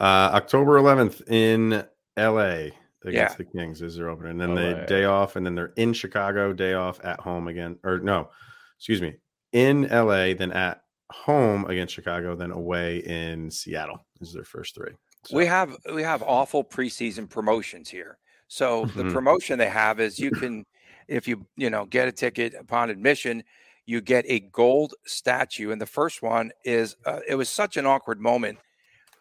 Uh, 0.00 0.30
October 0.32 0.80
11th 0.80 1.28
in 1.28 1.84
LA 2.16 2.70
against 3.04 3.12
Yeah. 3.12 3.34
the 3.36 3.44
Kings 3.44 3.82
is 3.82 3.96
their 3.96 4.08
opener. 4.08 4.30
And 4.30 4.40
then 4.40 4.54
LA. 4.54 4.80
the 4.80 4.86
day 4.86 5.04
off, 5.04 5.36
and 5.36 5.44
then 5.44 5.54
they're 5.54 5.74
in 5.76 5.92
Chicago, 5.92 6.54
day 6.54 6.72
off 6.72 6.98
at 7.04 7.20
home 7.20 7.46
again. 7.46 7.78
Or 7.84 7.98
no, 7.98 8.30
excuse 8.78 9.02
me, 9.02 9.16
in 9.52 9.82
LA, 9.82 10.32
then 10.32 10.52
at 10.52 10.82
home 11.10 11.66
against 11.66 11.92
Chicago, 11.92 12.34
then 12.34 12.52
away 12.52 13.00
in 13.00 13.50
Seattle 13.50 14.06
is 14.22 14.32
their 14.32 14.44
first 14.44 14.74
three. 14.74 14.92
So, 15.24 15.36
We 15.36 15.46
have 15.46 15.76
we 15.92 16.02
have 16.02 16.22
awful 16.22 16.64
preseason 16.64 17.28
promotions 17.28 17.88
here. 17.88 18.18
So 18.48 18.90
the 18.94 19.04
Mhm. 19.04 19.04
promotion 19.04 19.58
they 19.58 19.68
have 19.68 19.98
is 20.00 20.20
you 20.20 20.32
can, 20.32 20.64
if 21.08 21.26
you 21.26 21.46
you 21.56 21.70
know 21.70 21.86
get 21.86 22.08
a 22.08 22.12
ticket 22.12 22.54
upon 22.54 22.90
admission, 22.90 23.44
you 23.86 24.00
get 24.00 24.24
a 24.28 24.40
gold 24.40 24.94
statue. 25.06 25.70
And 25.70 25.80
the 25.80 25.86
first 25.86 26.22
one 26.22 26.50
is 26.64 26.96
uh, 27.06 27.20
it 27.26 27.36
was 27.36 27.48
such 27.48 27.76
an 27.76 27.86
awkward 27.86 28.20
moment. 28.20 28.58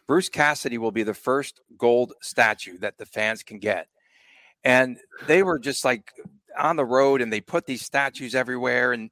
Bruce 0.08 0.30
Cassidy 0.30 0.78
will 0.78 0.92
be 0.92 1.04
the 1.04 1.14
first 1.14 1.62
gold 1.78 2.14
statue 2.22 2.78
that 2.80 2.98
the 2.98 3.06
fans 3.06 3.44
can 3.44 3.60
get. 3.60 3.88
And 4.64 5.00
they 5.22 5.44
were 5.44 5.60
just 5.60 5.86
like 5.86 6.12
on 6.58 6.76
the 6.76 6.86
road 6.86 7.22
and 7.22 7.32
they 7.32 7.42
put 7.42 7.66
these 7.66 7.84
statues 7.84 8.36
everywhere 8.36 8.94
and 8.94 9.10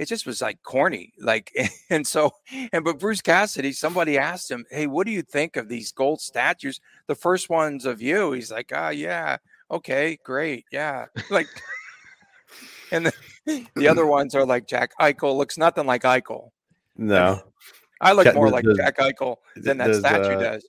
it 0.00 0.08
just 0.08 0.24
was 0.24 0.40
like 0.40 0.62
corny. 0.62 1.12
Like 1.18 1.54
and 1.90 2.06
so 2.06 2.32
and 2.72 2.82
but 2.82 2.98
Bruce 2.98 3.20
Cassidy, 3.20 3.72
somebody 3.72 4.16
asked 4.16 4.50
him, 4.50 4.64
Hey, 4.70 4.86
what 4.86 5.06
do 5.06 5.12
you 5.12 5.20
think 5.20 5.56
of 5.56 5.68
these 5.68 5.92
gold 5.92 6.22
statues? 6.22 6.80
The 7.06 7.14
first 7.14 7.50
one's 7.50 7.84
of 7.84 8.00
you. 8.00 8.32
He's 8.32 8.50
like, 8.50 8.72
Oh 8.74 8.88
yeah, 8.88 9.36
okay, 9.70 10.18
great, 10.24 10.64
yeah. 10.72 11.06
Like 11.30 11.48
and 12.90 13.06
the, 13.06 13.66
the 13.76 13.86
other 13.86 14.06
ones 14.06 14.34
are 14.34 14.46
like 14.46 14.66
Jack 14.66 14.92
Eichel 14.98 15.36
looks 15.36 15.58
nothing 15.58 15.86
like 15.86 16.02
Eichel. 16.02 16.50
no. 16.96 17.42
I 18.02 18.12
look 18.12 18.34
more 18.34 18.48
like 18.48 18.64
does- 18.64 18.78
Jack 18.78 18.96
Eichel 18.96 19.36
than 19.56 19.76
that 19.76 19.88
does, 19.88 19.98
statue 19.98 20.36
uh, 20.36 20.40
does. 20.40 20.64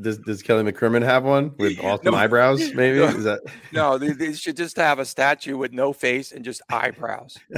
Does, 0.00 0.18
does 0.18 0.42
Kelly 0.42 0.70
McCrimmon 0.70 1.02
have 1.02 1.24
one 1.24 1.52
with 1.58 1.78
awesome 1.82 2.12
No. 2.12 2.14
eyebrows? 2.14 2.72
Maybe 2.74 2.98
No. 2.98 3.06
is 3.06 3.24
that 3.24 3.40
No, 3.72 3.98
they, 3.98 4.10
they 4.12 4.32
should 4.34 4.56
just 4.56 4.76
have 4.76 4.98
a 4.98 5.04
statue 5.04 5.56
with 5.56 5.72
no 5.72 5.92
face 5.92 6.32
and 6.32 6.44
just 6.44 6.62
eyebrows. 6.70 7.38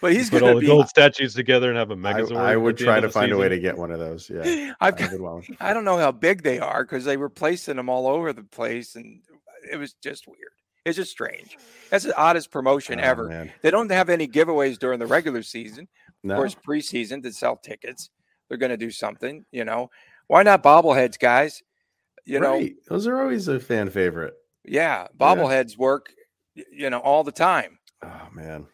but 0.00 0.12
he's 0.12 0.30
put 0.30 0.40
going 0.40 0.44
all 0.44 0.48
to 0.50 0.54
the 0.56 0.60
be. 0.60 0.66
gold 0.66 0.88
statues 0.88 1.34
together 1.34 1.68
and 1.68 1.78
have 1.78 1.90
a 1.90 1.94
I, 1.94 1.96
Megazord. 1.96 2.36
I 2.36 2.52
at 2.52 2.60
would 2.60 2.78
try 2.78 3.00
to 3.00 3.06
of 3.06 3.12
the 3.12 3.18
find 3.20 3.32
a 3.32 3.36
way 3.36 3.48
to 3.48 3.58
get 3.58 3.76
one 3.76 3.90
of 3.90 3.98
those. 3.98 4.30
Yeah, 4.30 4.72
I've 4.80 4.94
I 4.94 4.96
got, 4.96 5.20
would. 5.20 5.44
I 5.60 5.74
don't 5.74 5.84
know 5.84 5.98
how 5.98 6.12
big 6.12 6.42
they 6.42 6.58
are 6.58 6.84
because 6.84 7.04
they 7.04 7.16
were 7.16 7.28
placing 7.30 7.76
them 7.76 7.88
all 7.88 8.06
over 8.06 8.32
the 8.32 8.44
place, 8.44 8.96
and 8.96 9.20
it 9.70 9.76
was 9.76 9.94
just 10.02 10.26
weird. 10.26 10.52
It's 10.84 10.96
just 10.96 11.10
strange. 11.10 11.58
That's 11.90 12.04
the 12.04 12.16
oddest 12.16 12.50
promotion 12.50 12.98
Oh, 13.00 13.02
ever. 13.02 13.28
man. 13.28 13.52
They 13.62 13.70
don't 13.70 13.90
have 13.90 14.08
any 14.08 14.26
giveaways 14.26 14.78
during 14.78 14.98
the 14.98 15.06
regular 15.06 15.42
season. 15.42 15.86
No? 16.22 16.34
Of 16.34 16.38
course, 16.38 16.56
preseason 16.66 17.22
to 17.24 17.32
sell 17.32 17.56
tickets. 17.56 18.08
They're 18.48 18.58
going 18.58 18.70
to 18.70 18.76
do 18.76 18.90
something. 18.90 19.44
You 19.52 19.64
know, 19.64 19.90
why 20.26 20.42
not 20.42 20.62
bobbleheads, 20.62 21.18
guys? 21.18 21.62
You 22.24 22.40
know, 22.40 22.62
those 22.88 23.06
are 23.06 23.20
always 23.20 23.48
a 23.48 23.58
fan 23.58 23.88
favorite. 23.88 24.34
yeah, 24.64 25.08
bobbleheads 25.18 25.78
work. 25.78 26.12
You 26.54 26.90
know, 26.90 26.98
all 26.98 27.24
the 27.24 27.32
time. 27.32 27.78
Oh 28.04 28.28
man. 28.32 28.66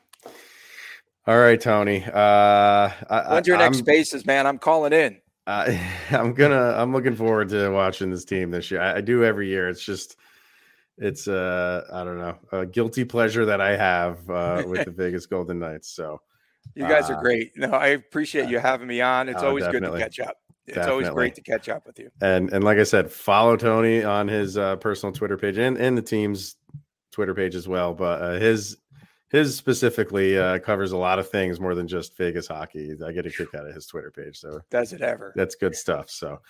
All 1.26 1.38
right, 1.38 1.60
Tony. 1.60 2.04
Uh, 2.04 2.90
I, 3.08 3.24
When's 3.30 3.46
your 3.46 3.56
next 3.56 3.78
I'm, 3.78 3.84
spaces, 3.84 4.26
man? 4.26 4.46
I'm 4.46 4.58
calling 4.58 4.92
in. 4.92 5.20
I, 5.46 5.80
I'm 6.10 6.34
gonna. 6.34 6.74
I'm 6.76 6.92
looking 6.92 7.16
forward 7.16 7.48
to 7.50 7.70
watching 7.70 8.10
this 8.10 8.24
team 8.24 8.50
this 8.50 8.70
year. 8.70 8.80
I, 8.80 8.96
I 8.96 9.00
do 9.00 9.24
every 9.24 9.48
year. 9.48 9.68
It's 9.68 9.84
just, 9.84 10.16
it's 10.98 11.28
uh, 11.28 11.84
I 11.92 12.04
don't 12.04 12.18
know, 12.18 12.36
a 12.52 12.66
guilty 12.66 13.04
pleasure 13.04 13.46
that 13.46 13.60
I 13.60 13.76
have 13.76 14.28
uh, 14.28 14.64
with 14.66 14.84
the 14.84 14.90
Vegas 14.96 15.26
Golden 15.26 15.60
Knights. 15.60 15.88
So 15.88 16.20
You 16.74 16.88
guys 16.88 17.08
Uh, 17.10 17.14
are 17.14 17.22
great. 17.22 17.52
No, 17.56 17.70
I 17.70 17.88
appreciate 17.88 18.48
you 18.48 18.58
having 18.58 18.86
me 18.88 19.00
on. 19.00 19.28
It's 19.28 19.42
oh, 19.42 19.48
always 19.48 19.64
definitely. 19.64 20.00
good 20.00 20.10
to 20.12 20.16
catch 20.16 20.28
up. 20.28 20.36
It's 20.66 20.86
always 20.86 21.10
great 21.10 21.34
to 21.34 21.42
catch 21.42 21.68
up 21.68 21.86
with 21.86 21.98
you. 21.98 22.10
and 22.22 22.50
and 22.52 22.64
like 22.64 22.78
I 22.78 22.84
said, 22.84 23.10
follow 23.10 23.56
Tony 23.56 24.02
on 24.02 24.26
his 24.28 24.56
uh, 24.56 24.76
personal 24.76 25.12
Twitter 25.12 25.36
page 25.36 25.58
and 25.58 25.76
and 25.76 25.96
the 25.96 26.02
team's 26.02 26.56
Twitter 27.12 27.34
page 27.34 27.54
as 27.54 27.68
well. 27.68 27.92
But 27.94 28.22
uh, 28.22 28.32
his 28.40 28.78
his 29.30 29.56
specifically 29.56 30.38
uh, 30.38 30.58
covers 30.60 30.92
a 30.92 30.96
lot 30.96 31.18
of 31.18 31.28
things 31.28 31.60
more 31.60 31.74
than 31.74 31.86
just 31.86 32.16
Vegas 32.16 32.46
hockey. 32.48 32.92
I 33.04 33.12
get 33.12 33.26
a 33.26 33.30
kick 33.30 33.54
out 33.54 33.66
of 33.66 33.74
his 33.74 33.86
Twitter 33.86 34.10
page. 34.10 34.38
So 34.38 34.60
Does 34.70 34.92
it 34.94 35.02
ever? 35.02 35.32
that's 35.36 35.54
good 35.54 35.74
stuff. 35.76 36.08
So 36.08 36.40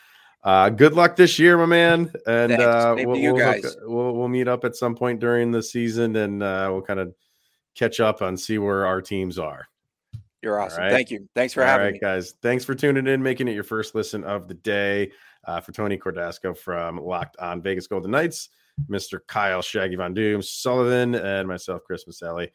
uh, 0.45 0.69
good 0.69 0.93
luck 0.93 1.17
this 1.17 1.39
year, 1.39 1.57
my 1.59 1.67
man. 1.67 2.13
And 2.27 2.53
uh, 2.53 2.95
we'll, 2.99 3.17
you 3.17 3.35
we'll, 3.35 3.53
hook- 3.53 3.75
we'll 3.83 4.13
we'll 4.15 4.29
meet 4.29 4.47
up 4.47 4.65
at 4.65 4.77
some 4.77 4.95
point 4.95 5.19
during 5.19 5.51
the 5.51 5.63
season, 5.63 6.15
and 6.17 6.41
uh, 6.43 6.69
we'll 6.71 6.83
kind 6.83 7.01
of 7.01 7.13
catch 7.75 7.99
up 7.99 8.21
and 8.21 8.39
see 8.39 8.59
where 8.59 8.87
our 8.87 9.01
teams 9.03 9.39
are. 9.41 9.67
You're 10.45 10.61
awesome. 10.61 10.83
right. 10.83 10.93
Thank 10.93 11.11
you. 11.11 11.27
Thanks 11.35 11.55
for 11.55 11.63
All 11.63 11.69
having 11.69 11.87
right, 11.87 11.93
me. 11.95 11.99
guys. 11.99 12.35
Thanks 12.43 12.65
for 12.65 12.75
tuning 12.75 13.07
in, 13.07 13.23
making 13.23 13.49
it 13.49 13.53
your 13.55 13.65
first 13.65 13.95
listen 13.95 14.23
of 14.25 14.47
the 14.47 14.55
day. 14.55 15.11
Uh, 15.47 15.61
for 15.61 15.73
Tony 15.73 15.99
Cordasco 15.99 16.57
from 16.57 16.99
Locked 16.99 17.37
on 17.39 17.61
Vegas 17.63 17.87
Golden 17.87 18.11
Knights, 18.11 18.51
Mr. 18.89 19.21
Kyle 19.27 19.63
Shaggy 19.63 19.97
Von 19.97 20.15
Doom 20.15 20.43
Sullivan, 20.43 21.15
and 21.15 21.49
myself, 21.49 21.83
Chris 21.87 22.05
Maselli. 22.05 22.51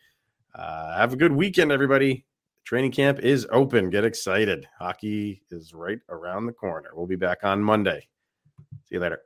Uh, 0.55 0.97
have 0.97 1.13
a 1.13 1.15
good 1.15 1.31
weekend, 1.31 1.71
everybody. 1.71 2.25
Training 2.63 2.91
camp 2.91 3.19
is 3.19 3.47
open. 3.51 3.89
Get 3.89 4.05
excited. 4.05 4.67
Hockey 4.77 5.41
is 5.49 5.73
right 5.73 5.99
around 6.09 6.45
the 6.45 6.53
corner. 6.53 6.89
We'll 6.93 7.07
be 7.07 7.15
back 7.15 7.39
on 7.43 7.63
Monday. 7.63 8.07
See 8.85 8.95
you 8.95 8.99
later. 8.99 9.17